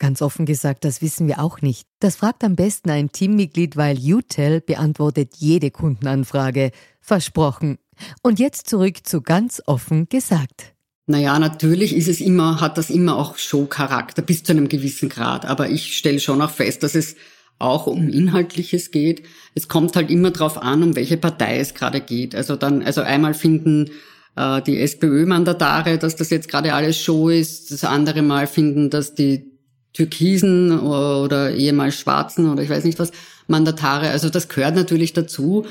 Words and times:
Ganz 0.00 0.22
offen 0.22 0.46
gesagt, 0.46 0.86
das 0.86 1.02
wissen 1.02 1.28
wir 1.28 1.40
auch 1.40 1.60
nicht. 1.60 1.86
Das 2.00 2.16
fragt 2.16 2.42
am 2.42 2.56
besten 2.56 2.88
ein 2.88 3.12
Teammitglied, 3.12 3.76
weil 3.76 3.98
UTEL 3.98 4.62
beantwortet 4.62 5.34
jede 5.36 5.70
Kundenanfrage. 5.70 6.70
Versprochen. 7.02 7.76
Und 8.22 8.38
jetzt 8.38 8.66
zurück 8.66 9.06
zu 9.06 9.20
ganz 9.20 9.62
offen 9.66 10.08
gesagt. 10.08 10.72
Naja, 11.06 11.38
natürlich 11.38 11.94
ist 11.94 12.08
es 12.08 12.22
immer, 12.22 12.62
hat 12.62 12.78
das 12.78 12.88
immer 12.88 13.16
auch 13.16 13.36
Show-Charakter 13.36 14.22
bis 14.22 14.42
zu 14.42 14.52
einem 14.52 14.70
gewissen 14.70 15.10
Grad. 15.10 15.44
Aber 15.44 15.68
ich 15.68 15.98
stelle 15.98 16.20
schon 16.20 16.40
auch 16.40 16.50
fest, 16.50 16.82
dass 16.82 16.94
es 16.94 17.16
auch 17.58 17.86
um 17.86 18.08
Inhaltliches 18.08 18.92
geht. 18.92 19.24
Es 19.54 19.68
kommt 19.68 19.96
halt 19.96 20.10
immer 20.10 20.30
darauf 20.30 20.62
an, 20.62 20.82
um 20.82 20.96
welche 20.96 21.18
Partei 21.18 21.58
es 21.58 21.74
gerade 21.74 22.00
geht. 22.00 22.34
Also 22.34 22.56
dann, 22.56 22.82
also 22.82 23.02
einmal 23.02 23.34
finden 23.34 23.90
äh, 24.34 24.62
die 24.62 24.78
SPÖ-Mandatare, 24.78 25.98
dass 25.98 26.16
das 26.16 26.30
jetzt 26.30 26.48
gerade 26.48 26.72
alles 26.72 26.96
Show 26.98 27.28
ist. 27.28 27.70
Das 27.70 27.84
andere 27.84 28.22
Mal 28.22 28.46
finden, 28.46 28.88
dass 28.88 29.14
die 29.14 29.49
Türkisen 29.92 30.78
oder 30.80 31.52
ehemals 31.52 31.98
Schwarzen 31.98 32.50
oder 32.50 32.62
ich 32.62 32.70
weiß 32.70 32.84
nicht 32.84 32.98
was, 32.98 33.10
Mandatare. 33.48 34.10
Also 34.10 34.30
das 34.30 34.48
gehört 34.48 34.76
natürlich 34.76 35.12
dazu. 35.12 35.66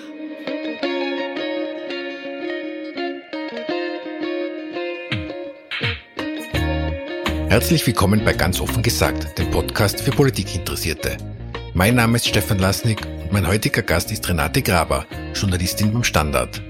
Herzlich 7.48 7.86
willkommen 7.88 8.24
bei 8.24 8.34
Ganz 8.34 8.62
offen 8.62 8.84
gesagt, 8.84 9.38
dem 9.40 9.50
Podcast 9.52 10.02
für 10.02 10.12
Politikinteressierte. 10.12 11.18
Mein 11.74 11.96
Name 11.96 12.18
ist 12.18 12.28
Stefan 12.28 12.60
Lasnik 12.60 13.02
und 13.24 13.32
mein 13.32 13.48
heutiger 13.48 13.82
Gast 13.82 14.12
ist 14.12 14.28
Renate 14.30 14.62
Graber, 14.62 15.06
Journalistin 15.34 15.92
beim 15.92 16.04
Standard. 16.04 16.62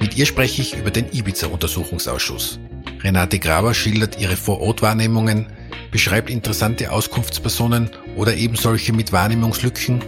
Mit 0.00 0.16
ihr 0.16 0.26
spreche 0.26 0.62
ich 0.62 0.76
über 0.76 0.90
den 0.90 1.06
Ibiza-Untersuchungsausschuss. 1.12 2.58
Renate 3.02 3.38
Graber 3.38 3.74
schildert 3.74 4.20
ihre 4.20 4.36
Vorortwahrnehmungen, 4.36 5.46
beschreibt 5.94 6.28
interessante 6.28 6.90
Auskunftspersonen 6.90 7.88
oder 8.16 8.34
eben 8.34 8.56
solche 8.56 8.92
mit 8.92 9.12
Wahrnehmungslücken, 9.12 10.02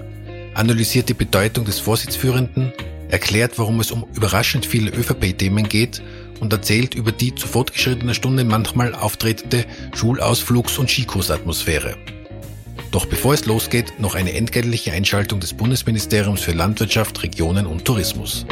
analysiert 0.52 1.08
die 1.08 1.14
Bedeutung 1.14 1.64
des 1.64 1.78
Vorsitzführenden, 1.78 2.72
erklärt, 3.08 3.56
warum 3.56 3.78
es 3.78 3.92
um 3.92 4.04
überraschend 4.12 4.66
viele 4.66 4.90
ÖVP-Themen 4.90 5.68
geht 5.68 6.02
und 6.40 6.52
erzählt 6.52 6.96
über 6.96 7.12
die 7.12 7.36
zu 7.36 7.46
fortgeschrittener 7.46 8.14
Stunde 8.14 8.42
manchmal 8.42 8.96
auftretende 8.96 9.64
Schulausflugs- 9.94 10.76
und 10.76 10.90
Skikursatmosphäre. 10.90 11.94
Doch 12.90 13.06
bevor 13.06 13.34
es 13.34 13.46
losgeht, 13.46 14.00
noch 14.00 14.16
eine 14.16 14.32
entgeltliche 14.32 14.90
Einschaltung 14.90 15.38
des 15.38 15.54
Bundesministeriums 15.54 16.40
für 16.40 16.50
Landwirtschaft, 16.50 17.22
Regionen 17.22 17.64
und 17.64 17.84
Tourismus. 17.84 18.44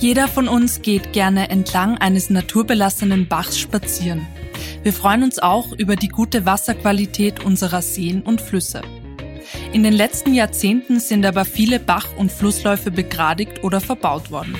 Jeder 0.00 0.28
von 0.28 0.48
uns 0.48 0.82
geht 0.82 1.14
gerne 1.14 1.48
entlang 1.48 1.96
eines 1.96 2.28
naturbelassenen 2.28 3.26
Bachs 3.26 3.58
spazieren. 3.58 4.26
Wir 4.82 4.92
freuen 4.92 5.22
uns 5.22 5.38
auch 5.38 5.72
über 5.72 5.96
die 5.96 6.08
gute 6.08 6.46
Wasserqualität 6.46 7.44
unserer 7.44 7.82
Seen 7.82 8.22
und 8.22 8.40
Flüsse. 8.40 8.82
In 9.72 9.82
den 9.82 9.92
letzten 9.92 10.34
Jahrzehnten 10.34 11.00
sind 11.00 11.24
aber 11.26 11.44
viele 11.44 11.78
Bach- 11.78 12.16
und 12.16 12.32
Flussläufe 12.32 12.90
begradigt 12.90 13.62
oder 13.64 13.80
verbaut 13.80 14.30
worden. 14.30 14.56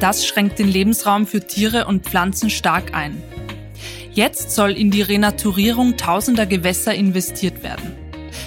Das 0.00 0.26
schränkt 0.26 0.58
den 0.58 0.68
Lebensraum 0.68 1.26
für 1.26 1.46
Tiere 1.46 1.86
und 1.86 2.04
Pflanzen 2.04 2.50
stark 2.50 2.94
ein. 2.94 3.22
Jetzt 4.12 4.50
soll 4.50 4.72
in 4.72 4.90
die 4.90 5.02
Renaturierung 5.02 5.96
tausender 5.96 6.44
Gewässer 6.44 6.94
investiert 6.94 7.62
werden. 7.62 7.92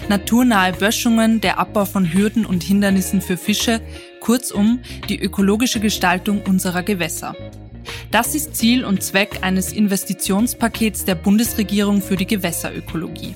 Naturnahe 0.10 0.74
Böschungen, 0.74 1.42
der 1.42 1.58
Abbau 1.58 1.86
von 1.86 2.14
Hürden 2.14 2.46
und 2.46 2.64
Hindernissen 2.64 3.22
für 3.22 3.38
Fische, 3.38 3.82
kurzum 4.20 4.82
die 5.10 5.20
ökologische 5.20 5.80
Gestaltung 5.80 6.42
unserer 6.42 6.84
Gewässer. 6.84 7.36
Das 8.12 8.36
ist 8.36 8.56
Ziel 8.56 8.86
und 8.86 9.04
Zweck 9.04 9.40
eines 9.42 9.74
Investitionspakets 9.74 11.06
der 11.06 11.16
Bundesregierung 11.16 12.02
für 12.02 12.16
die 12.16 12.28
Gewässerökologie. 12.28 13.36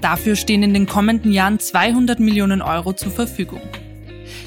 Dafür 0.00 0.36
stehen 0.36 0.62
in 0.62 0.74
den 0.74 0.86
kommenden 0.86 1.32
Jahren 1.32 1.58
200 1.58 2.20
Millionen 2.20 2.62
Euro 2.62 2.92
zur 2.92 3.12
Verfügung. 3.12 3.60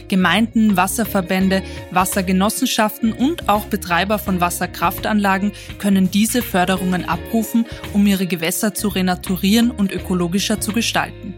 Gemeinden, 0.07 0.75
Wasserverbände, 0.77 1.63
Wassergenossenschaften 1.91 3.13
und 3.13 3.49
auch 3.49 3.65
Betreiber 3.65 4.19
von 4.19 4.41
Wasserkraftanlagen 4.41 5.51
können 5.79 6.11
diese 6.11 6.41
Förderungen 6.41 7.05
abrufen, 7.05 7.65
um 7.93 8.05
ihre 8.05 8.27
Gewässer 8.27 8.73
zu 8.73 8.89
renaturieren 8.89 9.71
und 9.71 9.91
ökologischer 9.91 10.59
zu 10.59 10.71
gestalten. 10.71 11.33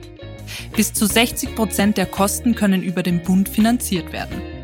Bis 0.75 0.93
zu 0.93 1.05
60 1.05 1.55
Prozent 1.55 1.97
der 1.97 2.05
Kosten 2.05 2.55
können 2.55 2.83
über 2.83 3.03
den 3.03 3.21
Bund 3.21 3.49
finanziert 3.49 4.11
werden. 4.11 4.54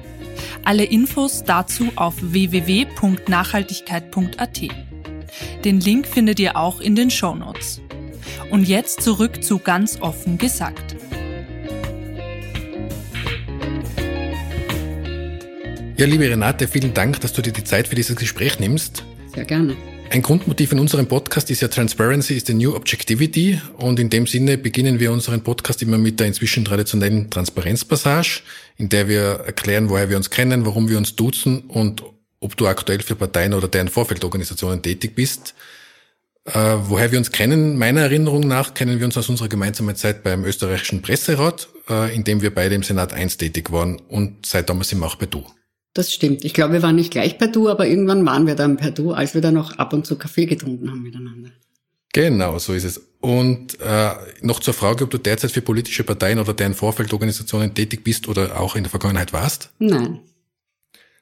Alle 0.64 0.84
Infos 0.84 1.44
dazu 1.44 1.92
auf 1.96 2.14
www.nachhaltigkeit.at. 2.20 4.62
Den 5.66 5.80
Link 5.80 6.06
findet 6.08 6.40
ihr 6.40 6.56
auch 6.56 6.80
in 6.80 6.96
den 6.96 7.10
Show 7.10 7.34
Notes. 7.36 7.82
Und 8.52 8.68
jetzt 8.68 9.02
zurück 9.02 9.44
zu 9.44 9.58
ganz 9.60 10.00
offen 10.02 10.38
gesagt. 10.38 10.96
Ja, 15.98 16.06
liebe 16.08 16.30
Renate, 16.30 16.68
vielen 16.68 16.94
Dank, 16.94 17.22
dass 17.22 17.34
du 17.34 17.42
dir 17.42 17.54
die 17.54 17.64
Zeit 17.64 17.88
für 17.88 17.96
dieses 17.96 18.16
Gespräch 18.16 18.60
nimmst. 18.60 19.04
Sehr 19.34 19.46
gerne. 19.46 19.76
Ein 20.12 20.24
Grundmotiv 20.24 20.74
in 20.74 20.80
unserem 20.80 21.08
Podcast 21.08 21.50
ist 21.52 21.62
ja 21.62 21.70
Transparency 21.70 22.34
is 22.34 22.44
the 22.46 22.54
new 22.54 22.76
objectivity 22.76 23.62
und 23.78 23.98
in 23.98 24.10
dem 24.10 24.28
Sinne 24.28 24.58
beginnen 24.58 25.00
wir 25.00 25.10
unseren 25.10 25.42
Podcast 25.42 25.82
immer 25.82 25.98
mit 25.98 26.20
der 26.20 26.28
inzwischen 26.28 26.66
traditionellen 26.66 27.30
Transparenzpassage, 27.30 28.42
in 28.76 28.90
der 28.90 29.08
wir 29.08 29.22
erklären, 29.46 29.90
woher 29.90 30.10
wir 30.10 30.18
uns 30.18 30.30
kennen, 30.30 30.66
warum 30.66 30.90
wir 30.90 30.98
uns 30.98 31.16
duzen 31.16 31.62
und 31.62 32.04
ob 32.42 32.58
du 32.58 32.68
aktuell 32.68 33.00
für 33.00 33.16
Parteien 33.16 33.54
oder 33.54 33.70
deren 33.70 33.88
Vorfeldorganisationen 33.88 34.82
tätig 34.82 35.16
bist. 35.16 35.56
Äh, 36.44 36.52
woher 36.60 37.14
wir 37.14 37.18
uns 37.18 37.32
kennen, 37.32 37.78
meiner 37.78 38.02
Erinnerung 38.02 38.46
nach, 38.46 38.74
kennen 38.74 39.00
wir 39.00 39.06
uns 39.06 39.16
aus 39.16 39.30
unserer 39.30 39.48
gemeinsamen 39.48 39.96
Zeit 39.96 40.24
beim 40.24 40.44
österreichischen 40.44 41.02
Presserat, 41.02 41.70
äh, 41.90 42.14
in 42.14 42.26
dem 42.26 42.42
wir 42.42 42.54
beide 42.54 42.76
im 42.76 42.84
Senat 42.84 43.14
1 43.14 43.38
tätig 43.38 43.72
waren 43.72 43.96
und 44.10 44.46
seit 44.46 44.70
damals 44.70 44.90
sind 44.90 45.00
wir 45.00 45.06
auch 45.06 45.16
bei 45.16 45.28
Du. 45.28 45.46
Das 45.94 46.14
stimmt. 46.14 46.46
Ich 46.46 46.54
glaube, 46.54 46.74
wir 46.74 46.82
waren 46.82 46.96
nicht 46.96 47.12
gleich 47.12 47.38
per 47.38 47.48
Du, 47.48 47.68
aber 47.68 47.86
irgendwann 47.86 48.26
waren 48.26 48.48
wir 48.48 48.56
dann 48.56 48.78
per 48.78 48.92
Du, 48.92 49.12
als 49.12 49.34
wir 49.34 49.42
dann 49.42 49.56
noch 49.56 49.78
ab 49.78 49.92
und 49.94 50.06
zu 50.06 50.18
Kaffee 50.18 50.46
getrunken 50.46 50.90
haben 50.90 51.04
miteinander. 51.04 51.52
Genau, 52.14 52.60
so 52.60 52.74
ist 52.74 52.84
es. 52.84 53.02
Und 53.20 53.80
äh, 53.80 54.12
noch 54.42 54.60
zur 54.60 54.74
Frage, 54.74 55.04
ob 55.04 55.12
du 55.12 55.18
derzeit 55.18 55.52
für 55.52 55.62
politische 55.62 56.04
Parteien 56.04 56.40
oder 56.40 56.54
deren 56.54 56.74
Vorfeldorganisationen 56.74 57.74
tätig 57.74 58.04
bist 58.04 58.28
oder 58.28 58.60
auch 58.60 58.76
in 58.76 58.84
der 58.84 58.90
Vergangenheit 58.90 59.34
warst? 59.34 59.72
Nein. 59.80 60.20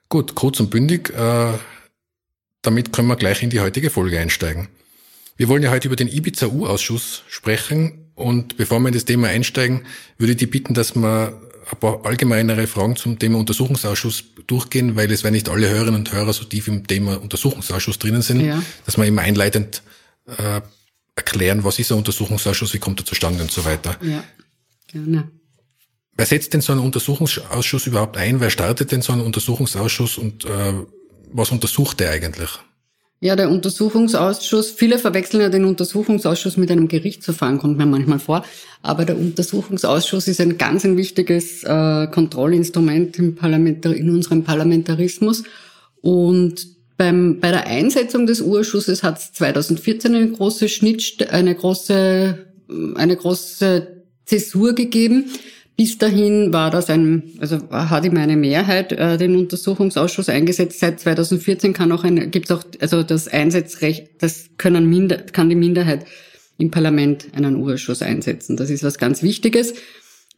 Gut, 0.08 0.34
kurz 0.36 0.60
und 0.60 0.70
bündig. 0.70 1.12
Äh, 1.12 1.54
damit 2.62 2.94
können 2.94 3.08
wir 3.08 3.16
gleich 3.16 3.44
in 3.44 3.50
die 3.50 3.60
heutige 3.60 3.90
Folge 3.90 4.20
einsteigen. 4.20 4.70
Wir 5.38 5.48
wollen 5.48 5.64
ja 5.64 5.72
heute 5.72 5.88
über 5.88 5.96
den 5.96 6.08
Ibiza-U-Ausschuss 6.08 7.24
sprechen. 7.28 8.12
Und 8.16 8.58
bevor 8.58 8.80
wir 8.80 8.88
in 8.88 8.94
das 8.94 9.06
Thema 9.06 9.28
einsteigen, 9.28 9.86
würde 10.18 10.34
ich 10.34 10.38
dich 10.38 10.50
bitten, 10.50 10.74
dass 10.74 10.96
wir 10.96 11.40
ein 11.72 11.80
paar 11.80 12.06
allgemeinere 12.06 12.68
Fragen 12.68 12.96
zum 12.96 13.20
Thema 13.20 13.38
Untersuchungsausschuss 13.38 14.24
durchgehen, 14.48 14.96
weil 14.96 15.12
es, 15.12 15.24
wenn 15.24 15.34
nicht 15.34 15.50
alle 15.50 15.70
Hörerinnen 15.70 15.96
und 15.96 16.12
Hörer 16.12 16.34
so 16.34 16.44
tief 16.46 16.68
im 16.68 16.88
Thema 16.88 17.22
Untersuchungsausschuss 17.22 18.00
drinnen 18.00 18.22
sind, 18.22 18.42
ja. 18.42 18.62
dass 18.86 18.98
wir 18.98 19.06
immer 19.06 19.22
einleitend 19.22 19.84
äh, 20.26 20.62
erklären, 21.16 21.64
was 21.64 21.80
ist 21.80 21.92
ein 21.92 21.98
Untersuchungsausschuss, 21.98 22.74
wie 22.74 22.80
kommt 22.80 23.02
er 23.02 23.06
zustande 23.06 23.44
und 23.44 23.52
so 23.52 23.66
weiter. 23.66 23.98
Ja, 24.02 24.24
gerne. 24.88 25.30
Wer 26.16 26.26
setzt 26.26 26.54
denn 26.54 26.62
so 26.62 26.74
einen 26.74 26.82
Untersuchungsausschuss 26.82 27.88
überhaupt 27.88 28.18
ein? 28.18 28.42
Wer 28.42 28.50
startet 28.50 28.92
denn 28.92 29.02
so 29.02 29.14
einen 29.14 29.22
Untersuchungsausschuss 29.22 30.18
und 30.18 30.46
äh, 30.46 30.74
was 31.32 31.52
untersucht 31.52 32.00
der 32.00 32.12
eigentlich? 32.12 32.50
Ja, 33.22 33.36
der 33.36 33.50
Untersuchungsausschuss, 33.50 34.72
viele 34.72 34.98
verwechseln 34.98 35.42
ja 35.42 35.50
den 35.50 35.66
Untersuchungsausschuss 35.66 36.56
mit 36.56 36.72
einem 36.72 36.88
Gerichtsverfahren, 36.88 37.58
kommt 37.58 37.78
mir 37.78 37.86
manchmal 37.86 38.20
vor. 38.20 38.46
Aber 38.82 39.04
der 39.04 39.18
Untersuchungsausschuss 39.18 40.30
ist 40.30 40.40
ein 40.40 40.58
ganz 40.58 40.86
ein 40.86 40.96
wichtiges 40.96 41.64
äh, 41.66 42.08
Kontrollinstrument 42.08 43.20
im 43.20 43.36
Parlamentar 43.36 43.94
in 43.94 44.10
unserem 44.10 44.46
Parlamentarismus. 44.46 45.44
Und 46.02 46.66
beim, 46.96 47.42
bei 47.42 47.52
der 47.52 47.68
Einsetzung 47.68 48.26
des 48.26 48.40
Urschusses 48.40 49.04
hat 49.04 49.18
es 49.18 49.34
2014 49.34 50.16
eine 50.16 50.32
große 50.32 50.70
Schnitt, 50.70 51.30
eine 51.30 51.56
große, 51.56 52.38
eine 52.96 53.16
große 53.18 53.88
Zäsur 54.26 54.76
gegeben. 54.76 55.26
Bis 55.80 55.98
dahin 55.98 56.52
war 56.52 56.72
das 56.72 56.90
ein, 56.90 57.24
also 57.40 57.70
hat 57.72 58.04
immer 58.04 58.20
eine 58.20 58.36
Mehrheit 58.36 58.92
äh, 58.92 59.18
den 59.18 59.38
Untersuchungsausschuss 59.38 60.28
eingesetzt. 60.28 60.82
Seit 60.82 61.00
2014 61.00 61.72
kann 61.72 61.94
auch 61.94 62.04
ein, 62.04 62.32
gibt's 62.32 62.52
auch, 62.52 62.66
also 62.82 63.02
das 63.02 63.30
Einsatzrecht, 63.30 64.10
das 64.20 64.50
können 64.58 64.90
minder, 64.90 65.20
kann 65.20 65.48
die 65.48 65.56
Minderheit 65.56 66.06
im 66.58 66.70
Parlament 66.70 67.28
einen 67.34 67.56
Urschuss 67.56 68.02
einsetzen. 68.02 68.58
Das 68.58 68.70
ist 68.70 68.84
was 68.84 68.98
ganz 68.98 69.24
Wichtiges. 69.24 69.74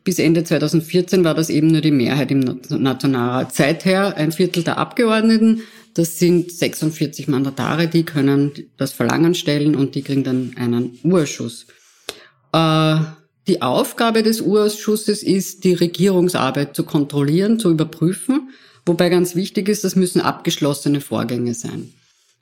Bis 0.03 0.19
Ende 0.19 0.43
2014 0.43 1.23
war 1.23 1.33
das 1.33 1.49
eben 1.49 1.71
nur 1.71 1.81
die 1.81 1.89
Mehrheit 1.89 2.29
im 2.29 2.59
Nationalrat. 2.69 3.55
Seither 3.55 4.15
ein 4.17 4.31
Viertel 4.31 4.61
der 4.61 4.77
Abgeordneten, 4.77 5.63
das 5.95 6.19
sind 6.19 6.51
46 6.51 7.27
Mandatare, 7.27 7.87
die 7.87 8.03
können 8.03 8.51
das 8.77 8.91
Verlangen 8.91 9.33
stellen 9.33 9.75
und 9.75 9.95
die 9.95 10.03
kriegen 10.03 10.23
dann 10.23 10.53
einen 10.55 10.99
Urschuss. 11.01 11.65
Äh, 12.53 12.97
die 13.47 13.61
Aufgabe 13.61 14.23
des 14.23 14.41
Urausschusses 14.41 15.23
ist, 15.23 15.63
die 15.63 15.73
Regierungsarbeit 15.73 16.75
zu 16.75 16.83
kontrollieren, 16.83 17.59
zu 17.59 17.71
überprüfen, 17.71 18.49
wobei 18.85 19.09
ganz 19.09 19.35
wichtig 19.35 19.67
ist, 19.67 19.83
das 19.83 19.95
müssen 19.95 20.21
abgeschlossene 20.21 21.01
Vorgänge 21.01 21.53
sein. 21.53 21.93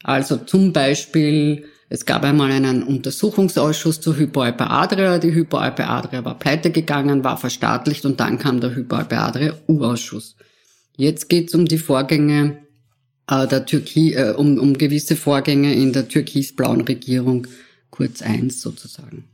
Also 0.03 0.37
zum 0.37 0.73
Beispiel, 0.73 1.65
es 1.89 2.05
gab 2.05 2.23
einmal 2.23 2.51
einen 2.51 2.83
Untersuchungsausschuss 2.83 3.99
zur 3.99 4.17
Hypoalpe 4.17 4.69
Adria. 4.69 5.17
Die 5.17 5.33
Hypoalpe 5.33 5.87
Adria 5.87 6.23
war 6.23 6.37
pleite 6.37 6.69
gegangen, 6.71 7.23
war 7.23 7.37
verstaatlicht 7.37 8.05
und 8.05 8.19
dann 8.19 8.37
kam 8.37 8.61
der 8.61 8.75
Hypoalpe 8.75 9.17
Adria 9.17 9.53
U-Ausschuss. 9.67 10.35
Jetzt 10.95 11.29
geht 11.29 11.47
es 11.47 11.55
um 11.55 11.65
die 11.65 11.77
Vorgänge 11.77 12.59
äh, 13.29 13.47
der 13.47 13.65
Türkei, 13.65 14.13
äh, 14.13 14.33
um, 14.35 14.57
um 14.59 14.77
gewisse 14.77 15.15
Vorgänge 15.15 15.73
in 15.73 15.93
der 15.93 16.07
türkis-blauen 16.07 16.81
Regierung, 16.81 17.47
kurz 17.89 18.21
eins 18.21 18.61
sozusagen. 18.61 19.28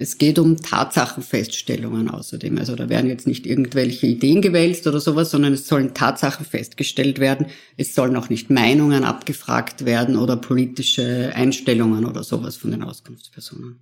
Es 0.00 0.16
geht 0.16 0.38
um 0.38 0.56
Tatsachenfeststellungen 0.56 2.08
außerdem. 2.08 2.56
Also 2.58 2.76
da 2.76 2.88
werden 2.88 3.10
jetzt 3.10 3.26
nicht 3.26 3.46
irgendwelche 3.46 4.06
Ideen 4.06 4.40
gewälzt 4.40 4.86
oder 4.86 5.00
sowas, 5.00 5.32
sondern 5.32 5.52
es 5.52 5.66
sollen 5.66 5.92
Tatsachen 5.92 6.46
festgestellt 6.46 7.18
werden. 7.18 7.46
Es 7.76 7.96
sollen 7.96 8.14
auch 8.14 8.28
nicht 8.28 8.48
Meinungen 8.48 9.02
abgefragt 9.02 9.84
werden 9.84 10.16
oder 10.16 10.36
politische 10.36 11.32
Einstellungen 11.34 12.04
oder 12.04 12.22
sowas 12.22 12.56
von 12.56 12.70
den 12.70 12.84
Auskunftspersonen. 12.84 13.80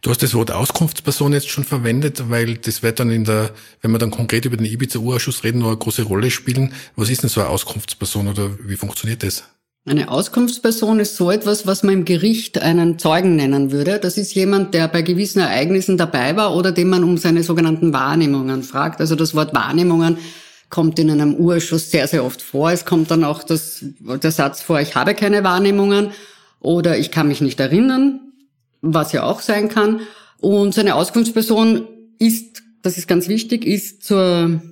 Du 0.00 0.10
hast 0.10 0.22
das 0.22 0.32
Wort 0.32 0.50
Auskunftsperson 0.50 1.34
jetzt 1.34 1.50
schon 1.50 1.64
verwendet, 1.64 2.30
weil 2.30 2.56
das 2.56 2.82
wird 2.82 2.98
dann 2.98 3.10
in 3.10 3.24
der, 3.24 3.50
wenn 3.82 3.90
wir 3.90 3.98
dann 3.98 4.10
konkret 4.10 4.46
über 4.46 4.56
den 4.56 4.64
Ibiza-Urausschuss 4.64 5.44
reden, 5.44 5.58
noch 5.58 5.68
eine 5.68 5.76
große 5.76 6.04
Rolle 6.04 6.30
spielen. 6.30 6.72
Was 6.96 7.10
ist 7.10 7.24
denn 7.24 7.30
so 7.30 7.40
eine 7.42 7.50
Auskunftsperson 7.50 8.28
oder 8.28 8.56
wie 8.66 8.76
funktioniert 8.76 9.22
das? 9.22 9.44
Eine 9.84 10.12
Auskunftsperson 10.12 11.00
ist 11.00 11.16
so 11.16 11.32
etwas, 11.32 11.66
was 11.66 11.82
man 11.82 11.94
im 11.94 12.04
Gericht 12.04 12.62
einen 12.62 13.00
Zeugen 13.00 13.34
nennen 13.34 13.72
würde. 13.72 13.98
Das 13.98 14.16
ist 14.16 14.32
jemand, 14.32 14.74
der 14.74 14.86
bei 14.86 15.02
gewissen 15.02 15.40
Ereignissen 15.40 15.96
dabei 15.96 16.36
war 16.36 16.54
oder 16.54 16.70
den 16.70 16.88
man 16.88 17.02
um 17.02 17.18
seine 17.18 17.42
sogenannten 17.42 17.92
Wahrnehmungen 17.92 18.62
fragt. 18.62 19.00
Also 19.00 19.16
das 19.16 19.34
Wort 19.34 19.54
Wahrnehmungen 19.54 20.18
kommt 20.70 21.00
in 21.00 21.10
einem 21.10 21.34
Urschuss 21.34 21.90
sehr, 21.90 22.06
sehr 22.06 22.24
oft 22.24 22.42
vor. 22.42 22.70
Es 22.70 22.84
kommt 22.84 23.10
dann 23.10 23.24
auch 23.24 23.42
das, 23.42 23.84
der 23.98 24.30
Satz 24.30 24.62
vor, 24.62 24.80
ich 24.80 24.94
habe 24.94 25.16
keine 25.16 25.42
Wahrnehmungen 25.42 26.12
oder 26.60 26.96
ich 26.96 27.10
kann 27.10 27.26
mich 27.26 27.40
nicht 27.40 27.58
erinnern, 27.58 28.20
was 28.82 29.10
ja 29.10 29.24
auch 29.24 29.40
sein 29.40 29.68
kann. 29.68 30.02
Und 30.38 30.74
seine 30.74 30.94
Auskunftsperson 30.94 31.88
ist, 32.20 32.62
das 32.82 32.98
ist 32.98 33.08
ganz 33.08 33.26
wichtig, 33.26 33.66
ist 33.66 34.04
zur, 34.04 34.62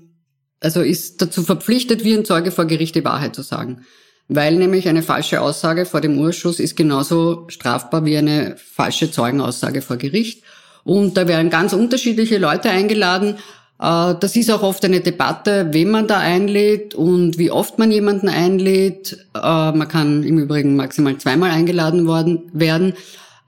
also 0.61 0.83
ist 0.83 1.21
dazu 1.21 1.43
verpflichtet, 1.43 2.05
wie 2.05 2.15
ein 2.15 2.25
Zeuge 2.25 2.53
vor 2.53 2.67
Gericht 2.67 2.95
die 2.95 3.05
Wahrheit 3.05 3.35
zu 3.35 3.43
sagen 3.43 3.85
weil 4.33 4.55
nämlich 4.55 4.89
eine 4.89 5.03
falsche 5.03 5.41
Aussage 5.41 5.85
vor 5.85 6.01
dem 6.01 6.17
Urschuss 6.17 6.61
ist 6.61 6.77
genauso 6.77 7.47
strafbar 7.49 8.05
wie 8.05 8.17
eine 8.17 8.55
falsche 8.57 9.11
Zeugenaussage 9.11 9.83
vor 9.83 9.97
Gericht. 9.97 10.45
Und 10.85 11.17
da 11.17 11.27
werden 11.27 11.51
ganz 11.51 11.73
unterschiedliche 11.73 12.39
Leute 12.39 12.71
eingeladen. 12.71 13.39
Äh, 13.81 14.15
das 14.21 14.37
ist 14.37 14.51
auch 14.53 14.63
oft 14.63 14.85
eine 14.85 15.01
Debatte, 15.01 15.69
wen 15.73 15.91
man 15.91 16.07
da 16.07 16.19
einlädt 16.19 16.95
und 16.95 17.39
wie 17.39 17.51
oft 17.51 17.81
man 17.81 17.91
jemanden 17.91 18.29
einlädt. 18.29 19.19
Äh, 19.35 19.39
man 19.41 19.89
kann 19.89 20.23
im 20.23 20.39
Übrigen 20.39 20.77
maximal 20.77 21.19
zweimal 21.19 21.51
eingeladen 21.51 22.07
worden 22.07 22.51
werden. 22.53 22.95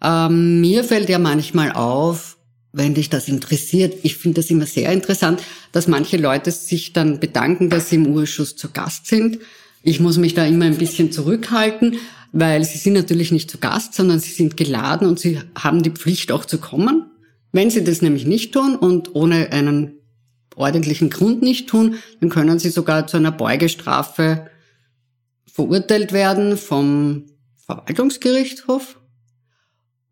Ähm, 0.02 0.60
mir 0.60 0.82
fällt 0.82 1.08
ja 1.08 1.20
manchmal 1.20 1.70
auf, 1.70 2.36
wenn 2.72 2.94
dich 2.94 3.08
das 3.08 3.28
interessiert, 3.28 3.94
ich 4.02 4.16
finde 4.16 4.40
das 4.40 4.50
immer 4.50 4.66
sehr 4.66 4.90
interessant, 4.90 5.42
dass 5.70 5.86
manche 5.86 6.16
Leute 6.16 6.50
sich 6.50 6.92
dann 6.92 7.20
bedanken, 7.20 7.70
dass 7.70 7.90
sie 7.90 7.96
im 7.96 8.08
Urschuss 8.08 8.56
zu 8.56 8.70
Gast 8.70 9.06
sind. 9.06 9.38
Ich 9.82 10.00
muss 10.00 10.16
mich 10.16 10.34
da 10.34 10.46
immer 10.46 10.64
ein 10.64 10.78
bisschen 10.78 11.10
zurückhalten, 11.12 11.96
weil 12.32 12.64
sie 12.64 12.78
sind 12.78 12.94
natürlich 12.94 13.32
nicht 13.32 13.50
zu 13.50 13.58
Gast, 13.58 13.94
sondern 13.94 14.20
sie 14.20 14.30
sind 14.30 14.56
geladen 14.56 15.06
und 15.06 15.18
sie 15.18 15.40
haben 15.54 15.82
die 15.82 15.90
Pflicht 15.90 16.32
auch 16.32 16.44
zu 16.44 16.58
kommen. 16.58 17.10
Wenn 17.52 17.70
sie 17.70 17.84
das 17.84 18.00
nämlich 18.00 18.24
nicht 18.24 18.54
tun 18.54 18.76
und 18.76 19.14
ohne 19.14 19.52
einen 19.52 19.94
ordentlichen 20.56 21.10
Grund 21.10 21.42
nicht 21.42 21.68
tun, 21.68 21.96
dann 22.20 22.30
können 22.30 22.58
sie 22.58 22.70
sogar 22.70 23.06
zu 23.06 23.16
einer 23.16 23.32
Beugestrafe 23.32 24.46
verurteilt 25.46 26.12
werden 26.12 26.56
vom 26.56 27.26
Verwaltungsgerichtshof 27.66 28.98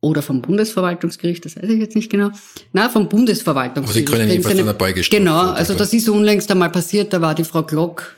oder 0.01 0.23
vom 0.23 0.43
Bundesverwaltungsgericht, 0.43 1.45
das 1.45 1.57
weiß 1.57 1.69
ich 1.69 1.79
jetzt 1.79 1.97
nicht 1.97 2.11
genau. 2.11 2.31
Na, 2.73 2.89
vom 2.89 3.09
Bundesverwaltungsgericht. 3.09 4.09
Aber 4.09 4.17
Sie 4.17 4.19
können 4.19 4.31
jedenfalls 4.31 4.57
zu 4.57 4.63
einer 4.63 4.75
Beugestrafe. 4.75 5.23
Genau, 5.23 5.51
also 5.51 5.75
das 5.75 5.93
ist 5.93 6.09
unlängst 6.09 6.51
einmal 6.51 6.71
passiert, 6.71 7.13
da 7.13 7.21
war 7.21 7.35
die 7.35 7.45
Frau 7.45 7.63
Glock 7.63 8.17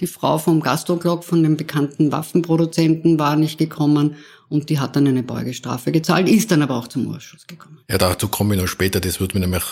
die 0.00 0.06
Frau 0.06 0.38
vom 0.38 0.60
Gastroglock, 0.60 1.24
von 1.24 1.42
dem 1.42 1.56
bekannten 1.56 2.12
Waffenproduzenten, 2.12 3.18
war 3.18 3.36
nicht 3.36 3.58
gekommen 3.58 4.16
und 4.48 4.70
die 4.70 4.78
hat 4.78 4.96
dann 4.96 5.06
eine 5.06 5.22
Beugestrafe 5.22 5.92
gezahlt, 5.92 6.28
ist 6.28 6.50
dann 6.50 6.62
aber 6.62 6.76
auch 6.76 6.88
zum 6.88 7.06
Urschuss 7.08 7.46
gekommen. 7.46 7.80
Ja, 7.88 7.98
dazu 7.98 8.28
komme 8.28 8.54
ich 8.54 8.60
noch 8.60 8.68
später, 8.68 9.00
das 9.00 9.20
würde 9.20 9.34
mich 9.34 9.46
nämlich 9.46 9.64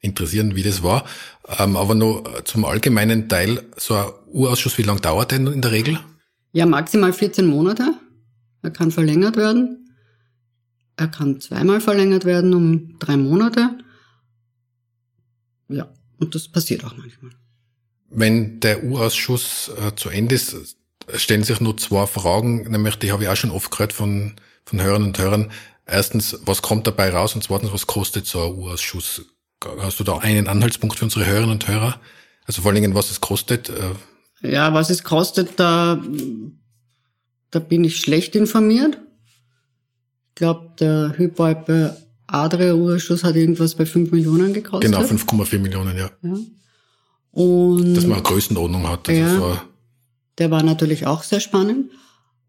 interessieren, 0.00 0.54
wie 0.54 0.62
das 0.62 0.82
war. 0.82 1.04
Ähm, 1.58 1.76
aber 1.76 1.94
nur 1.94 2.44
zum 2.44 2.64
allgemeinen 2.64 3.28
Teil, 3.28 3.62
so 3.76 3.94
ein 3.94 4.06
Urausschuss, 4.26 4.78
wie 4.78 4.82
lange 4.82 5.00
dauert 5.00 5.30
denn 5.30 5.46
in 5.46 5.62
der 5.62 5.72
Regel? 5.72 5.98
Ja, 6.52 6.66
maximal 6.66 7.12
14 7.12 7.46
Monate. 7.46 7.94
Er 8.62 8.70
kann 8.70 8.90
verlängert 8.90 9.36
werden. 9.36 9.88
Er 10.96 11.08
kann 11.08 11.40
zweimal 11.40 11.80
verlängert 11.80 12.24
werden 12.24 12.54
um 12.54 12.98
drei 12.98 13.16
Monate. 13.16 13.78
Ja, 15.68 15.88
und 16.18 16.34
das 16.34 16.48
passiert 16.48 16.84
auch 16.84 16.96
manchmal. 16.96 17.32
Wenn 18.14 18.60
der 18.60 18.84
U-Ausschuss 18.84 19.70
äh, 19.76 19.94
zu 19.96 20.08
Ende 20.08 20.34
ist, 20.34 20.76
stellen 21.14 21.42
sich 21.42 21.60
nur 21.60 21.76
zwei 21.76 22.06
Fragen, 22.06 22.70
nämlich 22.70 22.96
die 22.96 23.12
habe 23.12 23.24
ich 23.24 23.28
auch 23.28 23.36
schon 23.36 23.50
oft 23.50 23.70
gehört 23.70 23.92
von, 23.92 24.34
von 24.64 24.80
Hörern 24.80 25.04
und 25.04 25.18
Hörern. 25.18 25.50
Erstens, 25.86 26.38
was 26.44 26.62
kommt 26.62 26.86
dabei 26.86 27.10
raus? 27.10 27.34
Und 27.34 27.42
zweitens, 27.42 27.72
was 27.72 27.86
kostet 27.86 28.26
so 28.26 28.42
ein 28.42 28.54
U-Ausschuss? 28.54 29.22
Hast 29.78 30.00
du 30.00 30.04
da 30.04 30.18
einen 30.18 30.48
Anhaltspunkt 30.48 30.98
für 30.98 31.04
unsere 31.04 31.26
Hörerinnen 31.26 31.52
und 31.52 31.68
Hörer? 31.68 32.00
Also 32.46 32.62
vor 32.62 32.70
allen 32.70 32.80
Dingen, 32.80 32.94
was 32.94 33.10
es 33.10 33.20
kostet? 33.20 33.70
Äh, 33.70 34.52
ja, 34.52 34.72
was 34.74 34.90
es 34.90 35.02
kostet, 35.02 35.58
da, 35.58 36.02
da 37.50 37.58
bin 37.58 37.84
ich 37.84 38.00
schlecht 38.00 38.36
informiert. 38.36 38.98
Ich 40.28 40.34
glaube, 40.36 40.72
der 40.78 41.14
Hypoalpe 41.16 41.96
Adria 42.26 42.74
Urschuss 42.74 43.24
hat 43.24 43.36
irgendwas 43.36 43.74
bei 43.74 43.86
5 43.86 44.10
Millionen 44.10 44.52
gekostet. 44.52 44.90
Genau, 44.90 45.04
5,4 45.04 45.58
Millionen, 45.58 45.96
ja. 45.96 46.10
ja. 46.22 46.36
Und 47.34 47.94
Dass 47.94 48.04
man 48.04 48.14
eine 48.14 48.22
Größenordnung 48.22 48.88
hat. 48.88 49.08
Also 49.08 49.20
ja, 49.20 49.36
so 49.36 49.58
der 50.38 50.50
war 50.50 50.62
natürlich 50.62 51.06
auch 51.06 51.22
sehr 51.22 51.40
spannend. 51.40 51.90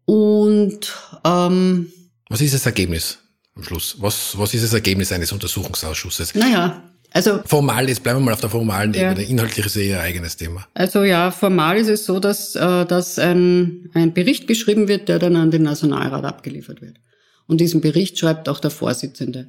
Und 0.04 0.94
ähm, 1.24 1.92
was 2.28 2.40
ist 2.40 2.54
das 2.54 2.66
Ergebnis 2.66 3.18
am 3.54 3.62
Schluss? 3.62 3.96
Was, 3.98 4.38
was 4.38 4.54
ist 4.54 4.64
das 4.64 4.72
Ergebnis 4.72 5.12
eines 5.12 5.32
Untersuchungsausschusses? 5.32 6.34
Naja, 6.34 6.82
also 7.12 7.40
formal, 7.44 7.88
jetzt 7.88 8.02
bleiben 8.02 8.20
wir 8.20 8.26
mal 8.26 8.34
auf 8.34 8.40
der 8.40 8.50
formalen 8.50 8.92
ja. 8.92 9.10
Ebene. 9.10 9.26
Inhaltlich 9.26 9.66
ist 9.66 9.76
eh 9.76 9.88
ihr 9.88 10.00
eigenes 10.00 10.36
Thema. 10.36 10.66
Also 10.74 11.02
ja, 11.02 11.30
formal 11.30 11.76
ist 11.76 11.88
es 11.88 12.04
so, 12.04 12.20
dass, 12.20 12.54
äh, 12.54 12.84
dass 12.84 13.18
ein, 13.18 13.90
ein 13.94 14.12
Bericht 14.12 14.46
geschrieben 14.46 14.88
wird, 14.88 15.08
der 15.08 15.18
dann 15.18 15.36
an 15.36 15.50
den 15.50 15.62
Nationalrat 15.62 16.24
abgeliefert 16.24 16.82
wird. 16.82 16.98
Und 17.46 17.60
diesen 17.60 17.80
Bericht 17.80 18.18
schreibt 18.18 18.48
auch 18.48 18.58
der 18.58 18.70
Vorsitzende. 18.70 19.48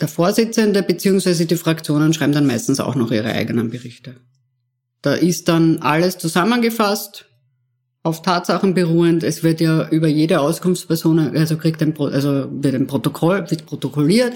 Der 0.00 0.08
Vorsitzende 0.08 0.82
bzw. 0.82 1.44
die 1.44 1.56
Fraktionen 1.56 2.14
schreiben 2.14 2.32
dann 2.32 2.46
meistens 2.46 2.80
auch 2.80 2.94
noch 2.94 3.10
ihre 3.10 3.32
eigenen 3.32 3.70
Berichte. 3.70 4.16
Da 5.02 5.14
ist 5.14 5.48
dann 5.48 5.78
alles 5.78 6.18
zusammengefasst, 6.18 7.26
auf 8.02 8.22
Tatsachen 8.22 8.72
beruhend. 8.72 9.22
Es 9.22 9.42
wird 9.42 9.60
ja 9.60 9.88
über 9.90 10.08
jede 10.08 10.40
Auskunftsperson, 10.40 11.36
also 11.36 11.58
kriegt 11.58 11.82
ein, 11.82 11.94
also 11.98 12.48
wird 12.50 12.74
ein 12.74 12.86
Protokoll, 12.86 13.50
wird 13.50 13.66
protokolliert. 13.66 14.34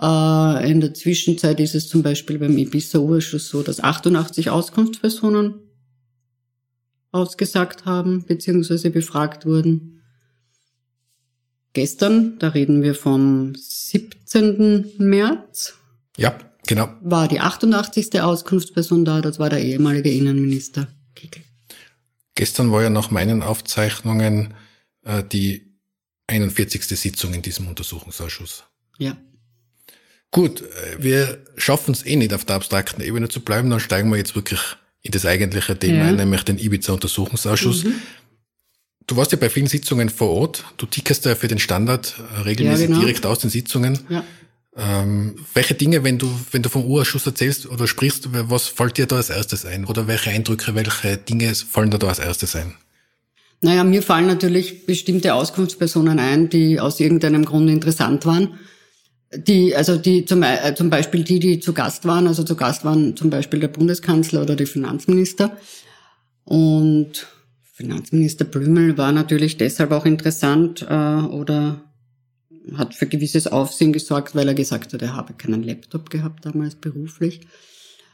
Äh, 0.00 0.70
in 0.70 0.80
der 0.80 0.94
Zwischenzeit 0.94 1.58
ist 1.58 1.74
es 1.74 1.88
zum 1.88 2.02
Beispiel 2.02 2.38
beim 2.38 2.56
Ibiza-Urschuss 2.56 3.48
so, 3.48 3.62
dass 3.62 3.82
88 3.82 4.50
Auskunftspersonen 4.50 5.54
ausgesagt 7.10 7.86
haben, 7.86 8.24
beziehungsweise 8.24 8.90
befragt 8.90 9.46
wurden 9.46 9.95
gestern, 11.76 12.38
da 12.38 12.48
reden 12.48 12.82
wir 12.82 12.94
vom 12.94 13.54
17. 13.54 14.94
März. 14.96 15.74
Ja, 16.16 16.38
genau. 16.66 16.88
War 17.02 17.28
die 17.28 17.38
88. 17.38 18.20
Auskunftsperson 18.22 19.04
da, 19.04 19.20
das 19.20 19.38
war 19.38 19.50
der 19.50 19.62
ehemalige 19.62 20.10
Innenminister 20.10 20.88
Kickel. 21.14 21.42
Gestern 22.34 22.72
war 22.72 22.82
ja 22.82 22.88
nach 22.88 23.10
meinen 23.10 23.42
Aufzeichnungen 23.42 24.54
äh, 25.04 25.22
die 25.22 25.70
41. 26.28 26.82
Sitzung 26.86 27.34
in 27.34 27.42
diesem 27.42 27.68
Untersuchungsausschuss. 27.68 28.64
Ja. 28.98 29.18
Gut, 30.30 30.62
äh, 30.62 30.96
wir 30.98 31.44
schaffen 31.58 31.92
es 31.92 32.06
eh 32.06 32.16
nicht 32.16 32.32
auf 32.32 32.46
der 32.46 32.56
abstrakten 32.56 33.04
Ebene 33.04 33.28
zu 33.28 33.40
bleiben, 33.40 33.68
dann 33.68 33.80
steigen 33.80 34.10
wir 34.10 34.16
jetzt 34.16 34.34
wirklich 34.34 34.60
in 35.02 35.12
das 35.12 35.26
eigentliche 35.26 35.78
Thema 35.78 35.98
ja. 35.98 36.04
ein, 36.06 36.16
nämlich 36.16 36.42
den 36.42 36.58
Ibiza-Untersuchungsausschuss. 36.58 37.84
Mhm. 37.84 38.00
Du 39.06 39.16
warst 39.16 39.30
ja 39.32 39.38
bei 39.38 39.50
vielen 39.50 39.68
Sitzungen 39.68 40.08
vor 40.08 40.30
Ort. 40.30 40.64
Du 40.78 40.86
tickerst 40.86 41.24
ja 41.26 41.34
für 41.34 41.48
den 41.48 41.58
Standard 41.58 42.16
äh, 42.18 42.40
regelmäßig 42.42 42.82
ja, 42.82 42.86
genau. 42.88 43.00
direkt 43.00 43.24
aus 43.24 43.38
den 43.38 43.50
Sitzungen. 43.50 43.98
Ja. 44.08 44.24
Ähm, 44.76 45.36
welche 45.54 45.74
Dinge, 45.74 46.04
wenn 46.04 46.18
du, 46.18 46.28
wenn 46.50 46.62
du 46.62 46.68
vom 46.68 46.84
Urausschuss 46.84 47.24
erzählst 47.24 47.66
oder 47.66 47.86
sprichst, 47.86 48.28
was 48.32 48.66
fällt 48.66 48.98
dir 48.98 49.06
da 49.06 49.16
als 49.16 49.30
erstes 49.30 49.64
ein? 49.64 49.86
Oder 49.86 50.06
welche 50.06 50.30
Eindrücke, 50.30 50.74
welche 50.74 51.16
Dinge 51.16 51.54
fallen 51.54 51.90
da, 51.90 51.98
da 51.98 52.08
als 52.08 52.18
erstes 52.18 52.56
ein? 52.56 52.74
Naja, 53.62 53.84
mir 53.84 54.02
fallen 54.02 54.26
natürlich 54.26 54.84
bestimmte 54.84 55.34
Auskunftspersonen 55.34 56.18
ein, 56.18 56.50
die 56.50 56.78
aus 56.78 57.00
irgendeinem 57.00 57.44
Grund 57.44 57.70
interessant 57.70 58.26
waren. 58.26 58.58
Die, 59.34 59.74
also 59.74 59.96
die 59.96 60.24
zum, 60.24 60.42
äh, 60.42 60.74
zum 60.74 60.90
Beispiel 60.90 61.24
die, 61.24 61.38
die 61.38 61.60
zu 61.60 61.72
Gast 61.72 62.04
waren, 62.04 62.26
also 62.26 62.42
zu 62.42 62.54
Gast 62.54 62.84
waren 62.84 63.16
zum 63.16 63.30
Beispiel 63.30 63.60
der 63.60 63.68
Bundeskanzler 63.68 64.42
oder 64.42 64.56
die 64.56 64.66
Finanzminister. 64.66 65.56
Und 66.44 67.26
Finanzminister 67.76 68.46
Blümel 68.46 68.96
war 68.96 69.12
natürlich 69.12 69.58
deshalb 69.58 69.92
auch 69.92 70.06
interessant 70.06 70.80
äh, 70.88 70.94
oder 70.94 71.82
hat 72.74 72.94
für 72.94 73.04
gewisses 73.04 73.46
Aufsehen 73.46 73.92
gesorgt, 73.92 74.34
weil 74.34 74.48
er 74.48 74.54
gesagt 74.54 74.94
hat, 74.94 75.02
er 75.02 75.14
habe 75.14 75.34
keinen 75.34 75.62
Laptop 75.62 76.08
gehabt 76.08 76.46
damals 76.46 76.76
beruflich. 76.76 77.42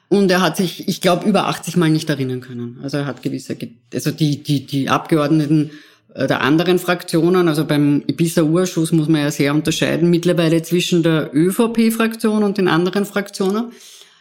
Und 0.08 0.32
er 0.32 0.40
hat 0.40 0.56
sich, 0.56 0.88
ich 0.88 1.00
glaube, 1.00 1.28
über 1.28 1.46
80 1.46 1.76
Mal 1.76 1.90
nicht 1.90 2.10
erinnern 2.10 2.40
können. 2.40 2.80
Also 2.82 2.96
er 2.96 3.06
hat 3.06 3.22
gewisse, 3.22 3.56
also 3.94 4.10
die, 4.10 4.42
die, 4.42 4.66
die 4.66 4.88
Abgeordneten 4.88 5.70
äh, 6.12 6.26
der 6.26 6.40
anderen 6.40 6.80
Fraktionen, 6.80 7.46
also 7.46 7.64
beim 7.64 8.02
Ibiza-Urschuss 8.08 8.90
muss 8.90 9.06
man 9.06 9.20
ja 9.20 9.30
sehr 9.30 9.54
unterscheiden 9.54 10.10
mittlerweile 10.10 10.62
zwischen 10.62 11.04
der 11.04 11.30
ÖVP-Fraktion 11.32 12.42
und 12.42 12.58
den 12.58 12.66
anderen 12.66 13.04
Fraktionen. 13.04 13.70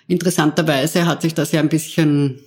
Interessanterweise 0.07 1.07
hat 1.07 1.23
sich 1.23 1.33
das 1.33 1.51
ja 1.51 1.61
ein 1.61 1.69
bisschen 1.69 2.41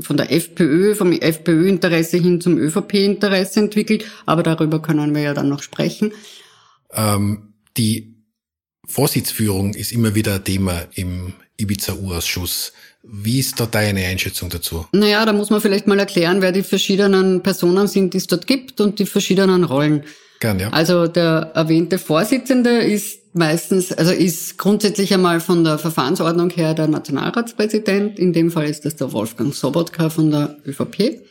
von 0.00 0.16
der 0.16 0.32
FPÖ, 0.32 0.94
vom 0.94 1.12
FPÖ-Interesse 1.12 2.18
hin 2.18 2.40
zum 2.40 2.58
ÖVP-Interesse 2.58 3.60
entwickelt, 3.60 4.04
aber 4.26 4.42
darüber 4.42 4.80
können 4.80 5.14
wir 5.14 5.22
ja 5.22 5.34
dann 5.34 5.48
noch 5.48 5.62
sprechen. 5.62 6.12
Ähm, 6.92 7.54
die 7.76 8.14
Vorsitzführung 8.86 9.74
ist 9.74 9.92
immer 9.92 10.14
wieder 10.14 10.36
ein 10.36 10.44
Thema 10.44 10.82
im 10.94 11.34
Ibiza-U-Ausschuss. 11.58 12.72
Wie 13.02 13.38
ist 13.38 13.60
da 13.60 13.66
deine 13.66 14.06
Einschätzung 14.06 14.48
dazu? 14.48 14.86
Naja, 14.92 15.24
da 15.24 15.32
muss 15.32 15.50
man 15.50 15.60
vielleicht 15.60 15.86
mal 15.86 15.98
erklären, 15.98 16.42
wer 16.42 16.52
die 16.52 16.62
verschiedenen 16.62 17.42
Personen 17.42 17.86
sind, 17.86 18.14
die 18.14 18.18
es 18.18 18.26
dort 18.26 18.46
gibt 18.46 18.80
und 18.80 18.98
die 18.98 19.06
verschiedenen 19.06 19.64
Rollen. 19.64 20.04
Gern, 20.40 20.60
ja. 20.60 20.70
Also 20.70 21.06
der 21.06 21.52
erwähnte 21.54 21.98
Vorsitzende 21.98 22.78
ist 22.78 23.27
meistens, 23.38 23.92
also 23.92 24.12
ist 24.12 24.58
grundsätzlich 24.58 25.14
einmal 25.14 25.40
von 25.40 25.64
der 25.64 25.78
Verfahrensordnung 25.78 26.50
her 26.50 26.74
der 26.74 26.88
Nationalratspräsident. 26.88 28.18
In 28.18 28.32
dem 28.32 28.50
Fall 28.50 28.68
ist 28.68 28.84
das 28.84 28.96
der 28.96 29.12
Wolfgang 29.12 29.54
Sobotka 29.54 30.10
von 30.10 30.30
der 30.30 30.58
ÖVP. 30.66 31.22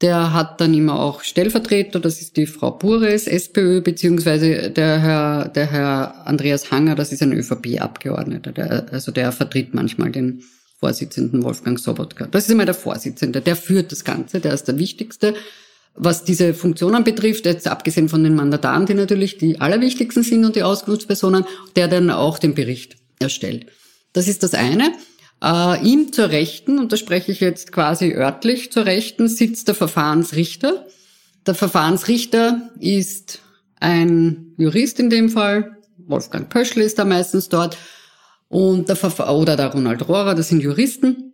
Der 0.00 0.34
hat 0.34 0.60
dann 0.60 0.74
immer 0.74 1.00
auch 1.00 1.22
Stellvertreter, 1.22 2.00
das 2.00 2.20
ist 2.20 2.36
die 2.36 2.46
Frau 2.46 2.72
Bures, 2.72 3.26
SPÖ, 3.26 3.80
beziehungsweise 3.80 4.70
der 4.70 4.98
Herr, 5.00 5.48
der 5.48 5.70
Herr 5.70 6.26
Andreas 6.26 6.70
Hanger, 6.70 6.94
das 6.96 7.12
ist 7.12 7.22
ein 7.22 7.32
ÖVP-Abgeordneter, 7.32 8.52
der, 8.52 8.92
also 8.92 9.10
der 9.10 9.32
vertritt 9.32 9.72
manchmal 9.72 10.10
den 10.10 10.42
Vorsitzenden 10.78 11.42
Wolfgang 11.42 11.78
Sobotka. 11.78 12.26
Das 12.26 12.44
ist 12.44 12.50
immer 12.50 12.66
der 12.66 12.74
Vorsitzende, 12.74 13.40
der 13.40 13.56
führt 13.56 13.90
das 13.90 14.04
Ganze, 14.04 14.40
der 14.40 14.52
ist 14.52 14.68
der 14.68 14.78
Wichtigste. 14.78 15.34
Was 15.96 16.24
diese 16.24 16.52
Funktionen 16.52 17.04
betrifft, 17.04 17.46
jetzt 17.46 17.68
abgesehen 17.68 18.08
von 18.08 18.22
den 18.22 18.34
Mandataren, 18.34 18.86
die 18.86 18.94
natürlich 18.94 19.38
die 19.38 19.60
allerwichtigsten 19.60 20.22
sind 20.22 20.44
und 20.44 20.54
die 20.54 20.62
Auskunftspersonen, 20.62 21.46
der 21.74 21.88
dann 21.88 22.10
auch 22.10 22.38
den 22.38 22.54
Bericht 22.54 22.96
erstellt. 23.18 23.66
Das 24.12 24.28
ist 24.28 24.42
das 24.42 24.54
eine. 24.54 24.92
Äh, 25.42 25.86
ihm 25.86 26.12
zur 26.12 26.30
Rechten, 26.30 26.78
und 26.78 26.92
da 26.92 26.96
spreche 26.96 27.32
ich 27.32 27.40
jetzt 27.40 27.72
quasi 27.72 28.12
örtlich 28.12 28.72
zur 28.72 28.86
Rechten, 28.86 29.28
sitzt 29.28 29.68
der 29.68 29.74
Verfahrensrichter. 29.74 30.86
Der 31.46 31.54
Verfahrensrichter 31.54 32.70
ist 32.78 33.40
ein 33.78 34.54
Jurist 34.56 34.98
in 35.00 35.10
dem 35.10 35.28
Fall, 35.28 35.76
Wolfgang 35.98 36.48
Pöschl 36.48 36.80
ist 36.80 36.98
da 36.98 37.04
meistens 37.04 37.48
dort, 37.48 37.76
und 38.48 38.88
der 38.88 38.96
Verfa 38.96 39.30
oder 39.30 39.56
der 39.56 39.72
Ronald 39.72 40.08
Rohrer, 40.08 40.34
das 40.34 40.48
sind 40.48 40.62
Juristen. 40.62 41.25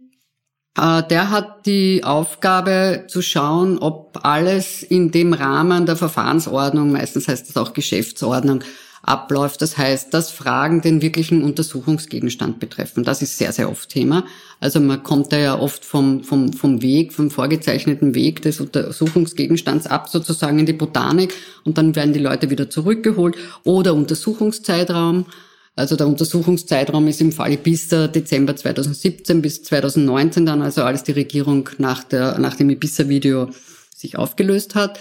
Äh, 0.76 1.02
der 1.04 1.30
hat 1.30 1.66
die 1.66 2.02
Aufgabe 2.04 3.04
zu 3.08 3.22
schauen, 3.22 3.78
ob 3.78 4.20
alles 4.22 4.82
in 4.82 5.10
dem 5.10 5.32
Rahmen 5.32 5.86
der 5.86 5.96
Verfahrensordnung, 5.96 6.92
meistens 6.92 7.28
heißt 7.28 7.48
das 7.48 7.56
auch 7.56 7.72
Geschäftsordnung, 7.74 8.64
abläuft. 9.02 9.60
Das 9.60 9.76
heißt, 9.76 10.14
dass 10.14 10.30
Fragen 10.30 10.80
den 10.80 11.02
wirklichen 11.02 11.42
Untersuchungsgegenstand 11.42 12.60
betreffen. 12.60 13.04
Das 13.04 13.20
ist 13.20 13.36
sehr, 13.36 13.52
sehr 13.52 13.68
oft 13.68 13.88
Thema. 13.88 14.24
Also 14.60 14.80
man 14.80 15.02
kommt 15.02 15.32
da 15.32 15.38
ja 15.38 15.58
oft 15.58 15.84
vom, 15.84 16.22
vom, 16.22 16.52
vom 16.52 16.82
Weg, 16.82 17.12
vom 17.12 17.30
vorgezeichneten 17.30 18.14
Weg 18.14 18.42
des 18.42 18.60
Untersuchungsgegenstands 18.60 19.88
ab, 19.88 20.08
sozusagen 20.08 20.60
in 20.60 20.66
die 20.66 20.72
Botanik 20.72 21.34
und 21.64 21.78
dann 21.78 21.96
werden 21.96 22.12
die 22.12 22.20
Leute 22.20 22.48
wieder 22.48 22.70
zurückgeholt 22.70 23.36
oder 23.64 23.92
Untersuchungszeitraum. 23.94 25.26
Also 25.74 25.96
der 25.96 26.06
Untersuchungszeitraum 26.06 27.08
ist 27.08 27.20
im 27.20 27.32
Fall 27.32 27.56
bis 27.56 27.88
Dezember 27.88 28.54
2017 28.54 29.40
bis 29.40 29.62
2019 29.62 30.44
dann, 30.44 30.60
also 30.60 30.82
als 30.82 31.02
die 31.02 31.12
Regierung 31.12 31.68
nach, 31.78 32.04
der, 32.04 32.38
nach 32.38 32.56
dem 32.56 32.68
Ibiza-Video 32.68 33.48
sich 33.94 34.18
aufgelöst 34.18 34.74
hat. 34.74 34.98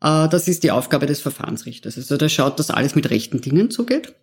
Äh, 0.00 0.28
das 0.28 0.48
ist 0.48 0.62
die 0.62 0.70
Aufgabe 0.70 1.06
des 1.06 1.20
Verfahrensrichters. 1.20 1.96
Also 1.96 2.16
der 2.16 2.28
schaut, 2.30 2.58
dass 2.58 2.70
alles 2.70 2.94
mit 2.94 3.10
rechten 3.10 3.40
Dingen 3.40 3.70
zugeht. 3.70 4.14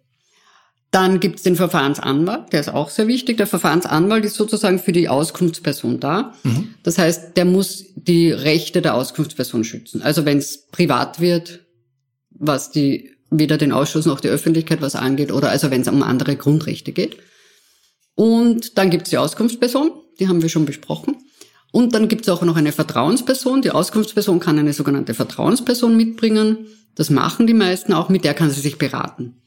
Dann 0.92 1.20
gibt 1.20 1.38
es 1.38 1.44
den 1.44 1.58
Verfahrensanwalt, 1.58 2.54
der 2.54 2.62
ist 2.62 2.70
auch 2.70 2.90
sehr 2.90 3.08
wichtig. 3.08 3.38
Der 3.38 3.48
Verfahrensanwalt 3.48 4.24
ist 4.24 4.36
sozusagen 4.36 4.80
für 4.80 4.94
die 4.94 5.10
Auskunftsperson 5.10 6.00
da. 6.00 6.34
Mhm. 6.44 6.76
Das 6.84 6.98
heißt, 6.98 7.36
der 7.36 7.46
muss 7.46 7.86
die 7.96 8.32
Rechte 8.32 8.82
der 8.82 8.96
Auskunftsperson 8.96 9.66
schützen. 9.66 10.02
Also 10.02 10.26
wenn 10.26 10.38
es 10.38 10.68
privat 10.68 11.20
wird, 11.20 11.66
was 12.30 12.72
die 12.72 13.15
weder 13.40 13.58
den 13.58 13.72
Ausschuss 13.72 14.06
noch 14.06 14.20
die 14.20 14.28
Öffentlichkeit 14.28 14.82
was 14.82 14.96
angeht, 14.96 15.32
oder 15.32 15.50
also 15.50 15.72
wenn 15.72 15.82
es 15.82 15.88
um 15.88 16.04
andere 16.04 16.36
Grundrechte 16.36 16.92
geht. 16.92 17.18
Und 18.16 18.78
dann 18.78 18.90
gibt 18.90 19.04
es 19.04 19.10
die 19.10 19.18
Auskunftsperson, 19.18 19.92
die 20.20 20.28
haben 20.28 20.42
wir 20.42 20.50
schon 20.50 20.66
besprochen. 20.66 21.18
Und 21.72 21.94
dann 21.94 22.08
gibt 22.08 22.22
es 22.22 22.30
auch 22.30 22.42
noch 22.42 22.56
eine 22.56 22.72
Vertrauensperson. 22.72 23.62
Die 23.62 23.72
Auskunftsperson 23.72 24.40
kann 24.40 24.58
eine 24.58 24.72
sogenannte 24.72 25.14
Vertrauensperson 25.14 25.98
mitbringen. 25.98 26.68
Das 26.96 27.10
machen 27.10 27.48
die 27.48 27.54
meisten 27.54 27.92
auch, 27.92 28.08
mit 28.08 28.24
der 28.24 28.34
kann 28.34 28.50
sie 28.50 28.62
sich 28.62 28.78
beraten. 28.78 29.42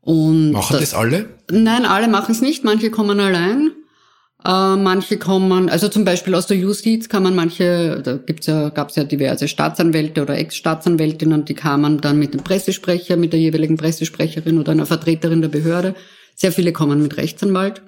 Und 0.00 0.52
machen 0.52 0.72
das, 0.72 0.90
das 0.90 0.94
alle? 0.94 1.28
Nein, 1.50 1.84
alle 1.84 2.08
machen 2.08 2.32
es 2.32 2.40
nicht. 2.40 2.64
Manche 2.64 2.90
kommen 2.90 3.20
allein. 3.20 3.72
Äh, 4.46 4.76
manche 4.76 5.16
kommen, 5.16 5.70
also 5.70 5.88
zum 5.88 6.04
Beispiel 6.04 6.34
aus 6.34 6.46
der 6.46 6.58
Justiz 6.58 7.08
kann 7.08 7.22
man 7.22 7.34
manche, 7.34 8.02
da 8.04 8.18
gibt's 8.18 8.46
ja, 8.46 8.68
gab's 8.68 8.94
ja 8.94 9.04
diverse 9.04 9.48
Staatsanwälte 9.48 10.20
oder 10.20 10.36
Ex-Staatsanwältinnen, 10.36 11.46
die 11.46 11.54
kamen 11.54 12.02
dann 12.02 12.18
mit 12.18 12.34
dem 12.34 12.42
Pressesprecher, 12.44 13.16
mit 13.16 13.32
der 13.32 13.40
jeweiligen 13.40 13.78
Pressesprecherin 13.78 14.58
oder 14.58 14.72
einer 14.72 14.84
Vertreterin 14.84 15.40
der 15.40 15.48
Behörde. 15.48 15.94
Sehr 16.34 16.52
viele 16.52 16.72
kommen 16.72 17.02
mit 17.02 17.16
Rechtsanwalt. 17.16 17.80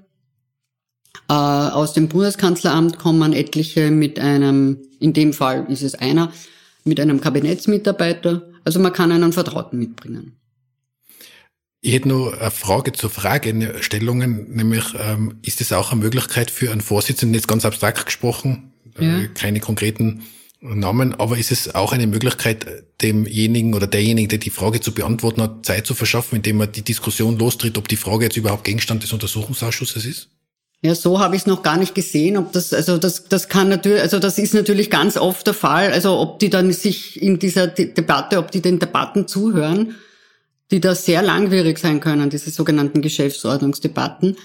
Äh, 1.29 1.35
aus 1.35 1.93
dem 1.93 2.09
Bundeskanzleramt 2.09 2.99
kommen 2.99 3.35
etliche 3.35 3.91
mit 3.91 4.19
einem, 4.19 4.79
in 4.99 5.13
dem 5.13 5.35
Fall 5.35 5.67
ist 5.69 5.83
es 5.83 5.95
einer, 5.95 6.33
mit 6.85 7.01
einem 7.01 7.21
Kabinettsmitarbeiter. 7.21 8.49
Also 8.65 8.81
man 8.81 8.95
kann 8.95 9.13
einen 9.13 9.33
Vertrauten 9.33 9.79
mitbringen. 9.79 10.39
Ich 11.81 11.93
hätte 11.93 12.09
nur 12.09 12.41
eine 12.41 12.51
Frage 12.51 12.93
zur 12.93 13.11
Fragestellungen, 13.11 14.55
nämlich 14.55 14.85
ähm, 14.99 15.39
ist 15.43 15.61
es 15.61 15.73
auch 15.73 15.93
eine 15.93 16.01
Möglichkeit 16.01 16.51
für 16.51 16.73
einen 16.73 16.81
Vorsitzenden, 16.81 17.35
jetzt 17.35 17.49
ganz 17.49 17.65
abstrakt 17.65 18.07
gesprochen, 18.07 18.73
äh, 18.99 19.05
ja. 19.05 19.19
äh, 19.21 19.29
keine 19.29 19.61
konkreten 19.61 20.23
Namen, 20.61 21.15
aber 21.15 21.39
ist 21.39 21.53
es 21.53 21.75
auch 21.75 21.93
eine 21.93 22.07
Möglichkeit, 22.07 22.67
demjenigen 23.03 23.75
oder 23.75 23.87
derjenigen, 23.87 24.29
der 24.29 24.39
die 24.39 24.51
Frage 24.51 24.81
zu 24.81 24.93
beantworten 24.93 25.43
hat, 25.43 25.67
Zeit 25.67 25.87
zu 25.87 25.95
verschaffen, 25.95 26.37
indem 26.37 26.61
er 26.61 26.67
die 26.67 26.83
Diskussion 26.83 27.39
lostritt, 27.39 27.77
ob 27.79 27.89
die 27.89 27.97
Frage 27.97 28.25
jetzt 28.25 28.37
überhaupt 28.37 28.65
Gegenstand 28.65 29.03
des 29.03 29.13
Untersuchungsausschusses 29.13 30.07
ist? 30.07 30.29
Ja, 30.83 30.95
so 30.95 31.21
habe 31.21 31.37
ich 31.37 31.43
es 31.43 31.47
noch 31.47 31.63
gar 31.63 31.79
nicht 31.79 31.95
gesehen. 31.95 32.37
Ob 32.37 32.53
das, 32.53 32.73
also 32.73 32.99
das, 32.99 33.25
das 33.29 33.49
kann 33.49 33.69
natürlich, 33.69 34.01
also 34.03 34.19
das 34.19 34.39
ist 34.39 34.55
natürlich 34.55 34.91
ganz 34.91 35.17
oft 35.17 35.47
der 35.47 35.55
Fall. 35.55 35.93
Also 35.93 36.19
ob 36.19 36.39
die 36.39 36.51
dann 36.51 36.73
sich 36.73 37.21
in 37.21 37.39
dieser 37.39 37.67
De 37.67 37.93
Debatte, 37.93 38.39
ob 38.39 38.51
die 38.51 38.61
den 38.61 38.79
Debatten 38.79 39.27
zuhören, 39.27 39.97
die 40.71 40.81
da 40.81 40.95
sehr 40.95 41.23
langwierig 41.23 41.79
sein 41.79 42.01
können, 42.01 42.31
diese 42.31 42.51
sogenannten 42.51 43.03
Geschäftsordnungsdebatten. 43.03 44.37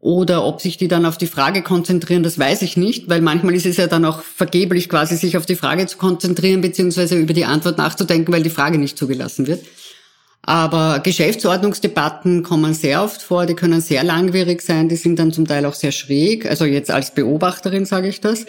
Oder 0.00 0.44
ob 0.44 0.60
sich 0.60 0.76
die 0.78 0.88
dann 0.88 1.06
auf 1.06 1.16
die 1.16 1.28
Frage 1.28 1.62
konzentrieren, 1.62 2.24
das 2.24 2.38
weiß 2.38 2.62
ich 2.62 2.76
nicht, 2.76 3.08
weil 3.08 3.20
manchmal 3.20 3.54
ist 3.54 3.66
es 3.66 3.76
ja 3.76 3.86
dann 3.86 4.04
auch 4.04 4.22
vergeblich 4.22 4.88
quasi, 4.88 5.16
sich 5.16 5.36
auf 5.36 5.46
die 5.46 5.54
Frage 5.54 5.86
zu 5.86 5.96
konzentrieren, 5.96 6.60
beziehungsweise 6.60 7.16
über 7.16 7.32
die 7.34 7.44
Antwort 7.44 7.78
nachzudenken, 7.78 8.32
weil 8.32 8.42
die 8.42 8.50
Frage 8.50 8.78
nicht 8.78 8.98
zugelassen 8.98 9.46
wird. 9.46 9.64
Aber 10.42 10.98
Geschäftsordnungsdebatten 10.98 12.42
kommen 12.42 12.74
sehr 12.74 13.04
oft 13.04 13.22
vor, 13.22 13.46
die 13.46 13.54
können 13.54 13.80
sehr 13.80 14.02
langwierig 14.02 14.62
sein, 14.62 14.88
die 14.88 14.96
sind 14.96 15.20
dann 15.20 15.32
zum 15.32 15.46
Teil 15.46 15.64
auch 15.66 15.74
sehr 15.74 15.92
schräg. 15.92 16.46
Also 16.46 16.64
jetzt 16.64 16.90
als 16.90 17.14
Beobachterin 17.14 17.84
sage 17.84 18.08
ich 18.08 18.20
das. 18.20 18.46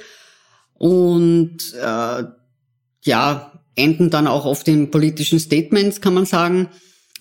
und 0.83 1.59
äh, 1.79 2.23
ja, 3.05 3.51
enden 3.75 4.09
dann 4.09 4.27
auch 4.27 4.45
oft 4.45 4.67
in 4.67 4.91
politischen 4.91 5.39
Statements, 5.39 6.01
kann 6.01 6.13
man 6.13 6.25
sagen. 6.25 6.69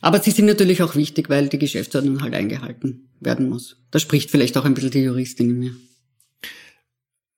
Aber 0.02 0.20
sie 0.20 0.32
sind 0.32 0.46
natürlich 0.46 0.82
auch 0.82 0.96
wichtig, 0.96 1.30
weil 1.30 1.48
die 1.48 1.58
Geschäftsordnung 1.58 2.20
halt 2.20 2.34
eingehalten 2.34 3.08
werden 3.20 3.48
muss. 3.48 3.76
Da 3.92 4.00
spricht 4.00 4.30
vielleicht 4.30 4.58
auch 4.58 4.64
ein 4.64 4.74
bisschen 4.74 4.90
die 4.90 4.98
Juristin 4.98 5.50
in 5.50 5.58
mir. 5.58 5.76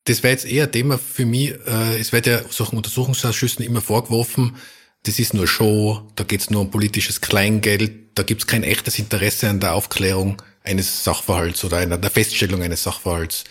Das 0.05 0.23
wäre 0.23 0.33
jetzt 0.33 0.47
eher 0.47 0.65
ein 0.65 0.73
Thema 0.73 0.99
für 0.99 1.27
mich. 1.27 1.51
Äh, 1.67 2.01
es 2.01 2.13
wird 2.13 2.27
ja 2.27 2.41
solchen 2.49 2.77
Untersuchungsausschüssen 2.77 3.65
immer 3.65 3.81
vorgeworfen, 3.81 4.57
das 5.05 5.19
ist 5.19 5.35
nur 5.35 5.47
Show, 5.47 6.11
da 6.17 6.25
geht's 6.25 6.49
nur 6.49 6.63
um 6.63 6.71
politisches 6.71 7.21
Kleingeld, 7.21 7.93
da 8.19 8.23
gibt's 8.23 8.47
kein 8.47 8.63
echtes 8.63 8.99
Interesse 8.99 9.51
an 9.51 9.61
der 9.61 9.75
Aufklärung 9.75 10.41
eines 10.63 11.05
Sachverhalts 11.05 11.63
oder 11.65 11.79
an 11.79 12.01
der 12.01 12.11
Feststellung 12.11 12.63
eines 12.63 12.83
Sachverhalts. 12.83 13.45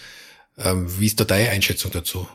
Ähm, 0.58 0.88
wie 1.00 1.06
ist 1.06 1.20
da 1.20 1.26
deine 1.26 1.50
Einschätzung 1.50 1.92
dazu? 1.92 2.28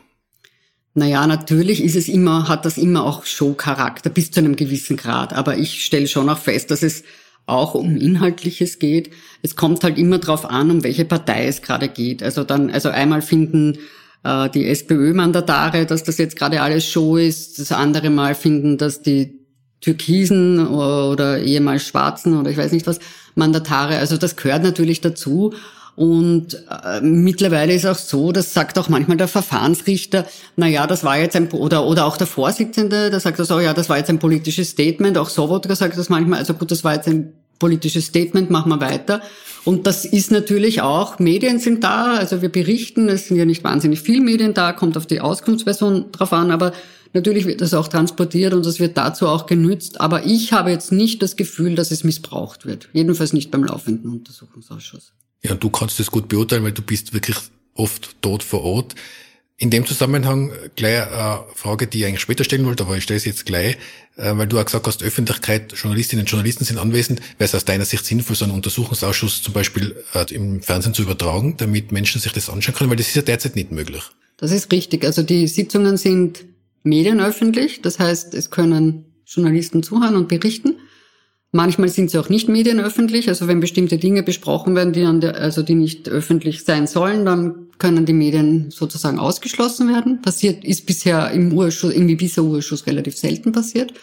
Naja, 0.99 1.25
natürlich 1.27 1.81
ist 1.81 1.95
es 1.95 2.09
immer, 2.09 2.49
hat 2.49 2.65
das 2.65 2.77
immer 2.77 3.05
auch 3.05 3.25
Show-Charakter 3.25 4.09
bis 4.09 4.31
zu 4.31 4.41
einem 4.41 4.57
gewissen 4.57 4.97
Grad. 4.97 5.31
Aber 5.31 5.57
ich 5.57 5.85
stelle 5.85 6.07
schon 6.07 6.27
auch 6.27 6.37
fest, 6.37 6.71
dass 6.71 6.83
es 6.83 7.03
auch 7.45 7.73
um 7.73 7.95
Inhaltliches 7.95 8.79
geht. 8.79 9.09
Es 9.41 9.55
kommt 9.55 9.81
halt 9.85 9.97
immer 9.97 10.17
darauf 10.17 10.43
an, 10.43 10.69
um 10.69 10.83
welche 10.83 11.05
Partei 11.05 11.47
es 11.47 11.61
gerade 11.61 11.87
geht. 11.87 12.21
Also 12.21 12.43
dann, 12.43 12.69
also 12.69 12.89
einmal 12.89 13.21
finden 13.21 13.77
äh, 14.25 14.49
die 14.49 14.67
SPÖ-Mandatare, 14.67 15.85
dass 15.85 16.03
das 16.03 16.17
jetzt 16.17 16.35
gerade 16.35 16.61
alles 16.61 16.85
Show 16.85 17.15
ist. 17.15 17.59
Das 17.59 17.71
andere 17.71 18.09
Mal 18.09 18.35
finden, 18.35 18.77
dass 18.77 19.01
die 19.01 19.39
Türkisen 19.79 20.67
oder 20.67 21.39
ehemals 21.41 21.87
Schwarzen 21.87 22.37
oder 22.37 22.51
ich 22.51 22.57
weiß 22.57 22.73
nicht 22.73 22.87
was 22.87 22.99
Mandatare. 23.35 23.99
Also 23.99 24.17
das 24.17 24.35
gehört 24.35 24.63
natürlich 24.63 24.99
dazu. 24.99 25.53
Und 25.95 26.63
äh, 26.69 27.01
mittlerweile 27.01 27.73
ist 27.73 27.85
auch 27.85 27.97
so, 27.97 28.31
das 28.31 28.53
sagt 28.53 28.77
auch 28.79 28.87
manchmal 28.87 29.17
der 29.17 29.27
Verfahrensrichter, 29.27 30.25
na 30.55 30.67
ja, 30.67 30.87
das 30.87 31.03
war 31.03 31.17
jetzt 31.17 31.35
ein, 31.35 31.49
oder, 31.51 31.85
oder 31.85 32.05
auch 32.05 32.15
der 32.15 32.27
Vorsitzende, 32.27 33.09
der 33.09 33.19
sagt 33.19 33.39
das 33.39 33.51
auch, 33.51 33.59
ja, 33.59 33.73
das 33.73 33.89
war 33.89 33.97
jetzt 33.97 34.09
ein 34.09 34.19
politisches 34.19 34.69
Statement. 34.69 35.17
Auch 35.17 35.29
Sobotka 35.29 35.75
sagt 35.75 35.97
das 35.97 36.09
manchmal, 36.09 36.39
also 36.39 36.53
gut, 36.53 36.71
das 36.71 36.83
war 36.83 36.95
jetzt 36.95 37.07
ein 37.07 37.33
politisches 37.59 38.05
Statement, 38.05 38.49
machen 38.49 38.69
wir 38.69 38.81
weiter. 38.81 39.21
Und 39.65 39.85
das 39.85 40.05
ist 40.05 40.31
natürlich 40.31 40.81
auch, 40.81 41.19
Medien 41.19 41.59
sind 41.59 41.83
da, 41.83 42.13
also 42.13 42.41
wir 42.41 42.49
berichten, 42.49 43.09
es 43.09 43.27
sind 43.27 43.37
ja 43.37 43.45
nicht 43.45 43.63
wahnsinnig 43.63 43.99
viele 44.01 44.21
Medien 44.21 44.53
da, 44.53 44.71
kommt 44.71 44.97
auf 44.97 45.05
die 45.05 45.19
Auskunftsperson 45.19 46.11
drauf 46.11 46.31
an, 46.31 46.49
aber 46.49 46.71
natürlich 47.13 47.45
wird 47.45 47.61
das 47.61 47.73
auch 47.73 47.87
transportiert 47.87 48.53
und 48.53 48.65
das 48.65 48.79
wird 48.79 48.97
dazu 48.97 49.27
auch 49.27 49.45
genützt. 49.45 49.99
Aber 49.99 50.25
ich 50.25 50.53
habe 50.53 50.71
jetzt 50.71 50.91
nicht 50.91 51.21
das 51.21 51.35
Gefühl, 51.35 51.75
dass 51.75 51.91
es 51.91 52.03
missbraucht 52.03 52.65
wird. 52.65 52.89
Jedenfalls 52.93 53.33
nicht 53.33 53.51
beim 53.51 53.65
laufenden 53.65 54.11
Untersuchungsausschuss. 54.11 55.13
Ja, 55.41 55.55
du 55.55 55.69
kannst 55.69 55.99
das 55.99 56.11
gut 56.11 56.27
beurteilen, 56.27 56.63
weil 56.63 56.71
du 56.71 56.81
bist 56.81 57.13
wirklich 57.13 57.37
oft 57.73 58.15
dort 58.21 58.43
vor 58.43 58.63
Ort. 58.63 58.95
In 59.57 59.69
dem 59.69 59.85
Zusammenhang 59.85 60.51
gleich 60.75 61.05
eine 61.07 61.43
Frage, 61.53 61.87
die 61.87 61.99
ich 61.99 62.05
eigentlich 62.05 62.21
später 62.21 62.45
stellen 62.45 62.65
wollte, 62.65 62.83
aber 62.83 62.95
ich 62.95 63.03
stelle 63.03 63.19
sie 63.19 63.29
jetzt 63.29 63.45
gleich, 63.45 63.77
äh, 64.15 64.37
weil 64.37 64.47
du 64.47 64.57
auch 64.57 64.63
gesagt 64.63 64.87
hast, 64.87 65.03
Öffentlichkeit, 65.03 65.73
Journalistinnen 65.73 66.23
und 66.23 66.29
Journalisten 66.29 66.63
sind 66.63 66.77
anwesend. 66.77 67.19
Wäre 67.37 67.45
es 67.45 67.55
aus 67.55 67.65
deiner 67.65 67.83
Sicht 67.83 68.05
sinnvoll, 68.05 68.37
so 68.37 68.45
einen 68.45 68.53
Untersuchungsausschuss 68.53 69.43
zum 69.43 69.53
Beispiel 69.53 69.97
äh, 70.13 70.33
im 70.33 70.61
Fernsehen 70.61 70.93
zu 70.93 71.01
übertragen, 71.01 71.55
damit 71.57 71.91
Menschen 71.91 72.21
sich 72.21 72.31
das 72.31 72.49
anschauen 72.49 72.75
können? 72.75 72.89
Weil 72.89 72.97
das 72.97 73.07
ist 73.07 73.15
ja 73.15 73.21
derzeit 73.21 73.55
nicht 73.57 73.71
möglich. 73.71 74.03
Das 74.37 74.51
ist 74.51 74.71
richtig. 74.71 75.03
Also 75.03 75.23
die 75.23 75.47
Sitzungen 75.47 75.97
sind 75.97 76.45
medienöffentlich. 76.83 77.81
Das 77.81 77.99
heißt, 77.99 78.33
es 78.33 78.51
können 78.51 79.05
Journalisten 79.25 79.83
zuhören 79.83 80.15
und 80.15 80.29
berichten. 80.29 80.77
Manchmal 81.51 81.89
sind 81.89 82.11
sie 82.11 82.19
auch 82.19 82.29
nicht 82.29 82.47
medienöffentlich. 82.47 83.27
Also 83.27 83.47
wenn 83.47 83.59
bestimmte 83.59 83.97
Dinge 83.97 84.21
besprochen 84.21 84.75
werden, 84.75 84.93
die, 84.93 85.03
an 85.03 85.19
der, 85.19 85.35
also 85.35 85.63
die 85.63 85.75
nicht 85.75 86.07
öffentlich 86.07 86.63
sein 86.63 86.85
sollen, 86.85 87.25
dann 87.25 87.69
können 87.79 88.05
die 88.05 88.13
Medien 88.13 88.69
sozusagen 88.69 89.17
ausgeschlossen 89.17 89.87
werden. 89.91 90.21
Passiert 90.21 90.63
ist 90.63 90.85
bisher 90.85 91.31
im 91.31 91.51
Urschuss, 91.53 91.93
im 91.93 92.07
Ibiza-Urschuss 92.07 92.85
relativ 92.85 93.17
selten 93.17 93.51
passiert. 93.51 93.93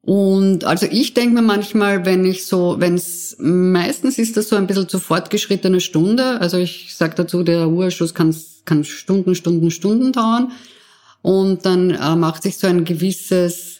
Und 0.00 0.64
also 0.64 0.86
ich 0.90 1.14
denke 1.14 1.34
mir 1.34 1.42
manchmal, 1.42 2.04
wenn 2.04 2.24
ich 2.26 2.44
so, 2.46 2.76
wenn 2.78 2.94
es 2.94 3.36
meistens 3.38 4.18
ist 4.18 4.36
das 4.36 4.48
so 4.48 4.56
ein 4.56 4.66
bisschen 4.66 4.88
zu 4.88 4.98
fortgeschrittene 4.98 5.80
Stunde. 5.80 6.40
Also 6.40 6.58
ich 6.58 6.94
sage 6.94 7.14
dazu, 7.16 7.42
der 7.42 7.68
Urschuss 7.68 8.14
kann, 8.14 8.34
kann 8.64 8.84
Stunden, 8.84 9.34
Stunden, 9.34 9.70
Stunden 9.70 10.12
dauern. 10.12 10.52
Und 11.22 11.64
dann 11.64 11.90
äh, 11.90 12.16
macht 12.16 12.42
sich 12.42 12.58
so 12.58 12.66
ein 12.66 12.84
gewisses 12.84 13.73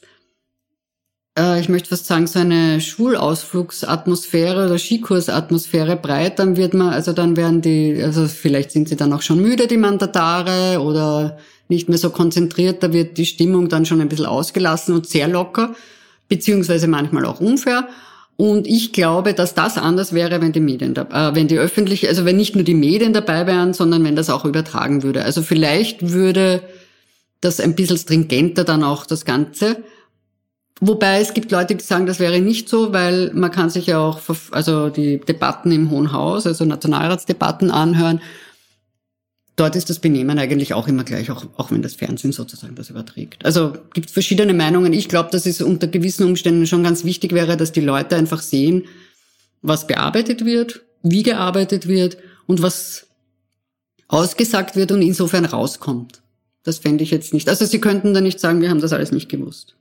äh, 1.38 1.61
ich 1.61 1.68
möchte 1.68 1.90
fast 1.90 2.07
sagen, 2.07 2.27
so 2.27 2.38
eine 2.38 2.81
Schulausflugsatmosphäre 2.81 4.66
oder 4.66 4.79
Skikursatmosphäre 4.79 5.97
breit, 5.97 6.38
dann 6.38 6.57
wird 6.57 6.75
man, 6.75 6.92
also 6.92 7.12
dann 7.12 7.37
werden 7.37 7.61
die, 7.62 8.01
also 8.03 8.27
vielleicht 8.29 8.70
sind 8.70 8.88
sie 8.88 8.97
dann 8.97 9.12
auch 9.12 9.23
schon 9.23 9.40
müde, 9.40 9.66
die 9.66 9.77
Mandatare, 9.77 10.81
oder 10.81 11.38
nicht 11.68 11.88
mehr 11.88 11.99
so 11.99 12.11
konzentriert, 12.11 12.83
da 12.83 12.92
wird 12.92 13.16
die 13.16 13.27
Stimmung 13.27 13.68
dann 13.68 13.87
schon 13.87 14.01
ein 14.01 14.09
bisschen 14.09 14.27
ausgelassen 14.27 14.94
und 14.94 15.07
sehr 15.07 15.29
locker, 15.29 15.75
beziehungsweise 16.29 16.88
manchmal 16.88 17.25
auch 17.25 17.40
unfair. 17.40 17.88
Und 18.37 18.66
ich 18.66 18.92
glaube, 18.92 19.33
dass 19.33 19.55
das 19.55 19.79
anders 19.79 20.12
wäre, 20.12 20.40
wenn 20.40 20.53
die 20.53 20.61
Medien, 20.61 20.97
äh, 20.97 21.35
wenn 21.35 21.47
die 21.47 21.59
öffentliche, 21.59 22.09
also 22.09 22.25
wenn 22.25 22.37
nicht 22.37 22.57
nur 22.57 22.64
die 22.64 22.75
Medien 22.75 23.12
dabei 23.12 23.47
wären, 23.47 23.73
sondern 23.75 24.03
wenn 24.05 24.16
das 24.16 24.29
auch 24.29 24.44
übertragen 24.44 25.03
würde. 25.03 25.25
Also 25.25 25.42
vielleicht 25.42 26.11
würde 26.11 26.62
das 27.40 27.61
ein 27.61 27.75
bisschen 27.77 27.99
stringenter 27.99 28.64
dann 28.64 28.83
auch 28.83 29.07
das 29.07 29.25
Ganze. 29.25 29.77
Wobei 30.81 31.21
es 31.21 31.35
gibt 31.35 31.51
Leute, 31.51 31.77
die 31.77 31.85
sagen, 31.85 32.07
das 32.07 32.19
wäre 32.19 32.41
nicht 32.41 32.69
so, 32.69 32.93
weil 32.93 33.31
man 33.33 33.51
kann 33.51 33.71
sich 33.71 33.87
ja 33.87 33.99
auch 33.99 34.21
also 34.51 34.91
die 34.91 35.21
Debatten 35.21 35.71
im 35.71 35.91
Hohen 35.91 36.13
Haus, 36.13 36.47
also 36.47 36.65
Nationalratsdebatten 36.65 37.71
anhören. 37.71 38.21
Dort 39.57 39.77
ist 39.77 39.89
das 39.89 40.01
Benehmen 40.01 40.37
eigentlich 40.37 40.75
auch 40.75 40.89
immer 40.89 41.05
gleich, 41.05 41.31
auch, 41.31 41.47
auch 41.57 41.71
wenn 41.71 41.83
das 41.83 41.95
Fernsehen 41.95 42.33
sozusagen 42.33 42.75
das 42.75 42.91
überträgt. 42.91 43.45
Also 43.45 43.75
gibt 43.93 44.11
verschiedene 44.11 44.53
Meinungen. 44.53 44.93
Ich 44.93 45.09
glaube, 45.09 45.31
dass 45.31 45.47
es 45.47 45.63
unter 45.63 45.87
gewissen 45.87 46.27
Umständen 46.27 46.67
schon 46.67 46.83
ganz 46.83 47.05
wichtig 47.05 47.33
wäre, 47.33 47.57
dass 47.57 47.71
die 47.71 47.81
Leute 47.81 48.17
einfach 48.17 48.43
sehen, 48.43 48.85
was 49.63 49.87
bearbeitet 49.87 50.45
wird, 50.45 50.83
wie 51.03 51.23
gearbeitet 51.23 51.87
wird 51.87 52.17
und 52.47 52.63
was 52.63 53.07
ausgesagt 54.09 54.75
wird 54.75 54.91
und 54.91 55.03
insofern 55.03 55.45
rauskommt. 55.45 56.21
Das 56.65 56.79
fände 56.79 57.05
ich 57.05 57.13
jetzt 57.13 57.33
nicht. 57.33 57.49
Also 57.49 57.65
Sie 57.65 57.81
könnten 57.81 58.13
da 58.13 58.21
nicht 58.21 58.41
sagen, 58.41 58.61
wir 58.61 58.71
haben 58.71 58.81
das 58.81 58.93
alles 58.93 59.13
nicht 59.13 59.29
gewusst. 59.29 59.77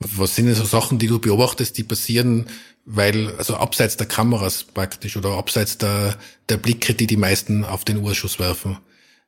Was 0.00 0.34
sind 0.34 0.46
denn 0.46 0.54
so 0.54 0.64
Sachen, 0.64 0.98
die 0.98 1.08
du 1.08 1.18
beobachtest, 1.18 1.76
die 1.76 1.84
passieren, 1.84 2.46
weil, 2.86 3.34
also 3.36 3.56
abseits 3.56 3.98
der 3.98 4.06
Kameras 4.06 4.64
praktisch 4.64 5.16
oder 5.16 5.36
abseits 5.36 5.76
der, 5.76 6.16
der 6.48 6.56
Blicke, 6.56 6.94
die 6.94 7.06
die 7.06 7.18
meisten 7.18 7.64
auf 7.64 7.84
den 7.84 7.98
Urschuss 7.98 8.38
werfen? 8.38 8.78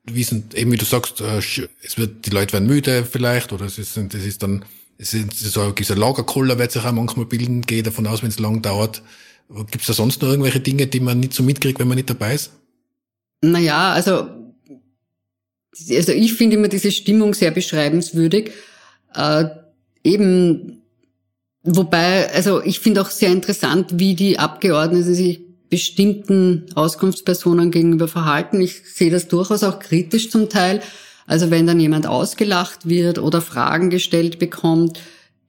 Wie 0.04 0.24
sind, 0.24 0.54
eben 0.54 0.72
wie 0.72 0.78
du 0.78 0.86
sagst, 0.86 1.20
äh, 1.20 1.38
es 1.38 1.98
wird, 1.98 2.26
die 2.26 2.30
Leute 2.30 2.54
werden 2.54 2.66
müde 2.66 3.04
vielleicht 3.04 3.52
oder 3.52 3.66
es 3.66 3.78
ist, 3.78 3.96
es 3.96 4.24
ist 4.24 4.42
dann, 4.42 4.64
es 4.96 5.12
ist 5.12 5.38
so, 5.38 5.70
dieser 5.72 5.96
Lagerkoller 5.96 6.58
wird 6.58 6.72
sich 6.72 6.82
auch 6.82 6.92
manchmal 6.92 7.26
bilden, 7.26 7.62
gehe 7.62 7.82
davon 7.82 8.06
aus, 8.06 8.22
wenn 8.22 8.30
es 8.30 8.38
lang 8.38 8.62
dauert. 8.62 9.02
Gibt 9.48 9.82
es 9.82 9.86
da 9.86 9.92
sonst 9.92 10.22
noch 10.22 10.30
irgendwelche 10.30 10.60
Dinge, 10.60 10.86
die 10.86 11.00
man 11.00 11.20
nicht 11.20 11.34
so 11.34 11.42
mitkriegt, 11.42 11.78
wenn 11.78 11.88
man 11.88 11.96
nicht 11.96 12.08
dabei 12.08 12.34
ist? 12.34 12.52
Naja, 13.42 13.92
also, 13.92 14.30
also 15.90 16.12
ich 16.12 16.32
finde 16.32 16.56
immer 16.56 16.68
diese 16.68 16.90
Stimmung 16.90 17.34
sehr 17.34 17.50
beschreibenswürdig. 17.50 18.52
Äh, 19.14 19.44
eben, 20.04 20.82
wobei, 21.62 22.30
also 22.32 22.62
ich 22.62 22.80
finde 22.80 23.02
auch 23.02 23.10
sehr 23.10 23.30
interessant, 23.30 23.98
wie 23.98 24.14
die 24.14 24.38
Abgeordneten 24.38 25.14
sich 25.14 25.40
bestimmten 25.68 26.66
Auskunftspersonen 26.74 27.70
gegenüber 27.70 28.06
verhalten. 28.06 28.60
Ich 28.60 28.82
sehe 28.92 29.10
das 29.10 29.28
durchaus 29.28 29.64
auch 29.64 29.78
kritisch 29.78 30.30
zum 30.30 30.50
Teil. 30.50 30.82
Also 31.26 31.50
wenn 31.50 31.66
dann 31.66 31.80
jemand 31.80 32.06
ausgelacht 32.06 32.88
wird 32.88 33.18
oder 33.18 33.40
Fragen 33.40 33.88
gestellt 33.88 34.38
bekommt, 34.38 35.00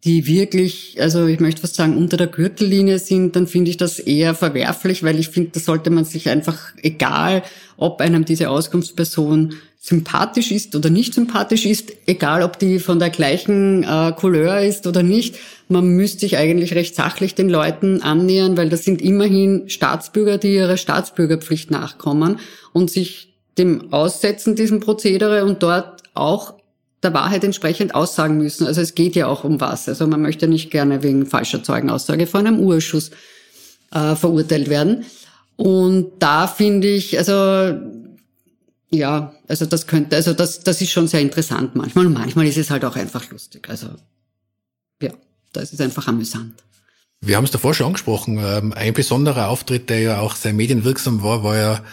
die 0.03 0.27
wirklich, 0.27 0.97
also 0.99 1.27
ich 1.27 1.39
möchte 1.39 1.61
fast 1.61 1.75
sagen, 1.75 1.97
unter 1.97 2.17
der 2.17 2.27
Gürtellinie 2.27 2.99
sind, 2.99 3.35
dann 3.35 3.47
finde 3.47 3.71
ich 3.71 3.77
das 3.77 3.99
eher 3.99 4.35
verwerflich, 4.35 5.03
weil 5.03 5.17
ich 5.17 5.29
finde, 5.29 5.51
da 5.53 5.59
sollte 5.61 5.89
man 5.89 6.03
sich 6.03 6.27
einfach, 6.29 6.59
egal 6.81 7.43
ob 7.77 8.01
einem 8.01 8.25
diese 8.25 8.49
Auskunftsperson 8.49 9.55
sympathisch 9.79 10.51
ist 10.51 10.75
oder 10.75 10.89
nicht 10.89 11.13
sympathisch 11.13 11.65
ist, 11.65 11.91
egal 12.05 12.43
ob 12.43 12.57
die 12.57 12.79
von 12.79 12.99
der 12.99 13.09
gleichen 13.09 13.83
äh, 13.83 14.13
Couleur 14.15 14.61
ist 14.61 14.87
oder 14.87 15.03
nicht. 15.03 15.35
Man 15.67 15.87
müsste 15.87 16.21
sich 16.21 16.37
eigentlich 16.37 16.73
recht 16.73 16.95
sachlich 16.95 17.35
den 17.35 17.49
Leuten 17.49 18.01
annähern, 18.01 18.55
weil 18.55 18.69
das 18.69 18.85
sind 18.85 19.01
immerhin 19.01 19.69
Staatsbürger, 19.69 20.37
die 20.37 20.55
ihrer 20.55 20.77
Staatsbürgerpflicht 20.77 21.69
nachkommen 21.69 22.39
und 22.71 22.91
sich 22.91 23.33
dem 23.57 23.91
aussetzen, 23.91 24.55
diesem 24.55 24.79
Prozedere 24.79 25.43
und 25.43 25.63
dort 25.63 26.03
auch 26.13 26.55
der 27.03 27.13
Wahrheit 27.13 27.43
entsprechend 27.43 27.95
aussagen 27.95 28.37
müssen. 28.37 28.65
Also 28.65 28.81
es 28.81 28.95
geht 28.95 29.15
ja 29.15 29.27
auch 29.27 29.43
um 29.43 29.59
was. 29.61 29.87
Also 29.87 30.07
man 30.07 30.21
möchte 30.21 30.47
nicht 30.47 30.71
gerne 30.71 31.03
wegen 31.03 31.25
falscher 31.25 31.63
Zeugenaussage 31.63 32.27
vor 32.27 32.39
einem 32.39 32.59
Urschuss 32.59 33.11
äh, 33.91 34.15
verurteilt 34.15 34.69
werden. 34.69 35.05
Und 35.55 36.11
da 36.19 36.47
finde 36.47 36.87
ich, 36.87 37.17
also 37.17 37.79
ja, 38.89 39.33
also 39.47 39.65
das 39.65 39.87
könnte, 39.87 40.15
also 40.15 40.33
das, 40.33 40.61
das 40.61 40.81
ist 40.81 40.91
schon 40.91 41.07
sehr 41.07 41.21
interessant 41.21 41.75
manchmal. 41.75 42.05
Und 42.05 42.13
manchmal 42.13 42.47
ist 42.47 42.57
es 42.57 42.69
halt 42.69 42.85
auch 42.85 42.95
einfach 42.95 43.29
lustig. 43.31 43.67
Also 43.69 43.87
ja, 45.01 45.11
da 45.51 45.61
ist 45.61 45.73
es 45.73 45.81
einfach 45.81 46.07
amüsant. 46.07 46.53
Wir 47.21 47.37
haben 47.37 47.45
es 47.45 47.51
davor 47.51 47.73
schon 47.73 47.87
angesprochen. 47.87 48.37
Ähm, 48.37 48.73
ein 48.73 48.93
besonderer 48.93 49.47
Auftritt, 49.47 49.89
der 49.89 49.99
ja 49.99 50.19
auch 50.19 50.35
sehr 50.35 50.53
medienwirksam 50.53 51.23
war, 51.23 51.43
war 51.43 51.57
ja 51.57 51.83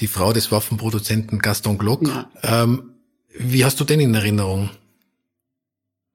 die 0.00 0.08
Frau 0.08 0.32
des 0.32 0.50
Waffenproduzenten 0.50 1.38
Gaston 1.38 1.78
Glock. 1.78 2.06
Ja. 2.08 2.28
Ähm, 2.42 2.89
Wie 3.38 3.64
hast 3.64 3.78
du 3.80 3.84
den 3.84 4.00
in 4.00 4.14
Erinnerung? 4.14 4.70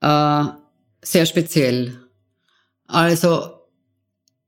Äh, 0.01 0.45
sehr 1.01 1.25
speziell. 1.25 1.99
Also, 2.87 3.49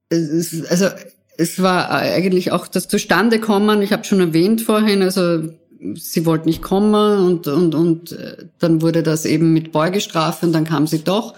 es, 0.10 0.66
also 0.70 0.90
es 1.38 1.62
war 1.62 1.90
eigentlich 1.92 2.52
auch 2.52 2.68
das 2.68 2.88
Zustandekommen. 2.88 3.82
Ich 3.82 3.94
habe 3.94 4.04
schon 4.04 4.20
erwähnt 4.20 4.62
vorhin, 4.62 5.02
also 5.02 5.50
sie 5.96 6.26
wollte 6.26 6.48
nicht 6.48 6.62
kommen 6.62 7.20
und 7.26 7.48
und 7.48 7.76
und 7.76 8.12
äh, 8.12 8.46
dann 8.60 8.82
wurde 8.82 9.04
das 9.04 9.26
eben 9.26 9.54
mit 9.54 9.72
Beugestrafe 9.72 10.46
und 10.48 10.54
dann 10.54 10.66
kam 10.66 10.88
sie 10.88 11.04
doch 11.04 11.36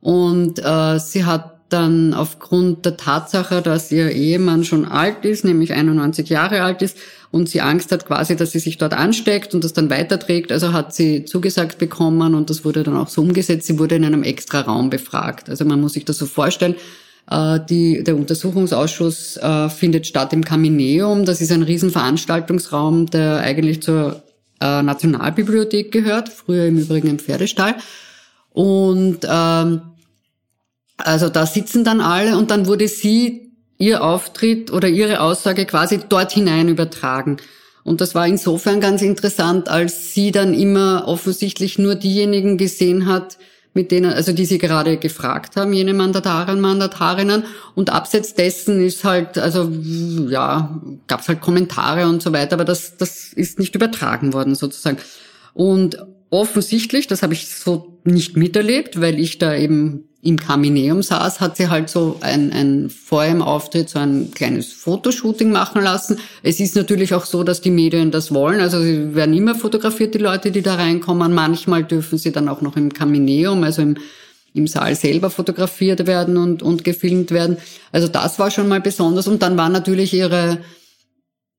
und 0.00 0.58
äh, 0.64 0.98
sie 0.98 1.24
hat 1.24 1.53
dann 1.74 2.14
aufgrund 2.14 2.86
der 2.86 2.96
Tatsache, 2.96 3.60
dass 3.60 3.90
ihr 3.90 4.10
Ehemann 4.10 4.64
schon 4.64 4.86
alt 4.86 5.24
ist, 5.24 5.44
nämlich 5.44 5.72
91 5.72 6.28
Jahre 6.28 6.62
alt 6.62 6.80
ist, 6.80 6.96
und 7.32 7.48
sie 7.48 7.60
Angst 7.60 7.90
hat 7.90 8.06
quasi, 8.06 8.36
dass 8.36 8.52
sie 8.52 8.60
sich 8.60 8.78
dort 8.78 8.94
ansteckt 8.94 9.54
und 9.54 9.64
das 9.64 9.72
dann 9.72 9.90
weiterträgt. 9.90 10.52
Also 10.52 10.72
hat 10.72 10.94
sie 10.94 11.24
zugesagt 11.24 11.78
bekommen 11.78 12.34
und 12.36 12.48
das 12.48 12.64
wurde 12.64 12.84
dann 12.84 12.96
auch 12.96 13.08
so 13.08 13.22
umgesetzt. 13.22 13.66
Sie 13.66 13.76
wurde 13.80 13.96
in 13.96 14.04
einem 14.04 14.22
extra 14.22 14.60
Raum 14.60 14.88
befragt. 14.88 15.50
Also 15.50 15.64
man 15.64 15.80
muss 15.80 15.94
sich 15.94 16.04
das 16.04 16.16
so 16.16 16.26
vorstellen. 16.26 16.76
Äh, 17.28 17.58
die, 17.68 18.04
der 18.04 18.14
Untersuchungsausschuss 18.14 19.36
äh, 19.38 19.68
findet 19.68 20.06
statt 20.06 20.32
im 20.32 20.44
Kamineum. 20.44 21.24
Das 21.24 21.40
ist 21.40 21.50
ein 21.50 21.64
Riesenveranstaltungsraum, 21.64 23.06
der 23.06 23.38
eigentlich 23.38 23.82
zur 23.82 24.22
äh, 24.60 24.82
Nationalbibliothek 24.82 25.90
gehört, 25.90 26.28
früher 26.28 26.66
im 26.66 26.78
Übrigen 26.78 27.08
im 27.08 27.18
Pferdestall. 27.18 27.74
Und 28.50 29.26
ähm, 29.28 29.80
also 30.96 31.28
da 31.28 31.46
sitzen 31.46 31.84
dann 31.84 32.00
alle 32.00 32.36
und 32.38 32.50
dann 32.50 32.66
wurde 32.66 32.88
sie 32.88 33.52
ihr 33.78 34.02
Auftritt 34.02 34.72
oder 34.72 34.88
ihre 34.88 35.20
Aussage 35.20 35.66
quasi 35.66 36.00
dort 36.08 36.32
hinein 36.32 36.68
übertragen. 36.68 37.38
Und 37.82 38.00
das 38.00 38.14
war 38.14 38.26
insofern 38.26 38.80
ganz 38.80 39.02
interessant, 39.02 39.68
als 39.68 40.14
sie 40.14 40.32
dann 40.32 40.54
immer 40.54 41.04
offensichtlich 41.06 41.78
nur 41.78 41.94
diejenigen 41.96 42.56
gesehen 42.56 43.06
hat, 43.06 43.36
mit 43.74 43.90
denen, 43.90 44.12
also 44.12 44.32
die 44.32 44.46
sie 44.46 44.58
gerade 44.58 44.96
gefragt 44.96 45.56
haben, 45.56 45.72
jene 45.72 45.92
Mandatarinnen, 45.92 46.60
Mandatarinnen. 46.60 47.44
Und 47.74 47.90
abseits 47.90 48.34
dessen 48.34 48.82
ist 48.82 49.04
halt, 49.04 49.36
also 49.36 49.70
ja, 50.28 50.80
gab's 51.08 51.28
halt 51.28 51.40
Kommentare 51.40 52.08
und 52.08 52.22
so 52.22 52.32
weiter, 52.32 52.54
aber 52.54 52.64
das, 52.64 52.96
das 52.96 53.32
ist 53.32 53.58
nicht 53.58 53.74
übertragen 53.74 54.32
worden 54.32 54.54
sozusagen. 54.54 54.98
Und 55.52 55.98
offensichtlich, 56.30 57.08
das 57.08 57.22
habe 57.22 57.34
ich 57.34 57.48
so 57.48 57.98
nicht 58.04 58.36
miterlebt, 58.36 59.00
weil 59.00 59.18
ich 59.18 59.38
da 59.38 59.54
eben 59.54 60.08
im 60.24 60.38
Kamineum 60.38 61.02
saß, 61.02 61.40
hat 61.40 61.58
sie 61.58 61.68
halt 61.68 61.90
so 61.90 62.16
ein, 62.22 62.50
ein 62.50 62.88
vor 62.88 63.24
ihrem 63.26 63.42
Auftritt 63.42 63.90
so 63.90 63.98
ein 63.98 64.30
kleines 64.34 64.72
Fotoshooting 64.72 65.52
machen 65.52 65.82
lassen. 65.82 66.18
Es 66.42 66.60
ist 66.60 66.74
natürlich 66.76 67.12
auch 67.12 67.26
so, 67.26 67.44
dass 67.44 67.60
die 67.60 67.70
Medien 67.70 68.10
das 68.10 68.32
wollen. 68.32 68.60
Also 68.60 68.80
sie 68.80 69.14
werden 69.14 69.34
immer 69.34 69.54
fotografiert, 69.54 70.14
die 70.14 70.18
Leute, 70.18 70.50
die 70.50 70.62
da 70.62 70.76
reinkommen. 70.76 71.34
Manchmal 71.34 71.84
dürfen 71.84 72.16
sie 72.16 72.32
dann 72.32 72.48
auch 72.48 72.62
noch 72.62 72.76
im 72.76 72.90
Kamineum, 72.94 73.62
also 73.64 73.82
im, 73.82 73.98
im 74.54 74.66
Saal 74.66 74.94
selber 74.96 75.28
fotografiert 75.28 76.06
werden 76.06 76.38
und, 76.38 76.62
und 76.62 76.84
gefilmt 76.84 77.30
werden. 77.30 77.58
Also 77.92 78.08
das 78.08 78.38
war 78.38 78.50
schon 78.50 78.66
mal 78.66 78.80
besonders. 78.80 79.28
Und 79.28 79.42
dann 79.42 79.58
war 79.58 79.68
natürlich 79.68 80.14
ihre, 80.14 80.58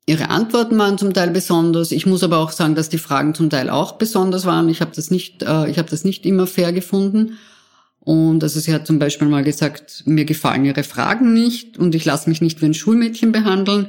Ihre 0.08 0.30
Antworten 0.30 0.78
waren 0.78 1.00
zum 1.00 1.16
Teil 1.16 1.32
besonders. 1.32 1.92
Ich 1.92 2.06
muss 2.06 2.22
aber 2.22 2.38
auch 2.38 2.52
sagen, 2.52 2.76
dass 2.76 2.90
die 2.90 3.00
Fragen 3.00 3.34
zum 3.34 3.50
Teil 3.50 3.72
auch 3.72 3.94
besonders 3.94 4.46
waren. 4.46 4.70
Ich 4.70 4.82
habe 4.82 4.92
das 4.96 5.10
nicht, 5.10 5.42
äh, 5.42 5.68
ich 5.68 5.80
habe 5.80 5.90
das 5.90 6.04
nicht 6.04 6.28
immer 6.28 6.46
fair 6.46 6.72
gefunden. 6.74 7.40
Und 8.06 8.44
also 8.44 8.60
sie 8.60 8.74
hat 8.74 8.88
zum 8.88 9.00
Beispiel 9.00 9.28
mal 9.28 9.44
gesagt, 9.44 10.04
mir 10.06 10.26
gefallen 10.26 10.64
ihre 10.64 10.84
Fragen 10.84 11.34
nicht 11.34 11.78
und 11.78 11.96
ich 11.96 12.06
lasse 12.06 12.30
mich 12.30 12.40
nicht 12.40 12.62
wie 12.62 12.66
ein 12.66 12.74
Schulmädchen 12.74 13.32
behandeln, 13.32 13.88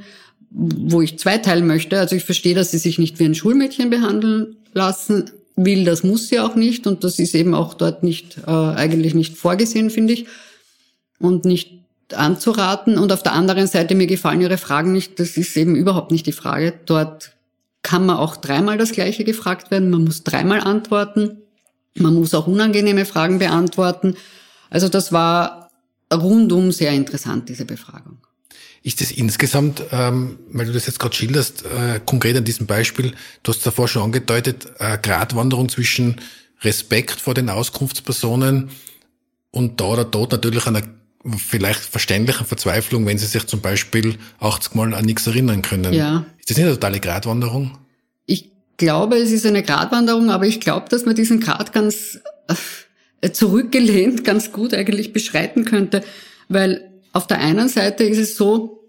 wo 0.51 1.03
ich 1.03 1.19
zweiteilen 1.19 1.67
möchte. 1.67 1.99
Also 1.99 2.17
ich 2.17 2.25
verstehe, 2.25 2.55
dass 2.55 2.71
sie 2.71 2.79
sich 2.79 2.99
nicht 2.99 3.19
wie 3.21 3.27
ein 3.27 3.35
Schulmädchen 3.35 3.91
behandeln 3.91 4.57
lassen 4.73 5.31
will, 5.55 5.85
das 5.85 6.03
muss 6.03 6.29
sie 6.29 6.41
auch 6.41 6.55
nicht 6.55 6.87
und 6.87 7.05
das 7.05 7.19
ist 7.19 7.35
eben 7.35 7.55
auch 7.55 7.75
dort 7.75 8.03
nicht 8.03 8.39
äh, 8.47 8.51
eigentlich 8.51 9.15
nicht 9.15 9.37
vorgesehen, 9.37 9.91
finde 9.91 10.15
ich, 10.15 10.27
und 11.19 11.45
nicht 11.45 11.77
anzuraten. 12.15 12.99
Und 12.99 13.13
auf 13.13 13.23
der 13.23 13.33
anderen 13.33 13.67
Seite 13.67 13.95
mir 13.95 14.07
gefallen 14.07 14.41
ihre 14.41 14.59
Fragen 14.59 14.93
nicht. 14.93 15.19
Das 15.21 15.37
ist 15.37 15.57
eben 15.57 15.77
überhaupt 15.77 16.11
nicht 16.11 16.27
die 16.27 16.33
Frage. 16.33 16.75
Dort 16.87 17.33
kann 17.83 18.07
man 18.07 18.17
auch 18.17 18.37
dreimal 18.37 18.79
das 18.79 18.93
Gleiche 18.93 19.25
gefragt 19.25 19.71
werden. 19.71 19.91
Man 19.91 20.05
muss 20.05 20.25
dreimal 20.25 20.61
antworten. 20.61 21.43
Man 21.97 22.15
muss 22.15 22.35
auch 22.35 22.47
unangenehme 22.47 23.05
Fragen 23.05 23.39
beantworten. 23.39 24.17
Also 24.71 24.89
das 24.89 25.13
war 25.13 25.71
rundum 26.13 26.73
sehr 26.73 26.93
interessant, 26.93 27.49
diese 27.49 27.65
Befragung. 27.65 28.19
Ist 28.83 29.01
es 29.01 29.11
insgesamt, 29.11 29.83
ähm, 29.91 30.39
weil 30.53 30.67
du 30.67 30.73
das 30.73 30.87
jetzt 30.87 31.01
gerade 31.01 31.15
schilderst, 31.15 31.65
äh, 31.65 32.01
konkret 32.05 32.37
an 32.37 32.45
diesem 32.45 32.67
Beispiel, 32.67 33.15
du 33.43 33.53
hast 33.53 33.67
davor 33.67 33.89
schon 33.89 34.03
angedeutet, 34.03 34.69
äh, 34.79 34.97
Gratwanderung 34.99 35.69
zwischen 35.69 36.21
Respekt 36.63 37.21
vor 37.21 37.35
den 37.35 37.51
Auskunftspersonen 37.51 38.71
und 39.51 39.81
da 39.81 39.87
oder 39.87 40.05
dort 40.05 40.33
natürlich 40.33 40.67
einer 40.67 40.83
vielleicht 41.37 41.81
verständlichen 41.81 42.47
Verzweiflung, 42.47 43.07
wenn 43.07 43.19
sie 43.19 43.27
sich 43.27 43.47
zum 43.47 43.61
Beispiel 43.61 44.19
80 44.39 44.75
Mal 44.75 44.95
an 44.95 45.05
nichts 45.05 45.27
erinnern 45.27 45.63
können. 45.63 45.93
Ja. 45.93 46.25
Ist 46.39 46.51
das 46.51 46.57
nicht 46.57 46.67
eine 46.67 46.75
totale 46.75 47.01
Gratwanderung? 47.01 47.77
Glaube, 48.77 49.17
es 49.17 49.33
ist 49.33 49.47
eine 49.47 49.63
Gratwanderung, 49.63 50.31
aber 50.31 50.47
ich 50.47 50.61
glaube, 50.61 50.89
dass 50.89 51.05
man 51.05 51.15
diesen 51.15 51.41
Grad 51.41 51.73
ganz 51.73 52.21
äh, 53.21 53.31
zurückgelehnt 53.31 54.25
ganz 54.25 54.53
gut 54.53 54.75
eigentlich 54.75 55.13
beschreiten 55.13 55.65
könnte, 55.65 56.03
weil 56.49 56.93
auf 57.13 57.27
der 57.27 57.39
einen 57.39 57.69
Seite 57.69 58.05
ist 58.05 58.19
es 58.19 58.37
so, 58.37 58.89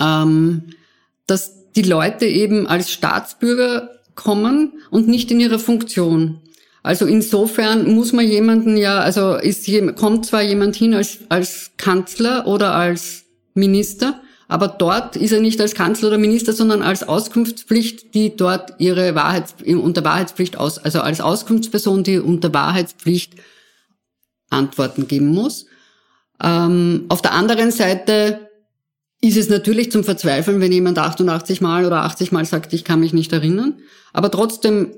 ähm, 0.00 0.62
dass 1.26 1.72
die 1.72 1.82
Leute 1.82 2.26
eben 2.26 2.66
als 2.66 2.92
Staatsbürger 2.92 3.90
kommen 4.14 4.74
und 4.90 5.08
nicht 5.08 5.30
in 5.30 5.40
ihrer 5.40 5.58
Funktion. 5.58 6.40
Also 6.84 7.06
insofern 7.06 7.92
muss 7.92 8.12
man 8.12 8.28
jemanden 8.28 8.76
ja, 8.76 8.98
also 9.00 9.34
ist, 9.34 9.68
kommt 9.96 10.26
zwar 10.26 10.42
jemand 10.42 10.76
hin 10.76 10.94
als, 10.94 11.20
als 11.30 11.72
Kanzler 11.76 12.46
oder 12.46 12.74
als 12.74 13.24
Minister, 13.54 14.20
aber 14.54 14.68
dort 14.68 15.16
ist 15.16 15.32
er 15.32 15.40
nicht 15.40 15.60
als 15.60 15.74
Kanzler 15.74 16.06
oder 16.06 16.18
Minister, 16.18 16.52
sondern 16.52 16.80
als 16.80 17.02
Auskunftspflicht, 17.02 18.14
die 18.14 18.36
dort 18.36 18.74
ihre 18.78 19.16
Wahrheits, 19.16 19.56
unter 19.66 20.04
Wahrheitspflicht 20.04 20.56
aus, 20.56 20.78
also 20.78 21.00
als 21.00 21.20
Auskunftsperson, 21.20 22.04
die 22.04 22.20
unter 22.20 22.54
Wahrheitspflicht 22.54 23.32
Antworten 24.50 25.08
geben 25.08 25.26
muss. 25.26 25.66
Ähm, 26.40 27.06
auf 27.08 27.20
der 27.20 27.32
anderen 27.32 27.72
Seite 27.72 28.48
ist 29.20 29.36
es 29.36 29.48
natürlich 29.48 29.90
zum 29.90 30.04
Verzweifeln, 30.04 30.60
wenn 30.60 30.70
jemand 30.70 31.00
88 31.00 31.60
Mal 31.60 31.84
oder 31.84 32.04
80 32.04 32.30
Mal 32.30 32.44
sagt, 32.44 32.72
ich 32.74 32.84
kann 32.84 33.00
mich 33.00 33.12
nicht 33.12 33.32
erinnern. 33.32 33.80
Aber 34.12 34.30
trotzdem, 34.30 34.92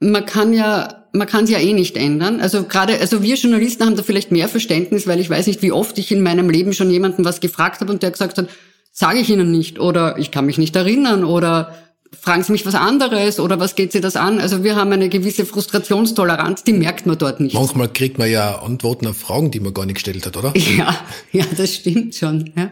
man 0.00 0.26
kann 0.26 0.52
ja, 0.52 1.06
man 1.12 1.28
kann 1.28 1.44
es 1.44 1.50
ja 1.50 1.60
eh 1.60 1.74
nicht 1.74 1.96
ändern. 1.96 2.40
Also 2.40 2.64
gerade, 2.64 2.98
also 2.98 3.22
wir 3.22 3.36
Journalisten 3.36 3.86
haben 3.86 3.94
da 3.94 4.02
vielleicht 4.02 4.32
mehr 4.32 4.48
Verständnis, 4.48 5.06
weil 5.06 5.20
ich 5.20 5.30
weiß 5.30 5.46
nicht, 5.46 5.62
wie 5.62 5.70
oft 5.70 5.96
ich 5.96 6.10
in 6.10 6.24
meinem 6.24 6.50
Leben 6.50 6.72
schon 6.72 6.90
jemanden 6.90 7.24
was 7.24 7.38
gefragt 7.38 7.80
habe 7.80 7.92
und 7.92 8.02
der 8.02 8.10
gesagt 8.10 8.36
hat, 8.36 8.48
sage 8.96 9.18
ich 9.18 9.28
Ihnen 9.28 9.50
nicht 9.52 9.78
oder 9.78 10.16
ich 10.18 10.30
kann 10.30 10.46
mich 10.46 10.56
nicht 10.56 10.74
erinnern 10.74 11.22
oder 11.22 11.74
fragen 12.18 12.42
Sie 12.42 12.52
mich 12.52 12.64
was 12.64 12.74
anderes 12.74 13.38
oder 13.38 13.60
was 13.60 13.74
geht 13.74 13.92
Sie 13.92 14.00
das 14.00 14.16
an? 14.16 14.40
Also 14.40 14.64
wir 14.64 14.74
haben 14.74 14.90
eine 14.90 15.10
gewisse 15.10 15.44
Frustrationstoleranz, 15.44 16.64
die 16.64 16.72
merkt 16.72 17.04
man 17.04 17.18
dort 17.18 17.38
nicht. 17.38 17.52
Manchmal 17.54 17.92
kriegt 17.92 18.16
man 18.16 18.30
ja 18.30 18.62
Antworten 18.62 19.06
auf 19.06 19.18
Fragen, 19.18 19.50
die 19.50 19.60
man 19.60 19.74
gar 19.74 19.84
nicht 19.84 19.96
gestellt 19.96 20.24
hat, 20.24 20.36
oder? 20.38 20.54
Ja, 20.78 20.98
ja, 21.30 21.44
das 21.56 21.74
stimmt 21.74 22.14
schon. 22.14 22.52
Ja. 22.56 22.70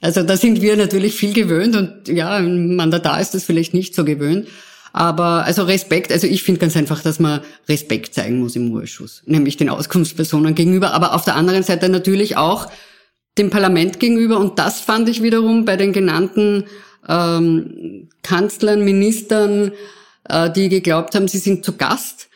Also 0.00 0.22
da 0.22 0.38
sind 0.38 0.62
wir 0.62 0.78
natürlich 0.78 1.14
viel 1.14 1.34
gewöhnt 1.34 1.76
und 1.76 2.08
ja, 2.08 2.30
ein 2.30 2.74
Mandatar 2.74 3.20
ist 3.20 3.34
das 3.34 3.44
vielleicht 3.44 3.74
nicht 3.74 3.94
so 3.94 4.06
gewöhnt. 4.06 4.48
Aber 4.94 5.44
also 5.44 5.64
Respekt, 5.64 6.10
also 6.10 6.26
ich 6.26 6.42
finde 6.42 6.60
ganz 6.60 6.74
einfach, 6.74 7.02
dass 7.02 7.20
man 7.20 7.42
Respekt 7.68 8.14
zeigen 8.14 8.40
muss 8.40 8.56
im 8.56 8.72
Urschuss, 8.72 9.22
nämlich 9.26 9.58
den 9.58 9.68
Auskunftspersonen 9.68 10.54
gegenüber, 10.54 10.94
aber 10.94 11.14
auf 11.14 11.24
der 11.24 11.36
anderen 11.36 11.62
Seite 11.62 11.90
natürlich 11.90 12.38
auch 12.38 12.68
dem 13.40 13.50
Parlament 13.50 13.98
gegenüber. 13.98 14.38
Und 14.38 14.58
das 14.58 14.80
fand 14.80 15.08
ich 15.08 15.22
wiederum 15.22 15.64
bei 15.64 15.76
den 15.76 15.92
genannten 15.92 16.64
ähm, 17.08 18.08
Kanzlern, 18.22 18.84
Ministern, 18.84 19.72
äh, 20.28 20.50
die 20.50 20.68
geglaubt 20.68 21.14
haben, 21.14 21.26
sie 21.26 21.38
sind 21.38 21.64
zu 21.64 21.76
Gast, 21.76 22.28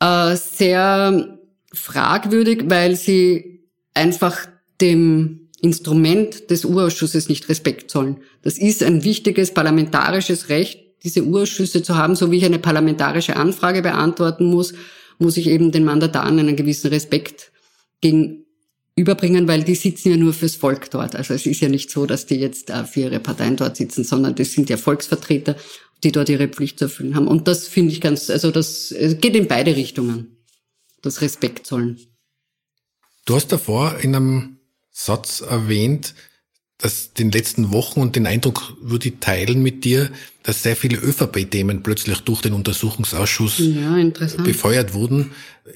äh, 0.00 0.36
sehr 0.36 1.38
fragwürdig, 1.72 2.64
weil 2.66 2.96
sie 2.96 3.64
einfach 3.94 4.46
dem 4.80 5.48
Instrument 5.62 6.50
des 6.50 6.64
Urausschusses 6.64 7.28
nicht 7.28 7.48
Respekt 7.48 7.90
zollen. 7.90 8.18
Das 8.42 8.58
ist 8.58 8.82
ein 8.82 9.04
wichtiges 9.04 9.54
parlamentarisches 9.54 10.48
Recht, 10.48 10.80
diese 11.02 11.24
Urausschüsse 11.24 11.82
zu 11.82 11.96
haben, 11.96 12.16
so 12.16 12.30
wie 12.30 12.38
ich 12.38 12.44
eine 12.44 12.58
parlamentarische 12.58 13.36
Anfrage 13.36 13.82
beantworten 13.82 14.46
muss, 14.46 14.74
muss 15.18 15.36
ich 15.36 15.48
eben 15.48 15.70
den 15.70 15.84
Mandataren 15.84 16.38
einen 16.38 16.56
gewissen 16.56 16.88
Respekt 16.88 17.52
gegen 18.00 18.43
überbringen, 18.96 19.48
weil 19.48 19.64
die 19.64 19.74
sitzen 19.74 20.10
ja 20.10 20.16
nur 20.16 20.32
fürs 20.32 20.56
Volk 20.56 20.90
dort. 20.90 21.16
Also 21.16 21.34
es 21.34 21.46
ist 21.46 21.60
ja 21.60 21.68
nicht 21.68 21.90
so, 21.90 22.06
dass 22.06 22.26
die 22.26 22.36
jetzt 22.36 22.70
äh, 22.70 22.84
für 22.84 23.00
ihre 23.00 23.20
Parteien 23.20 23.56
dort 23.56 23.76
sitzen, 23.76 24.04
sondern 24.04 24.34
das 24.34 24.52
sind 24.52 24.70
ja 24.70 24.76
Volksvertreter, 24.76 25.56
die 26.04 26.12
dort 26.12 26.28
ihre 26.28 26.48
Pflicht 26.48 26.78
zu 26.78 26.86
erfüllen 26.86 27.14
haben. 27.14 27.26
Und 27.26 27.48
das 27.48 27.66
finde 27.66 27.92
ich 27.92 28.00
ganz, 28.00 28.30
also 28.30 28.50
das 28.50 28.94
geht 28.98 29.34
in 29.34 29.48
beide 29.48 29.74
Richtungen, 29.74 30.36
das 31.02 31.20
Respekt 31.22 31.66
zollen. 31.66 31.98
Du 33.24 33.34
hast 33.34 33.48
davor 33.48 33.98
in 34.00 34.14
einem 34.14 34.58
Satz 34.90 35.40
erwähnt, 35.40 36.14
dass 36.78 37.12
den 37.14 37.30
letzten 37.30 37.72
Wochen 37.72 38.00
und 38.00 38.16
den 38.16 38.26
Eindruck 38.26 38.76
würde 38.80 39.08
ich 39.08 39.14
teilen 39.20 39.62
mit 39.62 39.84
dir, 39.84 40.10
dass 40.42 40.62
sehr 40.62 40.76
viele 40.76 40.98
ÖVP-Themen 40.98 41.82
plötzlich 41.82 42.18
durch 42.20 42.42
den 42.42 42.52
Untersuchungsausschuss 42.52 43.58
ja, 43.58 43.96
befeuert 44.42 44.92
wurden. 44.92 45.30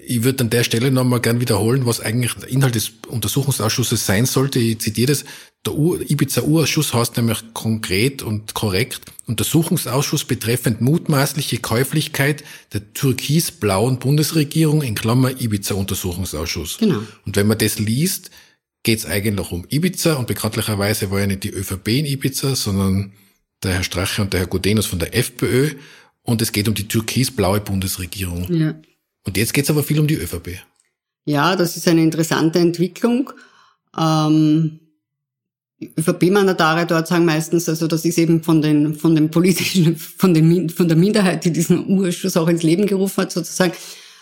Ich 0.07 0.25
würde 0.25 0.45
an 0.45 0.51
der 0.51 0.65
Stelle 0.65 0.91
nochmal 0.91 1.21
gern 1.21 1.41
wiederholen, 1.41 1.87
was 1.87 2.01
eigentlich 2.01 2.35
der 2.35 2.49
Inhalt 2.49 2.75
des 2.75 2.93
Untersuchungsausschusses 3.07 4.05
sein 4.05 4.27
sollte. 4.27 4.59
Ich 4.59 4.81
zitiere 4.81 5.13
das. 5.13 5.25
Der 5.67 5.73
Ibiza-Urausschuss 5.73 6.93
heißt 6.93 7.17
nämlich 7.17 7.39
konkret 7.55 8.23
und 8.23 8.55
korrekt 8.55 9.01
Untersuchungsausschuss 9.27 10.25
betreffend 10.25 10.81
mutmaßliche 10.81 11.59
Käuflichkeit 11.59 12.45
der 12.73 12.93
türkis-blauen 12.93 13.99
Bundesregierung 13.99 14.83
in 14.83 14.95
Klammer 14.95 15.31
Ibiza-Untersuchungsausschuss. 15.41 16.79
Genau. 16.79 17.01
Und 17.25 17.37
wenn 17.37 17.47
man 17.47 17.59
das 17.59 17.79
liest, 17.79 18.31
geht 18.88 19.01
es 19.01 19.05
eigentlich 19.07 19.53
um 19.53 19.66
Ibiza 19.68 20.14
und 20.14 20.27
bekanntlicherweise 20.27 21.11
war 21.11 21.20
ja 21.20 21.27
nicht 21.27 21.44
die 21.44 21.51
ÖVP 21.51 21.88
in 21.88 22.07
Ibiza, 22.07 22.57
sondern 22.57 23.12
der 23.62 23.74
Herr 23.74 23.83
Strache 23.83 24.22
und 24.22 24.33
der 24.33 24.40
Herr 24.40 24.46
Gudenus 24.46 24.87
von 24.87 24.98
der 24.98 25.14
FPÖ 25.14 25.72
und 26.22 26.40
es 26.40 26.53
geht 26.53 26.68
um 26.68 26.74
die 26.74 26.88
türkis-blaue 26.88 27.61
Bundesregierung. 27.61 28.51
Ja. 28.51 28.74
Und 29.27 29.37
jetzt 29.37 29.53
geht 29.53 29.64
es 29.64 29.70
aber 29.70 29.83
viel 29.83 30.01
um 30.01 30.07
die 30.07 30.14
ÖVP. 30.14 30.62
Ja, 31.27 31.55
das 31.55 31.77
ist 31.77 31.87
eine 31.87 32.03
interessante 32.03 32.61
Entwicklung. 32.61 33.31
Ähm, 33.94 34.81
ÖVP-Mandatare 35.83 36.87
dort 36.87 37.09
sagen 37.09 37.27
meistens, 37.27 37.68
also 37.68 37.88
das 37.88 38.07
ist 38.07 38.16
eben 38.16 38.42
von 38.42 38.62
den, 38.62 38.94
von 38.94 39.14
den 39.14 39.31
politischen, 39.31 39.96
von, 39.96 40.33
den, 40.33 40.70
von 40.70 40.88
der 40.88 40.96
Minderheit, 40.96 41.44
die 41.44 41.53
diesen 41.53 41.90
Urschuss 41.90 42.38
auch 42.38 42.48
ins 42.48 42.62
Leben 42.62 42.87
gerufen 42.87 43.20
hat, 43.20 43.33
sozusagen, 43.33 43.74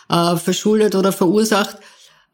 äh, 0.09 0.35
verschuldet 0.35 0.93
oder 0.93 1.13
verursacht. 1.13 1.77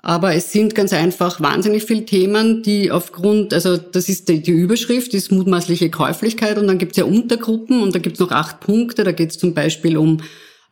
Aber 0.05 0.35
es 0.35 0.51
sind 0.51 0.75
ganz 0.75 0.91
einfach 0.91 1.39
wahnsinnig 1.39 1.85
viele 1.85 2.03
Themen, 2.03 2.61
die 2.61 2.91
aufgrund, 2.91 3.53
also 3.53 3.77
das 3.77 4.09
ist 4.09 4.27
die, 4.27 4.41
die 4.41 4.51
Überschrift, 4.51 5.13
ist 5.13 5.31
mutmaßliche 5.31 5.89
Käuflichkeit 5.89 6.57
und 6.57 6.67
dann 6.67 6.77
gibt 6.77 6.91
es 6.91 6.97
ja 6.97 7.05
Untergruppen 7.05 7.81
und 7.81 7.95
da 7.95 7.99
gibt 7.99 8.17
es 8.17 8.19
noch 8.19 8.31
acht 8.31 8.59
Punkte. 8.59 9.05
Da 9.05 9.13
geht 9.13 9.29
es 9.31 9.37
zum 9.37 9.53
Beispiel 9.53 9.95
um 9.95 10.19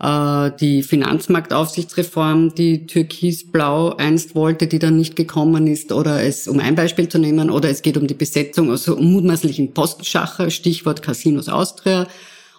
äh, 0.04 0.52
die 0.60 0.84
Finanzmarktaufsichtsreform, 0.84 2.56
die 2.56 2.86
Türkis-Blau 2.88 3.96
einst 3.96 4.36
wollte, 4.36 4.68
die 4.68 4.80
dann 4.80 4.98
nicht 4.98 5.16
gekommen 5.16 5.66
ist, 5.66 5.94
oder 5.94 6.22
es, 6.22 6.50
um 6.50 6.60
ein 6.60 6.76
Beispiel 6.76 7.08
zu 7.08 7.18
nehmen, 7.18 7.50
oder 7.50 7.70
es 7.70 7.84
geht 7.84 7.96
um 7.96 8.08
die 8.08 8.14
Besetzung, 8.14 8.70
also 8.70 8.98
um 8.98 9.14
mutmaßlichen 9.14 9.74
Postenschacher, 9.74 10.50
Stichwort 10.50 11.02
Casinos 11.02 11.48
Austria, 11.48 12.06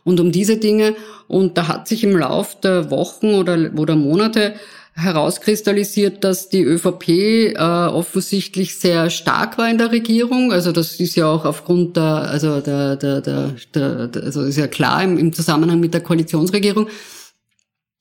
und 0.04 0.20
um 0.20 0.32
diese 0.32 0.56
Dinge. 0.56 0.94
Und 1.28 1.58
da 1.58 1.68
hat 1.68 1.86
sich 1.86 2.02
im 2.02 2.16
Lauf 2.16 2.58
der 2.60 2.90
Wochen 2.90 3.34
oder, 3.34 3.70
oder 3.76 3.94
Monate 3.94 4.54
herauskristallisiert, 4.94 6.22
dass 6.22 6.48
die 6.48 6.62
ÖVP 6.62 7.08
äh, 7.08 7.54
offensichtlich 7.56 8.78
sehr 8.78 9.08
stark 9.10 9.56
war 9.56 9.70
in 9.70 9.78
der 9.78 9.90
Regierung. 9.90 10.52
Also 10.52 10.70
das 10.70 11.00
ist 11.00 11.16
ja 11.16 11.26
auch 11.26 11.44
aufgrund 11.44 11.96
der, 11.96 12.02
also 12.04 12.60
der, 12.60 12.96
der, 12.96 13.20
der, 13.20 13.54
der, 13.74 14.10
also 14.22 14.42
ist 14.42 14.58
ja 14.58 14.66
klar 14.66 15.02
im, 15.02 15.18
im 15.18 15.32
Zusammenhang 15.32 15.80
mit 15.80 15.94
der 15.94 16.02
Koalitionsregierung. 16.02 16.88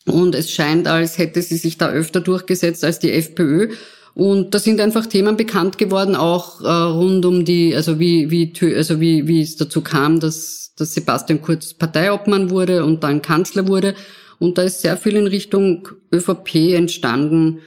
Und 0.05 0.35
es 0.35 0.51
scheint, 0.51 0.87
als 0.87 1.17
hätte 1.17 1.41
sie 1.41 1.57
sich 1.57 1.77
da 1.77 1.89
öfter 1.89 2.21
durchgesetzt 2.21 2.83
als 2.83 2.99
die 2.99 3.11
FPÖ. 3.11 3.69
Und 4.13 4.53
da 4.53 4.59
sind 4.59 4.81
einfach 4.81 5.05
Themen 5.05 5.37
bekannt 5.37 5.77
geworden, 5.77 6.15
auch 6.15 6.61
äh, 6.61 6.67
rund 6.67 7.25
um 7.25 7.45
die, 7.45 7.73
also 7.73 7.99
wie, 7.99 8.29
wie, 8.29 8.51
also 8.75 8.99
wie, 8.99 9.27
wie 9.27 9.41
es 9.41 9.55
dazu 9.55 9.81
kam, 9.81 10.19
dass, 10.19 10.73
dass 10.75 10.93
Sebastian 10.93 11.41
Kurz 11.41 11.73
Parteiobmann 11.73 12.49
wurde 12.49 12.83
und 12.83 13.03
dann 13.03 13.21
Kanzler 13.21 13.67
wurde. 13.67 13.95
Und 14.41 14.57
da 14.57 14.63
ist 14.63 14.81
sehr 14.81 14.97
viel 14.97 15.15
in 15.17 15.27
Richtung 15.27 15.87
ÖVP 16.11 16.73
entstanden, 16.73 17.59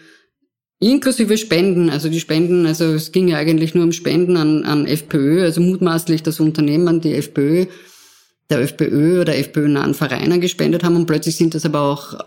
inklusive 0.81 1.39
Spenden. 1.39 1.89
Also 1.89 2.09
die 2.09 2.19
Spenden, 2.19 2.67
also 2.67 2.87
es 2.87 3.13
ging 3.13 3.29
ja 3.29 3.37
eigentlich 3.37 3.77
nur 3.77 3.85
um 3.85 3.93
Spenden 3.93 4.37
an, 4.37 4.65
an 4.65 4.85
FPÖ, 4.85 5.45
also 5.45 5.61
mutmaßlich 5.61 6.25
das 6.25 6.41
Unternehmen, 6.41 7.01
die 7.01 7.15
FPÖ, 7.15 7.67
der 8.51 8.59
FPÖ 8.59 9.21
oder 9.21 9.37
FPÖ-nahen 9.37 9.95
Vereine 9.95 10.41
gespendet 10.41 10.83
haben 10.83 10.97
und 10.97 11.07
plötzlich 11.07 11.37
sind 11.37 11.55
das 11.55 11.65
aber 11.65 11.81
auch 11.81 12.19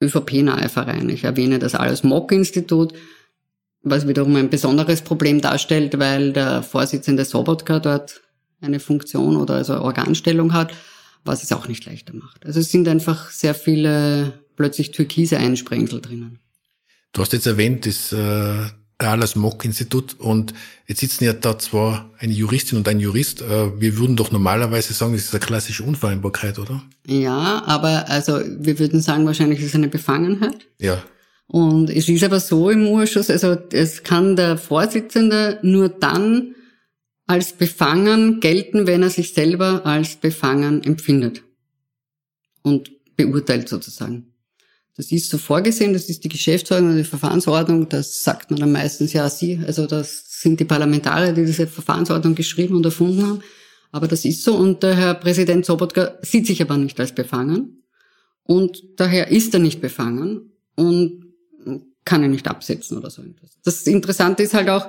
ÖVP-nahe 0.00 0.68
Vereine. 0.68 1.12
Ich 1.12 1.24
erwähne 1.24 1.58
das 1.58 1.74
alles 1.74 2.04
Mock-Institut, 2.04 2.92
was 3.82 4.06
wiederum 4.06 4.36
ein 4.36 4.50
besonderes 4.50 5.02
Problem 5.02 5.40
darstellt, 5.40 5.98
weil 5.98 6.32
der 6.32 6.62
Vorsitzende 6.62 7.24
Sobotka 7.24 7.80
dort 7.80 8.20
eine 8.60 8.78
Funktion 8.78 9.36
oder 9.36 9.54
also 9.54 9.80
Organstellung 9.80 10.52
hat 10.52 10.72
was 11.24 11.42
es 11.42 11.52
auch 11.52 11.68
nicht 11.68 11.84
leichter 11.86 12.14
macht. 12.14 12.44
Also 12.46 12.60
es 12.60 12.70
sind 12.70 12.88
einfach 12.88 13.30
sehr 13.30 13.54
viele 13.54 14.40
plötzlich 14.56 14.90
türkise 14.90 15.38
Einsprengsel 15.38 16.00
drinnen. 16.00 16.38
Du 17.12 17.20
hast 17.20 17.32
jetzt 17.32 17.46
erwähnt, 17.46 17.86
das 17.86 18.12
äh, 18.12 18.66
Dallas 18.98 19.36
Mock 19.36 19.64
Institut 19.64 20.14
und 20.18 20.54
jetzt 20.86 21.00
sitzen 21.00 21.24
ja 21.24 21.32
da 21.32 21.58
zwar 21.58 22.10
eine 22.18 22.32
Juristin 22.32 22.78
und 22.78 22.88
ein 22.88 23.00
Jurist. 23.00 23.42
Äh, 23.42 23.80
wir 23.80 23.98
würden 23.98 24.16
doch 24.16 24.30
normalerweise 24.30 24.92
sagen, 24.92 25.12
das 25.12 25.24
ist 25.24 25.34
eine 25.34 25.40
klassische 25.40 25.82
Unvereinbarkeit, 25.82 26.58
oder? 26.58 26.82
Ja, 27.06 27.62
aber 27.66 28.08
also 28.08 28.40
wir 28.46 28.78
würden 28.78 29.00
sagen, 29.00 29.26
wahrscheinlich 29.26 29.58
ist 29.60 29.66
es 29.66 29.74
eine 29.74 29.88
Befangenheit. 29.88 30.66
Ja. 30.78 31.02
Und 31.48 31.90
es 31.90 32.08
ist 32.08 32.24
aber 32.24 32.40
so 32.40 32.70
im 32.70 32.86
Urschuss, 32.86 33.28
also 33.28 33.56
es 33.72 34.04
kann 34.04 34.36
der 34.36 34.56
Vorsitzende 34.56 35.58
nur 35.62 35.88
dann 35.88 36.54
als 37.32 37.54
befangen 37.54 38.40
gelten, 38.40 38.86
wenn 38.86 39.02
er 39.02 39.08
sich 39.08 39.32
selber 39.32 39.86
als 39.86 40.16
befangen 40.16 40.82
empfindet 40.82 41.42
und 42.60 42.90
beurteilt 43.16 43.70
sozusagen. 43.70 44.34
Das 44.98 45.10
ist 45.10 45.30
so 45.30 45.38
vorgesehen, 45.38 45.94
das 45.94 46.10
ist 46.10 46.22
die 46.24 46.28
Geschäftsordnung, 46.28 46.94
die 46.94 47.04
Verfahrensordnung, 47.04 47.88
das 47.88 48.22
sagt 48.22 48.50
man 48.50 48.60
dann 48.60 48.72
meistens 48.72 49.14
ja 49.14 49.30
sie, 49.30 49.58
also 49.66 49.86
das 49.86 50.42
sind 50.42 50.60
die 50.60 50.66
Parlamentarier, 50.66 51.32
die 51.32 51.46
diese 51.46 51.66
Verfahrensordnung 51.66 52.34
geschrieben 52.34 52.76
und 52.76 52.84
erfunden 52.84 53.26
haben. 53.26 53.42
Aber 53.92 54.08
das 54.08 54.26
ist 54.26 54.44
so 54.44 54.54
und 54.54 54.82
der 54.82 54.94
Herr 54.94 55.14
Präsident 55.14 55.64
Sobotka 55.64 56.18
sieht 56.20 56.46
sich 56.46 56.60
aber 56.60 56.76
nicht 56.76 57.00
als 57.00 57.14
befangen 57.14 57.82
und 58.42 58.82
daher 58.96 59.28
ist 59.28 59.54
er 59.54 59.60
nicht 59.60 59.80
befangen 59.80 60.52
und 60.74 61.32
kann 62.04 62.22
er 62.22 62.28
nicht 62.28 62.46
absetzen 62.46 62.98
oder 62.98 63.08
so 63.08 63.22
etwas. 63.22 63.56
Das 63.64 63.86
Interessante 63.86 64.42
ist 64.42 64.52
halt 64.52 64.68
auch, 64.68 64.86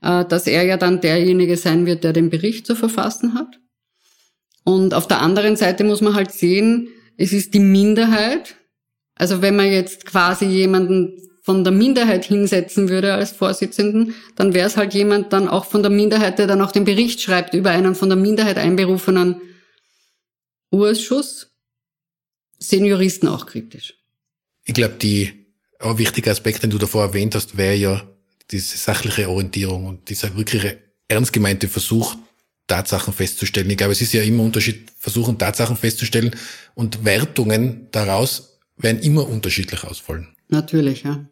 dass 0.00 0.46
er 0.46 0.64
ja 0.64 0.76
dann 0.76 1.00
derjenige 1.00 1.56
sein 1.56 1.86
wird, 1.86 2.04
der 2.04 2.12
den 2.12 2.30
Bericht 2.30 2.66
zu 2.66 2.76
verfassen 2.76 3.34
hat. 3.34 3.58
Und 4.64 4.94
auf 4.94 5.06
der 5.06 5.22
anderen 5.22 5.56
Seite 5.56 5.84
muss 5.84 6.00
man 6.00 6.14
halt 6.14 6.32
sehen, 6.32 6.88
es 7.16 7.32
ist 7.32 7.54
die 7.54 7.60
Minderheit. 7.60 8.56
Also 9.14 9.40
wenn 9.40 9.56
man 9.56 9.70
jetzt 9.70 10.04
quasi 10.06 10.44
jemanden 10.46 11.22
von 11.42 11.62
der 11.62 11.72
Minderheit 11.72 12.24
hinsetzen 12.24 12.88
würde 12.88 13.14
als 13.14 13.30
Vorsitzenden, 13.30 14.14
dann 14.34 14.52
wäre 14.52 14.66
es 14.66 14.76
halt 14.76 14.92
jemand 14.94 15.32
dann 15.32 15.48
auch 15.48 15.64
von 15.64 15.82
der 15.82 15.92
Minderheit, 15.92 16.40
der 16.40 16.48
dann 16.48 16.60
auch 16.60 16.72
den 16.72 16.84
Bericht 16.84 17.20
schreibt 17.20 17.54
über 17.54 17.70
einen 17.70 17.94
von 17.94 18.08
der 18.08 18.18
Minderheit 18.18 18.58
einberufenen 18.58 19.40
Urschuss. 20.72 21.52
Sehen 22.58 22.84
Juristen 22.84 23.28
auch 23.28 23.46
kritisch. 23.46 23.94
Ich 24.64 24.74
glaube, 24.74 24.94
die 24.94 25.46
auch 25.78 25.98
wichtige 25.98 26.30
Aspekt, 26.32 26.64
den 26.64 26.70
du 26.70 26.78
davor 26.78 27.04
erwähnt 27.04 27.36
hast, 27.36 27.56
wäre 27.56 27.76
ja 27.76 28.15
diese 28.50 28.76
sachliche 28.76 29.28
Orientierung 29.28 29.86
und 29.86 30.08
dieser 30.08 30.36
wirkliche 30.36 30.78
ernst 31.08 31.32
gemeinte 31.32 31.68
Versuch, 31.68 32.16
Tatsachen 32.66 33.12
festzustellen. 33.12 33.70
Ich 33.70 33.76
glaube, 33.76 33.92
es 33.92 34.00
ist 34.00 34.12
ja 34.12 34.22
immer 34.22 34.42
Unterschied, 34.42 34.90
versuchen 34.98 35.38
Tatsachen 35.38 35.76
festzustellen 35.76 36.34
und 36.74 37.04
Wertungen 37.04 37.88
daraus 37.92 38.58
werden 38.76 39.00
immer 39.02 39.28
unterschiedlich 39.28 39.84
ausfallen. 39.84 40.28
Natürlich, 40.48 41.04
ja. 41.04 41.26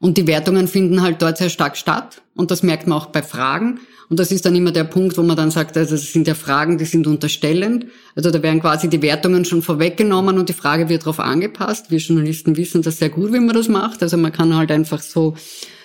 Und 0.00 0.18
die 0.18 0.26
Wertungen 0.26 0.68
finden 0.68 1.02
halt 1.02 1.22
dort 1.22 1.38
sehr 1.38 1.50
stark 1.50 1.76
statt 1.76 2.22
und 2.34 2.50
das 2.50 2.62
merkt 2.62 2.86
man 2.86 2.98
auch 2.98 3.06
bei 3.06 3.22
Fragen. 3.22 3.80
Und 4.10 4.20
das 4.20 4.30
ist 4.30 4.44
dann 4.44 4.54
immer 4.54 4.70
der 4.70 4.84
Punkt, 4.84 5.16
wo 5.16 5.22
man 5.22 5.36
dann 5.36 5.50
sagt, 5.50 5.76
also 5.78 5.92
das 5.92 6.12
sind 6.12 6.26
ja 6.26 6.34
Fragen, 6.34 6.76
die 6.76 6.84
sind 6.84 7.06
unterstellend. 7.06 7.86
Also 8.14 8.30
da 8.30 8.42
werden 8.42 8.60
quasi 8.60 8.88
die 8.88 9.00
Wertungen 9.00 9.46
schon 9.46 9.62
vorweggenommen 9.62 10.38
und 10.38 10.48
die 10.48 10.54
Frage 10.54 10.90
wird 10.90 11.02
darauf 11.02 11.20
angepasst. 11.20 11.90
Wir 11.90 11.98
Journalisten 11.98 12.56
wissen 12.56 12.82
das 12.82 12.98
sehr 12.98 13.08
gut, 13.08 13.32
wie 13.32 13.40
man 13.40 13.54
das 13.54 13.68
macht. 13.68 14.02
Also 14.02 14.18
man 14.18 14.32
kann 14.32 14.54
halt 14.54 14.70
einfach 14.70 15.00
so 15.00 15.36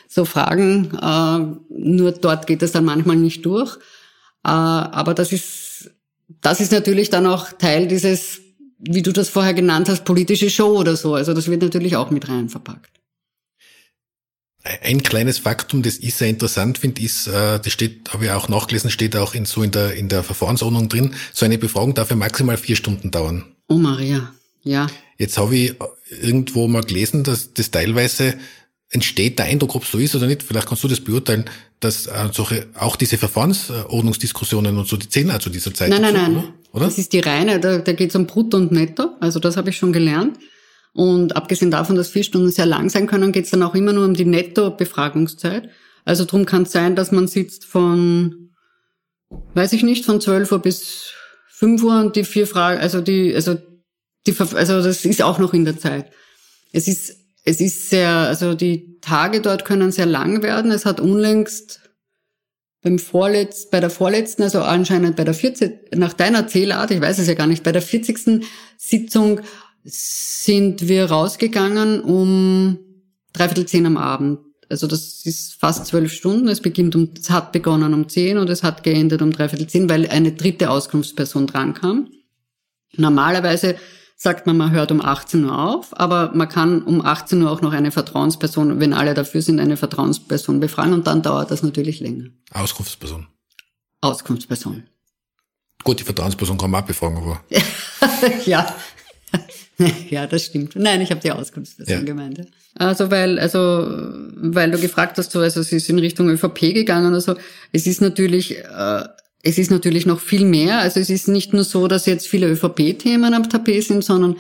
so 0.10 0.26
Fragen. 0.26 0.92
Äh, 0.96 1.56
nur 1.70 2.12
dort 2.12 2.48
geht 2.48 2.64
es 2.64 2.74
dann 2.74 2.84
manchmal 2.84 3.16
nicht 3.16 3.46
durch. 3.46 3.78
Äh, 4.44 4.50
aber 4.50 5.14
das 5.14 5.32
ist, 5.32 5.92
das 6.42 6.60
ist 6.60 6.72
natürlich 6.72 7.10
dann 7.10 7.28
auch 7.28 7.54
Teil 7.54 7.88
dieses, 7.88 8.42
wie 8.80 9.04
du 9.04 9.14
das 9.14 9.30
vorher 9.30 9.54
genannt 9.54 9.88
hast, 9.88 10.04
politische 10.04 10.50
Show 10.50 10.78
oder 10.78 10.98
so. 10.98 11.14
Also 11.14 11.34
das 11.34 11.48
wird 11.48 11.62
natürlich 11.62 11.96
auch 11.96 12.10
mit 12.10 12.28
rein 12.28 12.50
verpackt. 12.50 12.92
Ein 14.82 15.04
kleines 15.04 15.40
Faktum, 15.40 15.84
das 15.84 15.98
ich 15.98 16.16
sehr 16.16 16.28
interessant 16.28 16.80
finde, 16.80 17.02
ist, 17.02 17.28
äh, 17.28 17.60
das 17.60 17.72
steht, 17.72 18.12
habe 18.12 18.26
ich 18.26 18.32
auch 18.32 18.50
nachgelesen, 18.50 18.90
steht 18.90 19.16
auch 19.16 19.34
in 19.34 19.46
so 19.46 19.64
in 19.64 19.72
der 19.72 19.94
in 19.94 20.10
der 20.10 20.24
Verfahrensordnung 20.24 20.90
drin. 20.90 21.16
So 21.34 21.46
eine 21.46 21.58
Befragung 21.58 21.94
darf 21.94 22.10
ja 22.10 22.18
maximal 22.18 22.58
vier 22.58 22.76
Stunden 22.76 23.10
dauern. 23.10 23.56
Oh 23.70 23.78
Maria, 23.78 24.34
ja. 24.64 24.88
Jetzt 25.18 25.38
habe 25.38 25.56
ich 25.56 25.76
irgendwo 26.22 26.68
mal 26.68 26.84
gelesen, 26.84 27.24
dass 27.24 27.54
das 27.54 27.72
teilweise 27.72 28.38
entsteht 28.90 29.40
der 29.40 29.46
Eindruck, 29.46 29.76
ob 29.76 29.84
es 29.84 29.92
so 29.92 29.98
ist 29.98 30.16
oder 30.16 30.28
nicht, 30.28 30.44
vielleicht 30.44 30.68
kannst 30.68 30.84
du 30.84 30.88
das 30.88 31.00
beurteilen, 31.00 31.46
dass 31.80 32.08
äh, 32.08 32.30
solche, 32.32 32.68
auch 32.76 32.96
diese 32.96 33.18
Verfahrensordnungsdiskussionen 33.18 34.78
und 34.78 34.88
so, 34.88 34.98
die 34.98 35.10
zählen 35.10 35.32
auch 35.32 35.40
zu 35.40 35.50
dieser 35.50 35.74
Zeit. 35.74 35.90
Nein, 35.90 36.02
nein, 36.02 36.14
nein. 36.14 36.38
Oder? 36.38 36.54
oder? 36.74 36.86
Das 36.86 36.98
ist 36.98 37.14
die 37.14 37.20
reine, 37.20 37.60
da, 37.60 37.78
da 37.78 37.94
geht 37.94 38.10
es 38.10 38.16
um 38.16 38.26
Brutto 38.26 38.58
und 38.58 38.72
Netto, 38.72 39.12
also 39.20 39.40
das 39.40 39.58
habe 39.58 39.70
ich 39.70 39.78
schon 39.78 39.94
gelernt. 39.94 40.38
Und 40.94 41.36
abgesehen 41.36 41.70
davon, 41.70 41.96
dass 41.96 42.10
vier 42.10 42.24
Stunden 42.24 42.50
sehr 42.50 42.66
lang 42.66 42.90
sein 42.90 43.06
können, 43.06 43.32
geht 43.32 43.46
es 43.46 43.52
dann 43.52 43.62
auch 43.62 43.76
immer 43.76 43.94
nur 43.94 44.06
um 44.06 44.16
die 44.16 44.26
Netto-Befragungszeit. 44.26 45.70
Also 46.04 46.26
drum 46.26 46.46
kann 46.48 46.64
es 46.64 46.72
sein, 46.72 46.96
dass 46.96 47.12
man 47.12 47.28
sitzt 47.28 47.66
von 47.66 48.50
weiß 49.54 49.74
ich 49.74 49.84
nicht, 49.84 50.06
von 50.06 50.22
12 50.22 50.52
Uhr 50.52 50.60
bis 50.60 51.12
5 51.50 51.84
Uhr 51.84 52.00
und 52.00 52.16
die 52.16 52.24
vier 52.24 52.48
Fragen, 52.48 52.80
also 52.80 53.02
die, 53.02 53.34
also 53.34 53.58
die, 54.26 54.36
also 54.40 54.82
das 54.82 55.06
ist 55.06 55.22
auch 55.22 55.40
noch 55.40 55.54
in 55.54 55.66
der 55.66 55.78
Zeit. 55.78 56.12
Es 56.72 56.88
ist, 56.88 57.19
es 57.50 57.60
ist 57.60 57.90
sehr, 57.90 58.10
also 58.10 58.54
die 58.54 59.00
Tage 59.02 59.42
dort 59.42 59.66
können 59.66 59.92
sehr 59.92 60.06
lang 60.06 60.44
werden. 60.44 60.72
Es 60.72 60.86
hat 60.86 61.00
unlängst 61.00 61.82
beim 62.82 63.00
vorletzt, 63.00 63.72
bei 63.72 63.80
der 63.80 63.90
vorletzten, 63.90 64.44
also 64.44 64.62
anscheinend 64.62 65.16
bei 65.16 65.24
der 65.24 65.34
40, 65.34 65.96
nach 65.96 66.14
deiner 66.14 66.48
Zählart, 66.48 66.92
ich 66.92 67.02
weiß 67.02 67.18
es 67.18 67.28
ja 67.28 67.34
gar 67.34 67.48
nicht, 67.48 67.64
bei 67.64 67.72
der 67.72 67.82
40. 67.82 68.46
Sitzung 68.78 69.42
sind 69.84 70.88
wir 70.88 71.06
rausgegangen 71.06 72.02
um 72.02 72.78
dreiviertel 73.34 73.66
zehn 73.66 73.86
am 73.86 73.98
Abend. 73.98 74.40
Also 74.70 74.86
das 74.86 75.26
ist 75.26 75.56
fast 75.56 75.88
zwölf 75.88 76.14
Stunden. 76.14 76.48
Es 76.48 76.62
beginnt 76.62 76.96
um, 76.96 77.10
es 77.20 77.32
hat 77.32 77.52
begonnen 77.52 77.96
um 77.96 78.08
zehn 78.08 78.38
und 78.38 78.50
es 78.50 78.62
hat 78.62 78.84
geendet 78.84 79.24
um 79.24 79.32
dreiviertel 79.32 79.66
zehn, 79.66 79.90
weil 79.90 80.08
eine 80.08 80.34
dritte 80.34 80.70
Auskunftsperson 80.70 81.48
drankam. 81.48 82.12
Normalerweise 82.96 83.76
sagt 84.22 84.46
man, 84.46 84.58
man 84.58 84.72
hört 84.72 84.92
um 84.92 85.02
18 85.02 85.46
Uhr 85.46 85.58
auf, 85.58 85.98
aber 85.98 86.32
man 86.36 86.50
kann 86.50 86.84
um 86.84 87.04
18 87.04 87.42
Uhr 87.42 87.50
auch 87.50 87.62
noch 87.62 87.72
eine 87.72 87.90
Vertrauensperson, 87.92 88.82
wenn 88.82 88.94
alle 88.94 89.14
dafür 89.14 89.42
sind, 89.42 89.62
eine 89.62 89.78
Vertrauensperson 89.78 90.60
befragen 90.60 90.94
und 90.94 91.08
dann 91.08 91.22
dauert 91.22 91.52
das 91.52 91.64
natürlich 91.64 92.02
länger. 92.02 92.26
Auskunftsperson. 92.52 93.28
Auskunftsperson. 94.02 94.84
Gut, 95.86 96.02
die 96.02 96.04
Vertrauensperson 96.04 96.58
kann 96.58 96.70
man 96.70 96.84
auch 96.84 96.88
befragen, 96.88 97.18
aber. 97.18 97.42
ja. 98.46 98.76
ja, 100.10 100.28
das 100.28 100.44
stimmt. 100.44 100.76
Nein, 100.76 101.00
ich 101.00 101.12
habe 101.12 101.22
die 101.22 101.32
Auskunftsperson 101.32 102.00
ja. 102.00 102.02
gemeint. 102.02 102.42
Also 102.76 103.10
weil, 103.10 103.40
also 103.40 103.88
weil 104.36 104.70
du 104.70 104.80
gefragt 104.80 105.18
hast, 105.18 105.32
so, 105.32 105.40
also 105.40 105.62
es 105.62 105.72
ist 105.72 105.90
in 105.90 105.98
Richtung 105.98 106.28
ÖVP 106.30 106.74
gegangen 106.74 107.08
oder 107.08 107.22
so. 107.22 107.36
Es 107.72 107.88
ist 107.88 108.02
natürlich 108.02 108.58
äh, 108.58 109.04
es 109.42 109.58
ist 109.58 109.72
natürlich 109.72 110.06
noch 110.06 110.20
viel 110.20 110.46
mehr. 110.46 110.80
Also 110.80 111.00
es 111.00 111.10
ist 111.10 111.28
nicht 111.28 111.54
nur 111.54 111.64
so, 111.64 111.88
dass 111.88 112.06
jetzt 112.06 112.28
viele 112.28 112.50
ÖVP-Themen 112.50 113.34
am 113.34 113.50
Tapet 113.50 113.84
sind, 113.86 114.04
sondern 114.04 114.36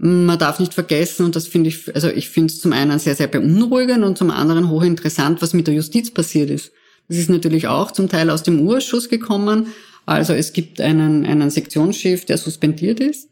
man 0.00 0.38
darf 0.38 0.60
nicht 0.60 0.74
vergessen, 0.74 1.26
und 1.26 1.34
das 1.34 1.48
finde 1.48 1.70
ich, 1.70 1.92
also 1.92 2.08
ich 2.08 2.28
finde 2.30 2.52
es 2.52 2.60
zum 2.60 2.72
einen 2.72 3.00
sehr, 3.00 3.16
sehr 3.16 3.26
beunruhigend 3.26 4.04
und 4.04 4.16
zum 4.16 4.30
anderen 4.30 4.70
hochinteressant, 4.70 5.42
was 5.42 5.54
mit 5.54 5.66
der 5.66 5.74
Justiz 5.74 6.12
passiert 6.12 6.50
ist. 6.50 6.70
Das 7.08 7.18
ist 7.18 7.28
natürlich 7.28 7.66
auch 7.66 7.90
zum 7.90 8.08
Teil 8.08 8.30
aus 8.30 8.44
dem 8.44 8.60
Urschuss 8.60 9.08
gekommen. 9.08 9.68
Also 10.06 10.34
es 10.34 10.52
gibt 10.52 10.80
einen, 10.80 11.26
einen 11.26 11.50
Sektionschef, 11.50 12.24
der 12.24 12.38
suspendiert 12.38 13.00
ist. 13.00 13.28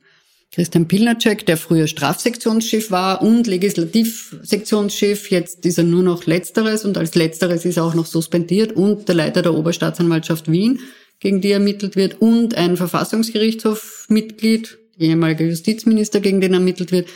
Christian 0.52 0.88
Pilnacek, 0.88 1.44
der 1.44 1.56
früher 1.56 1.86
Strafsektionschef 1.86 2.90
war 2.90 3.20
und 3.20 3.46
Legislativsektionschef, 3.46 5.30
jetzt 5.30 5.66
ist 5.66 5.78
er 5.78 5.84
nur 5.84 6.02
noch 6.02 6.26
Letzteres 6.26 6.84
und 6.84 6.96
als 6.96 7.14
Letzteres 7.14 7.64
ist 7.64 7.76
er 7.76 7.84
auch 7.84 7.94
noch 7.94 8.06
suspendiert 8.06 8.72
und 8.72 9.08
der 9.08 9.16
Leiter 9.16 9.42
der 9.42 9.54
Oberstaatsanwaltschaft 9.54 10.50
Wien, 10.50 10.80
gegen 11.20 11.40
die 11.40 11.50
ermittelt 11.50 11.96
wird 11.96 12.20
und 12.20 12.56
ein 12.56 12.76
Verfassungsgerichtshofmitglied, 12.76 14.78
ehemaliger 14.98 15.44
Justizminister, 15.44 16.20
gegen 16.20 16.40
den 16.40 16.54
ermittelt 16.54 16.92
wird. 16.92 17.08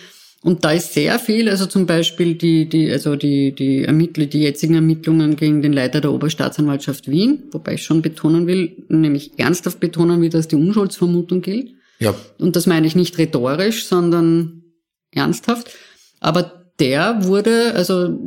Und 0.43 0.65
da 0.65 0.73
ist 0.73 0.95
sehr 0.95 1.19
viel, 1.19 1.51
also 1.51 1.67
zum 1.67 1.85
Beispiel 1.85 2.35
die, 2.35 2.67
die, 2.67 2.91
also 2.91 3.15
die, 3.15 3.55
die 3.55 3.85
Ermittler, 3.85 4.25
die 4.25 4.41
jetzigen 4.41 4.75
Ermittlungen 4.75 5.37
gegen 5.37 5.61
den 5.61 5.75
Leiter 5.75 6.01
der 6.01 6.13
Oberstaatsanwaltschaft 6.13 7.11
Wien, 7.11 7.43
wobei 7.53 7.75
ich 7.75 7.83
schon 7.83 8.01
betonen 8.01 8.47
will, 8.47 8.75
nämlich 8.89 9.39
ernsthaft 9.39 9.81
betonen 9.81 10.23
will, 10.23 10.31
dass 10.31 10.49
die 10.49 10.57
Unschuldsvermutung 10.57 11.43
gilt. 11.43 11.75
Ja. 12.01 12.15
Und 12.39 12.57
das 12.57 12.67
meine 12.67 12.87
ich 12.87 12.97
nicht 12.97 13.17
rhetorisch, 13.19 13.87
sondern 13.87 14.65
ernsthaft. 15.13 15.71
Aber 16.19 16.73
der 16.81 17.25
wurde, 17.25 17.75
also, 17.75 18.19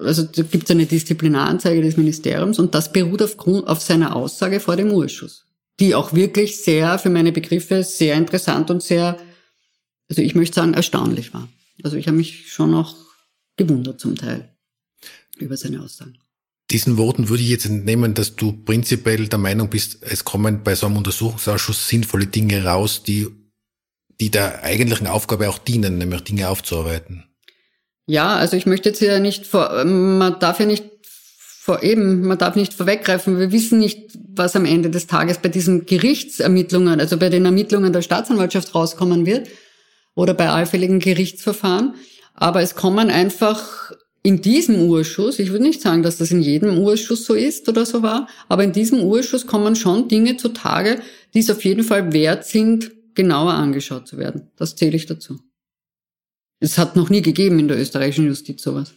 also 0.00 0.22
da 0.24 0.42
gibt 0.42 0.64
es 0.64 0.70
eine 0.70 0.86
Disziplinaranzeige 0.86 1.80
des 1.80 1.96
Ministeriums 1.96 2.58
und 2.58 2.74
das 2.74 2.92
beruht 2.92 3.22
auf, 3.22 3.36
auf 3.46 3.80
seiner 3.80 4.14
Aussage 4.14 4.60
vor 4.60 4.76
dem 4.76 4.92
Urschuss, 4.92 5.46
die 5.80 5.94
auch 5.94 6.12
wirklich 6.12 6.58
sehr, 6.58 6.98
für 6.98 7.10
meine 7.10 7.32
Begriffe, 7.32 7.82
sehr 7.82 8.14
interessant 8.14 8.70
und 8.70 8.82
sehr, 8.82 9.18
also 10.10 10.20
ich 10.20 10.34
möchte 10.34 10.56
sagen, 10.56 10.74
erstaunlich 10.74 11.32
war. 11.32 11.48
Also 11.82 11.96
ich 11.96 12.06
habe 12.06 12.18
mich 12.18 12.52
schon 12.52 12.74
auch 12.74 12.94
gewundert 13.56 14.00
zum 14.00 14.16
Teil 14.16 14.54
über 15.38 15.56
seine 15.56 15.82
Aussagen. 15.82 16.18
Diesen 16.70 16.96
Worten 16.96 17.28
würde 17.28 17.42
ich 17.42 17.50
jetzt 17.50 17.66
entnehmen, 17.66 18.14
dass 18.14 18.36
du 18.36 18.52
prinzipiell 18.52 19.28
der 19.28 19.38
Meinung 19.38 19.68
bist, 19.68 19.98
es 20.02 20.24
kommen 20.24 20.62
bei 20.64 20.74
so 20.74 20.86
einem 20.86 20.96
Untersuchungsausschuss 20.96 21.88
sinnvolle 21.88 22.26
Dinge 22.26 22.64
raus, 22.64 23.02
die, 23.02 23.28
die 24.20 24.30
der 24.30 24.62
eigentlichen 24.62 25.06
Aufgabe 25.06 25.48
auch 25.48 25.58
dienen, 25.58 25.98
nämlich 25.98 26.22
Dinge 26.22 26.48
aufzuarbeiten. 26.48 27.24
Ja, 28.06 28.36
also 28.36 28.56
ich 28.56 28.66
möchte 28.66 28.90
jetzt 28.90 29.00
ja 29.00 29.18
nicht 29.20 29.46
vor, 29.46 29.84
man 29.84 30.38
darf 30.38 30.60
ja 30.60 30.66
nicht 30.66 30.84
vor 31.64 31.82
eben, 31.82 32.20
man 32.26 32.36
darf 32.36 32.56
nicht 32.56 32.74
vorweggreifen. 32.74 33.38
Wir 33.38 33.50
wissen 33.50 33.78
nicht, 33.78 34.18
was 34.34 34.54
am 34.54 34.66
Ende 34.66 34.90
des 34.90 35.06
Tages 35.06 35.38
bei 35.38 35.48
diesen 35.48 35.86
Gerichtsermittlungen, 35.86 37.00
also 37.00 37.16
bei 37.16 37.30
den 37.30 37.46
Ermittlungen 37.46 37.90
der 37.90 38.02
Staatsanwaltschaft 38.02 38.74
rauskommen 38.74 39.24
wird 39.24 39.48
oder 40.14 40.34
bei 40.34 40.50
allfälligen 40.50 41.00
Gerichtsverfahren. 41.00 41.94
Aber 42.34 42.60
es 42.60 42.74
kommen 42.74 43.08
einfach 43.08 43.92
in 44.26 44.40
diesem 44.40 44.80
Urschuss, 44.80 45.38
ich 45.38 45.50
würde 45.50 45.64
nicht 45.64 45.82
sagen, 45.82 46.02
dass 46.02 46.16
das 46.16 46.30
in 46.30 46.40
jedem 46.40 46.78
Urschuss 46.78 47.26
so 47.26 47.34
ist 47.34 47.68
oder 47.68 47.84
so 47.84 48.02
war, 48.02 48.26
aber 48.48 48.64
in 48.64 48.72
diesem 48.72 49.00
Urschuss 49.00 49.46
kommen 49.46 49.76
schon 49.76 50.08
Dinge 50.08 50.38
zutage, 50.38 51.02
die 51.34 51.40
es 51.40 51.50
auf 51.50 51.62
jeden 51.62 51.84
Fall 51.84 52.12
wert 52.14 52.46
sind, 52.46 52.90
genauer 53.14 53.52
angeschaut 53.52 54.08
zu 54.08 54.16
werden. 54.16 54.50
Das 54.56 54.76
zähle 54.76 54.96
ich 54.96 55.04
dazu. 55.04 55.40
Es 56.58 56.78
hat 56.78 56.96
noch 56.96 57.10
nie 57.10 57.20
gegeben 57.20 57.58
in 57.58 57.68
der 57.68 57.78
österreichischen 57.78 58.26
Justiz 58.26 58.62
sowas. 58.62 58.94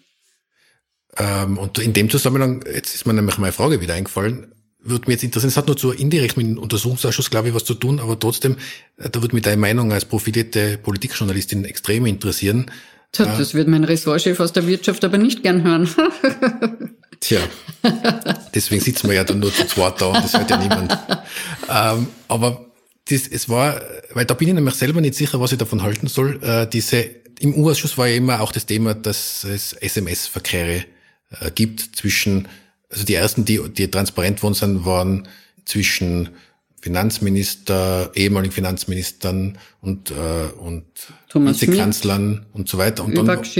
Ähm, 1.18 1.58
und 1.58 1.78
in 1.78 1.92
dem 1.92 2.10
Zusammenhang, 2.10 2.64
jetzt 2.74 2.96
ist 2.96 3.06
mir 3.06 3.14
nämlich 3.14 3.38
meine 3.38 3.52
Frage 3.52 3.82
wieder 3.82 3.96
eingefallen, 3.96 4.54
würde 4.80 5.08
mich 5.08 5.16
jetzt 5.16 5.24
interessieren, 5.24 5.50
es 5.50 5.58
hat 5.58 5.68
nur 5.68 5.78
so 5.78 5.92
indirekt 5.92 6.38
mit 6.38 6.48
dem 6.48 6.58
Untersuchungsausschuss, 6.58 7.30
glaube 7.30 7.50
ich, 7.50 7.54
was 7.54 7.66
zu 7.66 7.74
tun, 7.74 8.00
aber 8.00 8.18
trotzdem, 8.18 8.56
äh, 8.96 9.10
da 9.10 9.22
würde 9.22 9.36
mich 9.36 9.44
deine 9.44 9.60
Meinung 9.60 9.92
als 9.92 10.06
profilierte 10.06 10.78
Politikjournalistin 10.78 11.66
extrem 11.66 12.06
interessieren. 12.06 12.72
Tja, 13.12 13.26
ja. 13.26 13.38
Das 13.38 13.54
wird 13.54 13.68
mein 13.68 13.84
Ressortchef 13.84 14.40
aus 14.40 14.54
der 14.54 14.68
Wirtschaft 14.68 15.04
aber 15.04 15.18
nicht 15.18 15.44
gern 15.44 15.64
hören. 15.64 15.90
Tja, 17.20 17.40
deswegen 18.54 18.82
sitzen 18.82 19.08
wir 19.08 19.16
ja 19.16 19.24
dann 19.24 19.40
nur 19.40 19.52
zu 19.54 19.66
zweit 19.66 20.00
da 20.02 20.08
und 20.08 20.18
das 20.24 20.38
hört 20.38 20.50
ja 20.52 20.58
niemand. 20.58 20.98
Ähm, 21.70 22.08
aber 22.28 22.68
das, 23.10 23.28
es 23.28 23.50
war, 23.50 23.82
weil 24.14 24.26
da 24.26 24.34
bin 24.34 24.50
ich 24.50 24.54
nämlich 24.54 24.76
selber 24.76 25.02
nicht 25.02 25.16
sicher, 25.16 25.40
was 25.40 25.52
ich 25.52 25.58
davon 25.58 25.82
halten 25.82 26.08
soll. 26.08 26.42
Äh, 26.44 26.68
diese, 26.68 27.02
im 27.40 27.56
U-Ausschuss 27.56 27.98
war 27.98 28.08
ja 28.08 28.16
immer 28.16 28.42
auch 28.42 28.52
das 28.52 28.66
Thema, 28.66 28.94
dass 28.94 29.44
es 29.44 29.74
SMS-Verkehre 29.74 30.86
äh, 31.40 31.52
gibt 31.52 31.96
zwischen, 31.96 32.48
also 32.90 33.04
die 33.04 33.16
ersten, 33.16 33.46
die, 33.46 33.62
die 33.70 33.90
transparent 33.90 34.44
worden 34.44 34.54
sind, 34.54 34.86
waren 34.86 35.28
zwischen 35.66 36.30
Finanzminister, 36.82 38.12
ehemaligen 38.14 38.54
Finanzministern 38.54 39.58
und, 39.82 40.12
äh, 40.12 40.52
und 40.60 40.86
Vizekanzlern 41.34 42.46
und 42.54 42.70
so 42.70 42.78
weiter. 42.78 43.04
Und 43.04 43.16
dann, 43.16 43.26
Thomas 43.26 43.54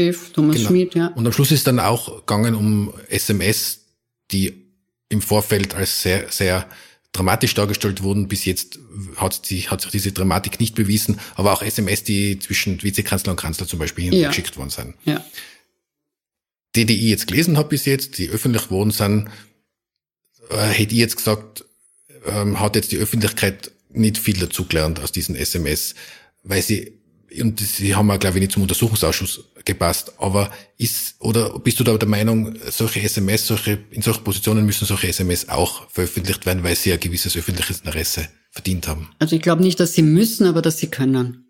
genau. 0.56 0.70
Schmidt, 0.70 0.96
ja. 0.96 1.08
Und 1.08 1.26
am 1.26 1.34
Schluss 1.34 1.52
ist 1.52 1.68
dann 1.68 1.80
auch 1.80 2.26
gegangen 2.26 2.56
um 2.56 2.94
SMS, 3.10 3.82
die 4.32 4.68
im 5.10 5.22
Vorfeld 5.22 5.76
als 5.76 6.02
sehr, 6.02 6.30
sehr 6.30 6.68
dramatisch 7.12 7.54
dargestellt 7.54 8.04
wurden. 8.04 8.28
Bis 8.28 8.46
jetzt 8.46 8.80
hat, 9.16 9.50
die, 9.50 9.70
hat 9.70 9.82
sich 9.82 9.92
diese 9.92 10.12
Dramatik 10.12 10.60
nicht 10.60 10.76
bewiesen, 10.76 11.20
aber 11.36 11.54
auch 11.54 11.62
SMS, 11.62 12.04
die 12.04 12.40
zwischen 12.40 12.82
Vizekanzler 12.84 13.32
und 13.32 13.38
Kanzler 13.38 13.68
zum 13.68 13.80
Beispiel 13.80 14.14
ja. 14.14 14.30
geschickt 14.30 14.58
worden 14.58 14.70
sind. 14.70 14.96
Ja. 15.04 15.24
Die, 16.76 16.86
die 16.86 16.96
ich 16.96 17.10
jetzt 17.10 17.28
gelesen 17.28 17.58
habe 17.58 17.70
bis 17.70 17.86
jetzt, 17.86 18.18
die 18.18 18.30
öffentlich 18.30 18.70
worden 18.70 18.92
sind, 18.92 19.30
äh, 20.50 20.58
hätte 20.58 20.94
ich 20.94 21.00
jetzt 21.00 21.18
gesagt, 21.18 21.66
ähm, 22.26 22.60
hat 22.60 22.76
jetzt 22.76 22.92
die 22.92 22.98
Öffentlichkeit 22.98 23.72
nicht 23.90 24.18
viel 24.18 24.38
dazugelernt 24.38 25.00
aus 25.00 25.12
diesen 25.12 25.36
SMS, 25.36 25.96
weil 26.44 26.62
sie 26.62 26.94
und 27.42 27.60
sie 27.60 27.96
haben 27.96 28.10
auch, 28.12 28.20
glaube 28.20 28.38
ich, 28.38 28.42
nicht 28.42 28.52
zum 28.52 28.64
Untersuchungsausschuss 28.64 29.44
gepasst. 29.66 30.14
Aber 30.18 30.50
ist, 30.78 31.16
oder 31.20 31.60
bist 31.60 31.80
du 31.80 31.84
da 31.84 31.98
der 31.98 32.08
Meinung, 32.08 32.56
solche 32.70 33.02
SMS, 33.02 33.48
solche, 33.48 33.80
in 33.92 34.02
solchen 34.02 34.24
Positionen 34.24 34.66
müssen 34.66 34.86
solche 34.86 35.08
SMS 35.08 35.50
auch 35.50 35.90
veröffentlicht 35.90 36.46
werden, 36.46 36.64
weil 36.64 36.76
sie 36.76 36.94
ein 36.94 37.00
gewisses 37.00 37.36
öffentliches 37.38 37.80
Interesse 37.80 38.28
verdient 38.52 38.88
haben? 38.88 39.10
Also 39.20 39.36
ich 39.36 39.42
glaube 39.42 39.62
nicht, 39.62 39.80
dass 39.80 39.94
sie 39.94 40.02
müssen, 40.02 40.46
aber 40.48 40.62
dass 40.62 40.80
sie 40.80 40.88
können. 40.88 41.48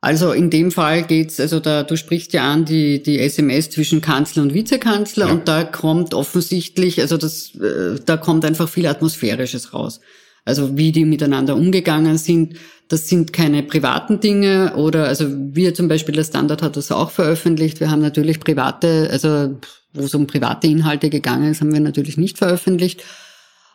Also 0.00 0.32
in 0.32 0.50
dem 0.50 0.70
Fall 0.70 1.04
geht's, 1.04 1.40
also 1.40 1.58
da, 1.58 1.82
du 1.82 1.96
sprichst 1.96 2.32
ja 2.32 2.52
an 2.52 2.64
die, 2.64 3.02
die 3.02 3.18
SMS 3.18 3.70
zwischen 3.70 4.00
Kanzler 4.00 4.42
und 4.42 4.54
Vizekanzler 4.54 5.26
ja. 5.26 5.32
und 5.32 5.48
da 5.48 5.64
kommt 5.64 6.14
offensichtlich, 6.14 7.00
also 7.00 7.16
das, 7.16 7.54
äh, 7.56 7.98
da 8.04 8.16
kommt 8.16 8.44
einfach 8.44 8.68
viel 8.68 8.86
Atmosphärisches 8.86 9.72
raus. 9.72 10.00
Also 10.46 10.78
wie 10.78 10.92
die 10.92 11.04
miteinander 11.04 11.56
umgegangen 11.56 12.16
sind, 12.16 12.56
das 12.88 13.08
sind 13.08 13.32
keine 13.32 13.62
privaten 13.64 14.20
Dinge 14.20 14.74
oder, 14.76 15.06
also 15.06 15.26
wir 15.28 15.74
zum 15.74 15.88
Beispiel, 15.88 16.14
der 16.14 16.24
Standard 16.24 16.62
hat 16.62 16.76
das 16.76 16.92
auch 16.92 17.10
veröffentlicht. 17.10 17.80
Wir 17.80 17.90
haben 17.90 18.00
natürlich 18.00 18.40
private, 18.40 19.08
also 19.10 19.58
wo 19.92 20.04
es 20.04 20.14
um 20.14 20.26
private 20.26 20.68
Inhalte 20.68 21.10
gegangen 21.10 21.50
ist, 21.50 21.60
haben 21.60 21.72
wir 21.72 21.80
natürlich 21.80 22.16
nicht 22.16 22.38
veröffentlicht. 22.38 23.02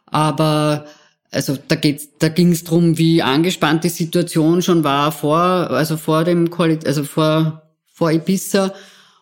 Aber 0.05 0.85
also 1.29 1.57
da 1.67 1.75
geht's, 1.75 2.09
da 2.19 2.29
ging 2.29 2.51
es 2.51 2.63
drum, 2.63 2.97
wie 2.97 3.21
angespannt 3.21 3.83
die 3.83 3.89
Situation 3.89 4.61
schon 4.61 4.83
war 4.83 5.11
vor, 5.11 5.39
also 5.39 5.97
vor 5.97 6.23
dem 6.23 6.49
also 6.85 7.03
vor 7.03 7.61
vor 7.85 8.11
Ibiza 8.11 8.73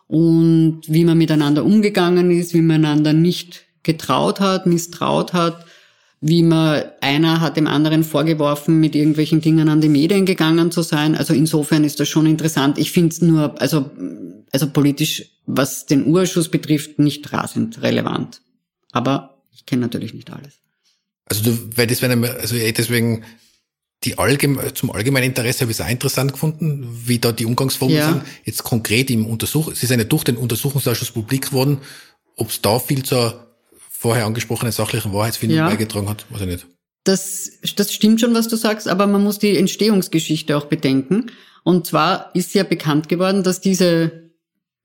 und 0.06 0.82
wie 0.86 1.04
man 1.04 1.18
miteinander 1.18 1.64
umgegangen 1.64 2.30
ist, 2.30 2.54
wie 2.54 2.62
man 2.62 2.84
einander 2.84 3.12
nicht 3.12 3.64
getraut 3.82 4.40
hat, 4.40 4.66
misstraut 4.66 5.32
hat, 5.32 5.66
wie 6.20 6.42
man, 6.42 6.84
einer 7.00 7.40
hat 7.40 7.56
dem 7.56 7.66
anderen 7.66 8.04
vorgeworfen, 8.04 8.78
mit 8.78 8.94
irgendwelchen 8.94 9.40
Dingen 9.40 9.68
an 9.68 9.80
die 9.80 9.88
Medien 9.88 10.26
gegangen 10.26 10.70
zu 10.70 10.82
sein. 10.82 11.16
Also 11.16 11.32
insofern 11.32 11.82
ist 11.84 11.98
das 11.98 12.08
schon 12.08 12.26
interessant. 12.26 12.78
Ich 12.78 12.92
finde 12.92 13.08
es 13.08 13.22
nur, 13.22 13.60
also, 13.60 13.90
also 14.52 14.68
politisch, 14.70 15.30
was 15.46 15.86
den 15.86 16.06
Urschuss 16.06 16.50
betrifft, 16.50 16.98
nicht 16.98 17.32
rasend 17.32 17.80
relevant. 17.82 18.42
Aber 18.92 19.42
ich 19.52 19.64
kenne 19.64 19.82
natürlich 19.82 20.12
nicht 20.12 20.30
alles. 20.30 20.60
Also 21.24 21.42
du, 21.44 21.58
weil 21.76 21.86
das 21.86 22.02
wäre, 22.02 22.38
also 22.38 22.56
deswegen 22.56 23.24
die 24.04 24.18
allgeme 24.18 24.72
zum 24.74 24.90
allgemeinen 24.90 25.26
Interesse 25.26 25.60
habe 25.60 25.72
ich 25.72 25.78
es 25.78 25.84
auch 25.84 25.90
interessant 25.90 26.32
gefunden, 26.32 26.88
wie 27.04 27.18
da 27.18 27.32
die 27.32 27.44
Umgangsformen 27.44 27.96
ja. 27.96 28.08
sind. 28.08 28.22
Jetzt 28.44 28.62
konkret 28.62 29.10
im 29.10 29.26
Untersuch, 29.26 29.70
es 29.70 29.82
ist 29.82 29.92
eine 29.92 30.06
durch 30.06 30.24
den 30.24 30.36
Untersuchungsausschuss 30.36 31.10
publik 31.10 31.48
geworden, 31.48 31.78
ob 32.36 32.48
es 32.48 32.62
da 32.62 32.78
viel 32.78 33.02
zur 33.02 33.49
vorher 34.00 34.24
angesprochenen 34.24 34.72
sachlichen 34.72 35.12
Wahrheitsfindung 35.12 35.58
ja. 35.58 35.68
beigetragen 35.68 36.08
hat, 36.08 36.24
weiß 36.30 36.40
ich 36.40 36.46
nicht. 36.46 36.66
Das, 37.04 37.50
das 37.76 37.92
stimmt 37.92 38.18
schon, 38.18 38.34
was 38.34 38.48
du 38.48 38.56
sagst, 38.56 38.88
aber 38.88 39.06
man 39.06 39.22
muss 39.22 39.38
die 39.38 39.58
Entstehungsgeschichte 39.58 40.56
auch 40.56 40.64
bedenken. 40.64 41.26
Und 41.64 41.86
zwar 41.86 42.34
ist 42.34 42.54
ja 42.54 42.62
bekannt 42.62 43.10
geworden, 43.10 43.42
dass 43.42 43.60
diese, 43.60 44.30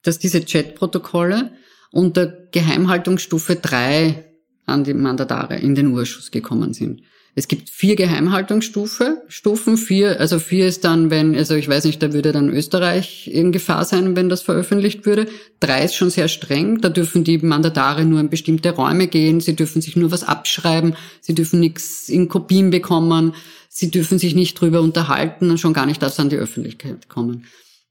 dass 0.02 0.20
diese 0.20 0.44
Chatprotokolle 0.44 1.54
unter 1.94 2.26
Geheimhaltungsstufe 2.26 3.56
3 3.56 4.26
an 4.66 4.84
die 4.84 4.94
Mandatare 4.94 5.56
in 5.56 5.76
den 5.76 5.94
Urschuss 5.94 6.30
gekommen 6.30 6.74
sind. 6.74 7.02
Es 7.38 7.50
gibt 7.50 7.70
vier 7.70 7.98
Geheimhaltungsstufen, 7.98 9.18
Stufen. 9.28 9.76
Vier, 9.76 10.22
also 10.22 10.40
vier 10.40 10.68
ist 10.68 10.86
dann, 10.86 11.10
wenn, 11.10 11.36
also 11.36 11.56
ich 11.56 11.68
weiß 11.68 11.84
nicht, 11.84 12.02
da 12.02 12.14
würde 12.14 12.32
dann 12.32 12.50
Österreich 12.50 13.30
in 13.32 13.52
Gefahr 13.52 13.84
sein, 13.84 14.16
wenn 14.16 14.30
das 14.30 14.42
veröffentlicht 14.42 15.06
würde. 15.06 15.28
Drei 15.60 15.84
ist 15.84 15.96
schon 15.96 16.10
sehr 16.10 16.30
streng. 16.30 16.80
Da 16.80 16.88
dürfen 16.88 17.26
die 17.26 17.38
Mandatare 17.40 18.06
nur 18.06 18.22
in 18.22 18.30
bestimmte 18.30 18.72
Räume 18.72 19.08
gehen. 19.08 19.42
Sie 19.42 19.54
dürfen 19.54 19.82
sich 19.82 19.98
nur 19.98 20.12
was 20.12 20.24
abschreiben. 20.24 20.96
Sie 21.20 21.36
dürfen 21.36 21.60
nichts 21.60 22.08
in 22.08 22.30
Kopien 22.30 22.70
bekommen. 22.70 23.36
Sie 23.68 23.92
dürfen 23.92 24.18
sich 24.18 24.34
nicht 24.34 24.60
drüber 24.60 24.80
unterhalten 24.80 25.52
und 25.52 25.60
schon 25.60 25.74
gar 25.74 25.86
nicht, 25.86 26.02
dass 26.02 26.18
an 26.22 26.30
die 26.30 26.38
Öffentlichkeit 26.38 27.10
kommen. 27.10 27.48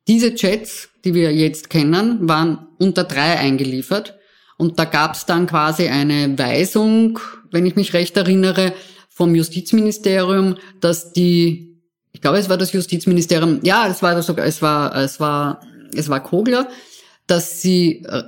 Diese 0.08 0.34
Chats, 0.34 0.88
die 1.04 1.12
wir 1.12 1.34
jetzt 1.34 1.68
kennen, 1.68 2.26
waren 2.26 2.66
unter 2.78 3.04
drei 3.04 3.38
eingeliefert. 3.38 4.14
Und 4.56 4.78
da 4.78 4.86
gab 4.86 5.14
es 5.14 5.26
dann 5.26 5.46
quasi 5.46 5.88
eine 5.88 6.38
Weisung, 6.38 7.18
wenn 7.50 7.66
ich 7.66 7.76
mich 7.76 7.92
recht 7.92 8.16
erinnere, 8.16 8.72
vom 9.14 9.34
Justizministerium, 9.34 10.56
dass 10.80 11.12
die, 11.12 11.80
ich 12.12 12.20
glaube, 12.20 12.38
es 12.38 12.48
war 12.48 12.58
das 12.58 12.72
Justizministerium, 12.72 13.60
ja, 13.62 13.86
es 13.86 14.02
war 14.02 14.20
sogar, 14.22 14.44
es 14.44 14.60
war, 14.60 14.94
es 14.96 15.20
war, 15.20 15.60
es 15.94 16.08
war 16.08 16.22
Kogler, 16.22 16.68
dass 17.28 17.62
sie 17.62 18.02
äh, 18.04 18.24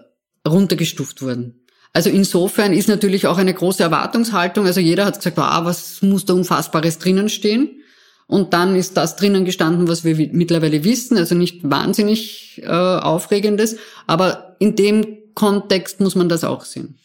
runtergestuft 0.49 1.23
wurden. 1.23 1.67
Also 1.93 2.09
insofern 2.11 2.73
ist 2.73 2.89
natürlich 2.89 3.27
auch 3.27 3.39
eine 3.39 3.53
große 3.53 3.83
Erwartungshaltung. 3.83 4.67
Also 4.67 4.81
jeder 4.81 5.07
hat 5.07 5.17
gesagt, 5.17 5.39
ah, 5.39 5.65
was 5.65 6.03
muss 6.03 6.25
da 6.25 6.35
Unfassbares 6.35 6.99
drinnen 6.99 7.29
stehen? 7.29 7.83
Und 8.29 8.53
dann 8.53 8.77
ist 8.77 8.97
das 8.97 9.17
drinnen 9.17 9.45
gestanden, 9.45 9.89
was 9.89 10.05
wir 10.05 10.17
mittlerweile 10.33 10.85
wissen. 10.85 11.17
Also 11.17 11.35
nicht 11.35 11.69
wahnsinnig 11.69 12.63
äh, 12.63 12.69
aufregendes, 12.69 13.77
aber 14.07 14.57
in 14.61 14.77
dem 14.77 15.07
Kontext 15.35 16.01
muss 16.01 16.15
man 16.15 16.29
das 16.29 16.45
auch 16.45 16.65
sehen. 16.65 16.99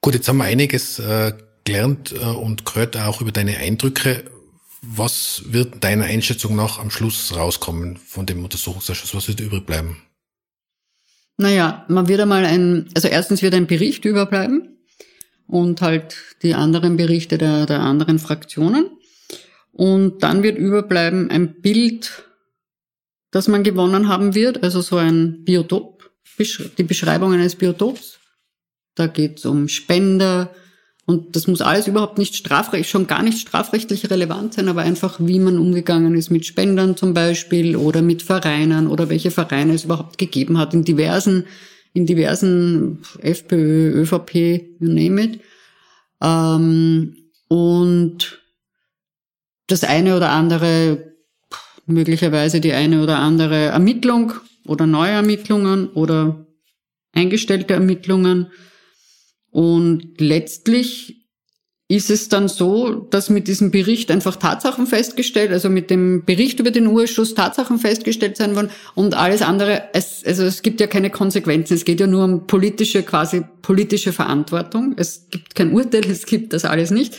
Gut, 0.00 0.14
jetzt 0.14 0.28
haben 0.28 0.38
wir 0.38 0.44
einiges 0.44 0.98
äh, 0.98 1.32
gelernt 1.64 2.12
äh, 2.12 2.24
und 2.24 2.64
gehört 2.64 2.96
auch 2.96 3.20
über 3.20 3.32
deine 3.32 3.58
Eindrücke. 3.58 4.24
Was 4.82 5.42
wird 5.46 5.84
deiner 5.84 6.04
Einschätzung 6.04 6.56
nach 6.56 6.78
am 6.78 6.90
Schluss 6.90 7.34
rauskommen 7.36 7.96
von 7.96 8.26
dem 8.26 8.42
Untersuchungsausschuss? 8.42 9.14
Was 9.14 9.28
wird 9.28 9.40
übrig 9.40 9.64
bleiben? 9.64 10.02
Naja, 11.36 11.84
man 11.88 12.08
wird 12.08 12.20
einmal 12.20 12.44
ein, 12.44 12.88
also 12.94 13.08
erstens 13.08 13.42
wird 13.42 13.54
ein 13.54 13.66
Bericht 13.66 14.04
überbleiben 14.04 14.78
und 15.46 15.80
halt 15.80 16.16
die 16.42 16.54
anderen 16.54 16.96
Berichte 16.96 17.38
der, 17.38 17.66
der 17.66 17.80
anderen 17.80 18.18
Fraktionen. 18.18 18.90
Und 19.72 20.22
dann 20.22 20.42
wird 20.42 20.58
überbleiben 20.58 21.30
ein 21.30 21.60
Bild, 21.60 22.24
das 23.30 23.48
man 23.48 23.62
gewonnen 23.62 24.08
haben 24.08 24.34
wird, 24.34 24.62
also 24.62 24.80
so 24.80 24.96
ein 24.96 25.44
Biotop, 25.44 26.10
die 26.38 26.82
Beschreibung 26.82 27.32
eines 27.32 27.56
Biotops. 27.56 28.18
Da 28.94 29.06
geht 29.06 29.38
es 29.38 29.46
um 29.46 29.68
Spender, 29.68 30.54
und 31.04 31.34
das 31.34 31.48
muss 31.48 31.60
alles 31.60 31.88
überhaupt 31.88 32.18
nicht 32.18 32.36
strafrechtlich, 32.36 32.88
schon 32.88 33.08
gar 33.08 33.22
nicht 33.22 33.40
strafrechtlich 33.40 34.08
relevant 34.08 34.54
sein, 34.54 34.68
aber 34.68 34.82
einfach, 34.82 35.18
wie 35.20 35.40
man 35.40 35.58
umgegangen 35.58 36.14
ist 36.14 36.30
mit 36.30 36.46
Spendern 36.46 36.96
zum 36.96 37.12
Beispiel 37.12 37.74
oder 37.74 38.02
mit 38.02 38.22
Vereinen 38.22 38.86
oder 38.86 39.08
welche 39.08 39.32
Vereine 39.32 39.74
es 39.74 39.84
überhaupt 39.84 40.16
gegeben 40.18 40.58
hat 40.58 40.74
in 40.74 40.84
diversen, 40.84 41.46
in 41.92 42.06
diversen 42.06 43.00
FPÖ, 43.20 44.02
ÖVP, 44.02 44.34
you 44.78 44.88
name 44.88 45.22
it. 45.22 45.40
Ähm, 46.22 47.16
und 47.48 48.40
das 49.66 49.82
eine 49.82 50.16
oder 50.16 50.30
andere, 50.30 51.14
möglicherweise 51.86 52.60
die 52.60 52.74
eine 52.74 53.02
oder 53.02 53.18
andere 53.18 53.66
Ermittlung 53.66 54.34
oder 54.66 54.86
Neuermittlungen 54.86 55.88
oder 55.88 56.46
eingestellte 57.12 57.74
Ermittlungen 57.74 58.52
und 59.52 60.14
letztlich 60.18 61.22
ist 61.88 62.10
es 62.10 62.30
dann 62.30 62.48
so, 62.48 62.90
dass 63.10 63.28
mit 63.28 63.48
diesem 63.48 63.70
Bericht 63.70 64.10
einfach 64.10 64.36
Tatsachen 64.36 64.86
festgestellt, 64.86 65.52
also 65.52 65.68
mit 65.68 65.90
dem 65.90 66.24
Bericht 66.24 66.58
über 66.58 66.70
den 66.70 66.86
Urschuss 66.86 67.34
Tatsachen 67.34 67.78
festgestellt 67.78 68.38
sein 68.38 68.56
wollen 68.56 68.70
und 68.94 69.12
alles 69.14 69.42
andere, 69.42 69.82
es, 69.92 70.24
also 70.24 70.44
es 70.44 70.62
gibt 70.62 70.80
ja 70.80 70.86
keine 70.86 71.10
Konsequenzen, 71.10 71.74
es 71.74 71.84
geht 71.84 72.00
ja 72.00 72.06
nur 72.06 72.24
um 72.24 72.46
politische, 72.46 73.02
quasi 73.02 73.44
politische 73.60 74.14
Verantwortung. 74.14 74.94
Es 74.96 75.26
gibt 75.30 75.54
kein 75.54 75.74
Urteil, 75.74 76.04
es 76.10 76.24
gibt 76.24 76.54
das 76.54 76.64
alles 76.64 76.90
nicht. 76.90 77.14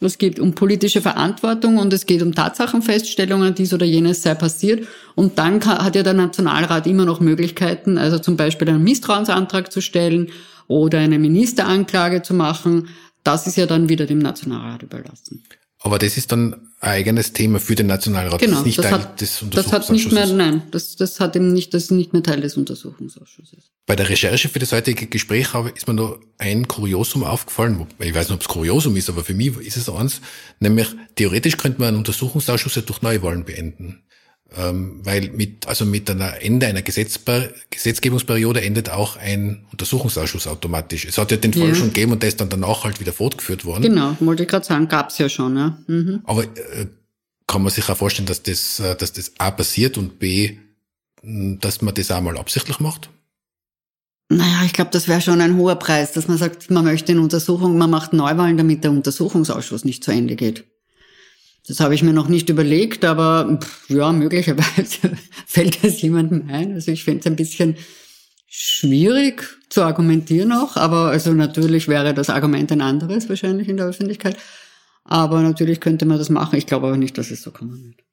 Es 0.00 0.18
geht 0.18 0.38
um 0.38 0.54
politische 0.54 1.00
Verantwortung 1.00 1.78
und 1.78 1.92
es 1.92 2.06
geht 2.06 2.22
um 2.22 2.34
Tatsachenfeststellungen, 2.34 3.54
dies 3.54 3.72
oder 3.72 3.86
jenes 3.86 4.22
sei 4.22 4.34
passiert. 4.34 4.86
Und 5.16 5.38
dann 5.38 5.64
hat 5.64 5.96
ja 5.96 6.02
der 6.04 6.12
Nationalrat 6.12 6.86
immer 6.86 7.04
noch 7.04 7.18
Möglichkeiten, 7.18 7.98
also 7.98 8.18
zum 8.18 8.36
Beispiel 8.36 8.68
einen 8.68 8.84
Misstrauensantrag 8.84 9.72
zu 9.72 9.80
stellen 9.80 10.28
oder 10.68 10.98
eine 10.98 11.18
Ministeranklage 11.18 12.22
zu 12.22 12.34
machen, 12.34 12.88
das 13.24 13.46
ist 13.46 13.56
ja 13.56 13.66
dann 13.66 13.88
wieder 13.88 14.06
dem 14.06 14.18
Nationalrat 14.20 14.82
überlassen. 14.82 15.44
Aber 15.80 15.98
das 15.98 16.16
ist 16.16 16.32
dann 16.32 16.54
ein 16.54 16.60
eigenes 16.80 17.32
Thema 17.32 17.60
für 17.60 17.74
den 17.74 17.86
Nationalrat. 17.86 18.40
Genau, 18.40 18.52
das, 18.52 18.60
ist 18.60 18.66
nicht 18.66 18.78
das 18.78 18.86
Teil 18.86 18.94
hat, 18.94 19.20
des 19.20 19.44
das 19.50 19.72
hat 19.72 19.90
nicht 19.90 20.10
mehr, 20.12 20.26
nein, 20.26 20.62
das, 20.72 20.96
das 20.96 21.20
hat 21.20 21.36
eben 21.36 21.52
nicht, 21.52 21.72
das 21.72 21.84
ist 21.84 21.90
nicht 21.92 22.12
mehr 22.12 22.22
Teil 22.22 22.40
des 22.40 22.56
Untersuchungsausschusses. 22.56 23.70
Bei 23.86 23.94
der 23.94 24.08
Recherche 24.08 24.48
für 24.48 24.58
das 24.58 24.72
heutige 24.72 25.06
Gespräch 25.06 25.54
habe, 25.54 25.70
ist 25.70 25.86
mir 25.86 25.94
nur 25.94 26.20
ein 26.36 26.66
Kuriosum 26.66 27.22
aufgefallen. 27.22 27.86
Ich 28.00 28.14
weiß 28.14 28.28
nicht, 28.28 28.34
ob 28.34 28.40
es 28.40 28.48
Kuriosum 28.48 28.96
ist, 28.96 29.08
aber 29.08 29.24
für 29.24 29.34
mich 29.34 29.56
ist 29.58 29.76
es 29.76 29.88
eins. 29.88 30.20
Nämlich, 30.58 30.88
theoretisch 31.14 31.56
könnte 31.56 31.78
man 31.78 31.88
einen 31.88 31.98
Untersuchungsausschuss 31.98 32.74
ja 32.74 32.82
durch 32.82 33.00
Neuwahlen 33.02 33.44
beenden. 33.44 34.02
Ähm, 34.56 35.00
weil 35.04 35.28
mit, 35.30 35.66
also 35.66 35.84
mit 35.84 36.10
einer 36.10 36.42
Ende 36.42 36.66
einer 36.66 36.80
Gesetzper 36.80 37.48
Gesetzgebungsperiode 37.68 38.62
endet 38.62 38.88
auch 38.88 39.16
ein 39.16 39.66
Untersuchungsausschuss 39.72 40.46
automatisch. 40.46 41.04
Es 41.04 41.18
hat 41.18 41.30
ja 41.30 41.36
den 41.36 41.52
Fall 41.52 41.68
ja. 41.68 41.74
schon 41.74 41.88
gegeben 41.88 42.12
und 42.12 42.22
der 42.22 42.30
ist 42.30 42.40
dann 42.40 42.48
danach 42.48 42.84
halt 42.84 42.98
wieder 42.98 43.12
fortgeführt 43.12 43.66
worden. 43.66 43.82
Genau, 43.82 44.16
wollte 44.20 44.44
ich 44.44 44.48
gerade 44.48 44.64
sagen, 44.64 44.88
gab's 44.88 45.18
ja 45.18 45.28
schon, 45.28 45.56
ja. 45.56 45.78
Mhm. 45.86 46.20
Aber 46.24 46.44
äh, 46.44 46.86
kann 47.46 47.62
man 47.62 47.70
sich 47.70 47.90
auch 47.90 47.96
vorstellen, 47.96 48.26
dass 48.26 48.42
das, 48.42 48.80
äh, 48.80 48.96
dass 48.96 49.12
das 49.12 49.32
A 49.36 49.50
passiert 49.50 49.98
und 49.98 50.18
B, 50.18 50.56
dass 51.22 51.82
man 51.82 51.94
das 51.94 52.10
auch 52.10 52.22
mal 52.22 52.38
absichtlich 52.38 52.80
macht? 52.80 53.10
Naja, 54.30 54.62
ich 54.64 54.72
glaube, 54.72 54.90
das 54.92 55.08
wäre 55.08 55.20
schon 55.20 55.40
ein 55.40 55.56
hoher 55.56 55.76
Preis, 55.76 56.12
dass 56.12 56.28
man 56.28 56.38
sagt, 56.38 56.70
man 56.70 56.84
möchte 56.84 57.12
eine 57.12 57.22
Untersuchung, 57.22 57.76
man 57.78 57.90
macht 57.90 58.12
Neuwahlen, 58.12 58.56
damit 58.56 58.84
der 58.84 58.92
Untersuchungsausschuss 58.92 59.84
nicht 59.84 60.04
zu 60.04 60.10
Ende 60.10 60.36
geht. 60.36 60.64
Das 61.68 61.80
habe 61.80 61.94
ich 61.94 62.02
mir 62.02 62.14
noch 62.14 62.28
nicht 62.28 62.48
überlegt, 62.48 63.04
aber 63.04 63.58
pff, 63.62 63.90
ja, 63.90 64.10
möglicherweise 64.10 65.12
fällt 65.46 65.84
das 65.84 66.00
jemandem 66.00 66.48
ein. 66.48 66.72
Also 66.72 66.90
ich 66.90 67.04
finde 67.04 67.20
es 67.20 67.26
ein 67.26 67.36
bisschen 67.36 67.76
schwierig 68.46 69.44
zu 69.68 69.82
argumentieren 69.82 70.52
auch, 70.52 70.76
aber 70.76 71.08
also 71.08 71.32
natürlich 71.34 71.86
wäre 71.86 72.14
das 72.14 72.30
Argument 72.30 72.72
ein 72.72 72.80
anderes 72.80 73.28
wahrscheinlich 73.28 73.68
in 73.68 73.76
der 73.76 73.86
Öffentlichkeit. 73.86 74.38
Aber 75.04 75.42
natürlich 75.42 75.80
könnte 75.80 76.06
man 76.06 76.18
das 76.18 76.30
machen. 76.30 76.56
Ich 76.56 76.66
glaube 76.66 76.86
aber 76.86 76.96
nicht, 76.96 77.18
dass 77.18 77.30
es 77.30 77.42
so 77.42 77.50
kommen 77.50 77.84
wird. 77.84 78.08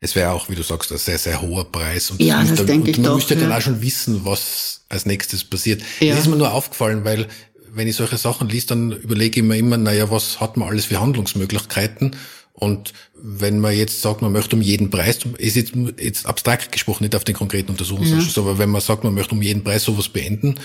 Es 0.00 0.14
wäre 0.14 0.30
auch, 0.30 0.48
wie 0.48 0.54
du 0.54 0.62
sagst, 0.62 0.92
ein 0.92 0.98
sehr, 0.98 1.18
sehr 1.18 1.42
hoher 1.42 1.70
Preis. 1.70 2.12
Und 2.12 2.20
ja, 2.20 2.40
das, 2.40 2.54
das 2.54 2.66
denke 2.66 2.90
ich 2.90 2.98
man 2.98 3.04
doch. 3.04 3.10
Man 3.10 3.18
müsste 3.18 3.34
ja. 3.34 3.40
dann 3.40 3.52
auch 3.52 3.60
schon 3.60 3.82
wissen, 3.82 4.24
was 4.24 4.84
als 4.88 5.06
nächstes 5.06 5.44
passiert. 5.44 5.82
Ja. 5.98 6.14
Das 6.14 6.24
ist 6.24 6.30
mir 6.30 6.36
nur 6.36 6.52
aufgefallen, 6.52 7.04
weil 7.04 7.26
wenn 7.72 7.88
ich 7.88 7.96
solche 7.96 8.16
Sachen 8.16 8.48
liest, 8.48 8.70
dann 8.70 8.92
überlege 8.92 9.40
ich 9.40 9.46
mir 9.46 9.56
immer, 9.56 9.76
naja, 9.76 10.10
was 10.10 10.40
hat 10.40 10.56
man 10.56 10.68
alles 10.68 10.86
für 10.86 11.00
Handlungsmöglichkeiten? 11.00 12.16
Und 12.52 12.92
wenn 13.14 13.60
man 13.60 13.76
jetzt 13.76 14.02
sagt, 14.02 14.20
man 14.20 14.32
möchte 14.32 14.56
um 14.56 14.62
jeden 14.62 14.90
Preis, 14.90 15.20
ist 15.38 15.56
jetzt, 15.56 15.72
jetzt 16.00 16.26
abstrakt 16.26 16.72
gesprochen, 16.72 17.04
nicht 17.04 17.14
auf 17.14 17.22
den 17.22 17.36
konkreten 17.36 17.70
Untersuchungsausschuss, 17.70 18.34
ja. 18.34 18.42
aber 18.42 18.58
wenn 18.58 18.70
man 18.70 18.80
sagt, 18.80 19.04
man 19.04 19.14
möchte 19.14 19.34
um 19.34 19.42
jeden 19.42 19.62
Preis 19.62 19.84
sowas 19.84 20.08
beenden, 20.08 20.56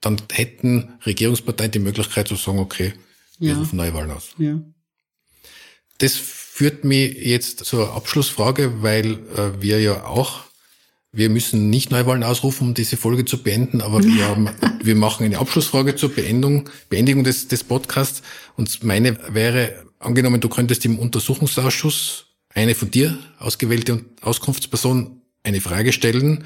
dann 0.00 0.20
hätten 0.32 0.88
Regierungsparteien 1.06 1.70
die 1.70 1.78
Möglichkeit 1.78 2.28
zu 2.28 2.34
sagen, 2.34 2.58
okay, 2.58 2.94
wir 3.38 3.52
ja. 3.52 3.58
rufen 3.58 3.76
Neuwahlen 3.76 4.10
aus. 4.10 4.30
Ja. 4.38 4.60
Das 5.98 6.14
führt 6.14 6.84
mich 6.84 7.14
jetzt 7.14 7.64
zur 7.64 7.94
Abschlussfrage, 7.94 8.82
weil 8.82 9.12
äh, 9.36 9.60
wir 9.60 9.80
ja 9.80 10.04
auch 10.04 10.45
wir 11.16 11.30
müssen 11.30 11.70
nicht 11.70 11.90
Neuwahlen 11.90 12.22
ausrufen, 12.22 12.68
um 12.68 12.74
diese 12.74 12.98
Folge 12.98 13.24
zu 13.24 13.42
beenden, 13.42 13.80
aber 13.80 14.04
wir, 14.04 14.28
haben, 14.28 14.50
wir 14.82 14.94
machen 14.94 15.24
eine 15.24 15.38
Abschlussfrage 15.38 15.96
zur 15.96 16.10
Beendung, 16.10 16.68
Beendigung 16.90 17.24
des, 17.24 17.48
des 17.48 17.64
Podcasts. 17.64 18.20
Und 18.54 18.84
meine 18.84 19.16
wäre, 19.32 19.86
angenommen, 19.98 20.42
du 20.42 20.50
könntest 20.50 20.84
im 20.84 20.98
Untersuchungsausschuss 20.98 22.26
eine 22.50 22.74
von 22.74 22.90
dir 22.90 23.18
ausgewählte 23.38 24.04
Auskunftsperson 24.20 25.22
eine 25.42 25.62
Frage 25.62 25.92
stellen, 25.92 26.44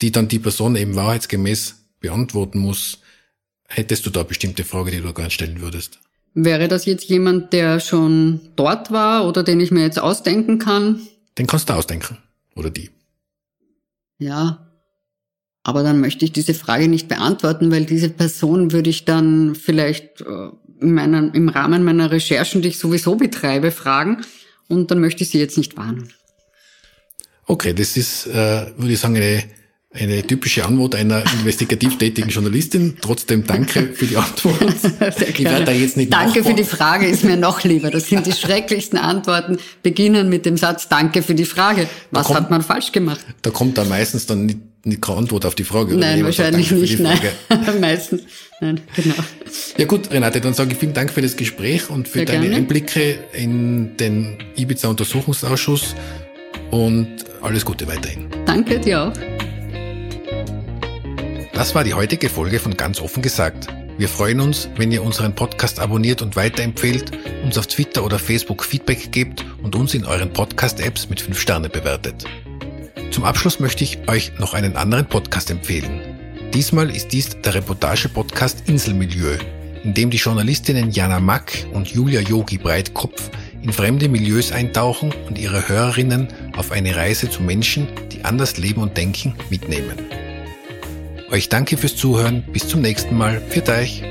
die 0.00 0.10
dann 0.10 0.28
die 0.28 0.38
Person 0.38 0.74
eben 0.76 0.96
wahrheitsgemäß 0.96 1.76
beantworten 2.00 2.60
muss. 2.60 3.00
Hättest 3.68 4.06
du 4.06 4.10
da 4.10 4.22
bestimmte 4.22 4.64
Frage, 4.64 4.90
die 4.90 5.02
du 5.02 5.12
gerne 5.12 5.30
stellen 5.30 5.60
würdest? 5.60 5.98
Wäre 6.32 6.68
das 6.68 6.86
jetzt 6.86 7.10
jemand, 7.10 7.52
der 7.52 7.78
schon 7.78 8.40
dort 8.56 8.90
war 8.90 9.28
oder 9.28 9.42
den 9.42 9.60
ich 9.60 9.70
mir 9.70 9.82
jetzt 9.82 9.98
ausdenken 9.98 10.58
kann? 10.58 11.02
Den 11.36 11.46
kannst 11.46 11.68
du 11.68 11.74
ausdenken. 11.74 12.16
Oder 12.54 12.70
die. 12.70 12.88
Ja. 14.18 14.64
Aber 15.62 15.82
dann 15.82 16.00
möchte 16.00 16.24
ich 16.24 16.32
diese 16.32 16.54
Frage 16.54 16.88
nicht 16.88 17.08
beantworten, 17.08 17.70
weil 17.70 17.84
diese 17.84 18.08
Person 18.08 18.72
würde 18.72 18.90
ich 18.90 19.04
dann 19.04 19.54
vielleicht 19.54 20.22
äh, 20.22 20.50
in 20.80 20.94
meiner, 20.94 21.34
im 21.34 21.48
Rahmen 21.48 21.84
meiner 21.84 22.10
Recherchen, 22.10 22.62
die 22.62 22.68
ich 22.68 22.78
sowieso 22.78 23.16
betreibe, 23.16 23.70
fragen. 23.70 24.22
Und 24.68 24.90
dann 24.90 25.00
möchte 25.00 25.22
ich 25.22 25.30
sie 25.30 25.38
jetzt 25.38 25.58
nicht 25.58 25.76
warnen. 25.76 26.12
Okay, 27.46 27.72
das 27.72 27.96
ist, 27.96 28.26
äh, 28.26 28.66
würde 28.76 28.92
ich 28.92 29.00
sagen, 29.00 29.16
eine 29.16 29.42
eine 29.90 30.22
typische 30.26 30.66
Antwort 30.66 30.94
einer 30.94 31.24
investigativ 31.40 31.96
tätigen 31.96 32.28
Journalistin. 32.28 32.96
Trotzdem 33.00 33.46
danke 33.46 33.90
für 33.94 34.06
die 34.06 34.16
Antwort. 34.16 34.56
ich 35.20 35.44
werde 35.44 35.64
da 35.64 35.72
jetzt 35.72 35.96
nicht 35.96 36.12
Danke 36.12 36.44
für 36.44 36.54
die 36.54 36.64
Frage 36.64 37.06
ist 37.06 37.24
mir 37.24 37.36
noch 37.36 37.64
lieber. 37.64 37.90
Das 37.90 38.06
sind 38.06 38.26
die 38.26 38.32
schrecklichsten 38.38 38.98
Antworten. 38.98 39.58
Beginnen 39.82 40.28
mit 40.28 40.44
dem 40.44 40.58
Satz 40.58 40.88
Danke 40.88 41.22
für 41.22 41.34
die 41.34 41.46
Frage. 41.46 41.88
Was 42.10 42.26
kommt, 42.26 42.38
hat 42.38 42.50
man 42.50 42.62
falsch 42.62 42.92
gemacht? 42.92 43.20
Da 43.40 43.50
kommt 43.50 43.78
dann 43.78 43.88
meistens 43.88 44.26
dann 44.26 44.44
nicht, 44.44 44.58
nicht 44.84 45.00
keine 45.00 45.18
Antwort 45.18 45.46
auf 45.46 45.54
die 45.54 45.64
Frage. 45.64 45.96
Nein, 45.96 46.22
wahrscheinlich 46.22 46.70
nicht. 46.70 47.00
Nein. 47.00 47.18
meistens. 47.80 48.22
Nein, 48.60 48.80
genau. 48.94 49.14
Ja 49.78 49.86
gut, 49.86 50.10
Renate, 50.10 50.40
dann 50.40 50.52
sage 50.52 50.72
ich 50.72 50.78
vielen 50.78 50.92
Dank 50.92 51.12
für 51.12 51.22
das 51.22 51.36
Gespräch 51.36 51.88
und 51.88 52.08
für 52.08 52.18
Sehr 52.18 52.26
deine 52.26 52.42
gerne. 52.42 52.56
Einblicke 52.56 53.18
in 53.32 53.96
den 53.96 54.36
Ibiza-Untersuchungsausschuss 54.56 55.94
und 56.70 57.08
alles 57.40 57.64
Gute 57.64 57.86
weiterhin. 57.86 58.26
Danke 58.44 58.80
dir 58.80 59.04
auch. 59.04 59.37
Das 61.58 61.74
war 61.74 61.82
die 61.82 61.94
heutige 61.94 62.28
Folge 62.28 62.60
von 62.60 62.76
Ganz 62.76 63.00
offen 63.00 63.20
gesagt. 63.20 63.66
Wir 63.98 64.08
freuen 64.08 64.38
uns, 64.38 64.68
wenn 64.76 64.92
ihr 64.92 65.02
unseren 65.02 65.34
Podcast 65.34 65.80
abonniert 65.80 66.22
und 66.22 66.36
weiterempfehlt, 66.36 67.10
uns 67.42 67.58
auf 67.58 67.66
Twitter 67.66 68.04
oder 68.04 68.20
Facebook 68.20 68.64
Feedback 68.64 69.10
gebt 69.10 69.44
und 69.64 69.74
uns 69.74 69.92
in 69.92 70.04
euren 70.04 70.32
Podcast-Apps 70.32 71.10
mit 71.10 71.20
5 71.20 71.36
Sterne 71.36 71.68
bewertet. 71.68 72.24
Zum 73.10 73.24
Abschluss 73.24 73.58
möchte 73.58 73.82
ich 73.82 73.98
euch 74.08 74.30
noch 74.38 74.54
einen 74.54 74.76
anderen 74.76 75.06
Podcast 75.06 75.50
empfehlen. 75.50 76.00
Diesmal 76.54 76.94
ist 76.94 77.08
dies 77.12 77.30
der 77.30 77.56
Reportage-Podcast 77.56 78.68
Inselmilieu, 78.68 79.36
in 79.82 79.94
dem 79.94 80.10
die 80.10 80.18
Journalistinnen 80.18 80.92
Jana 80.92 81.18
Mack 81.18 81.66
und 81.72 81.88
Julia 81.88 82.20
Yogi 82.20 82.58
Breitkopf 82.58 83.30
in 83.62 83.72
fremde 83.72 84.08
Milieus 84.08 84.52
eintauchen 84.52 85.12
und 85.28 85.36
ihre 85.36 85.68
Hörerinnen 85.68 86.28
auf 86.56 86.70
eine 86.70 86.94
Reise 86.94 87.28
zu 87.28 87.42
Menschen, 87.42 87.88
die 88.12 88.24
anders 88.24 88.58
leben 88.58 88.80
und 88.80 88.96
denken, 88.96 89.34
mitnehmen. 89.50 89.98
Euch 91.30 91.48
danke 91.48 91.76
fürs 91.76 91.96
Zuhören. 91.96 92.42
Bis 92.52 92.68
zum 92.68 92.80
nächsten 92.80 93.16
Mal. 93.16 93.40
Für 93.40 93.62
euch. 93.62 94.02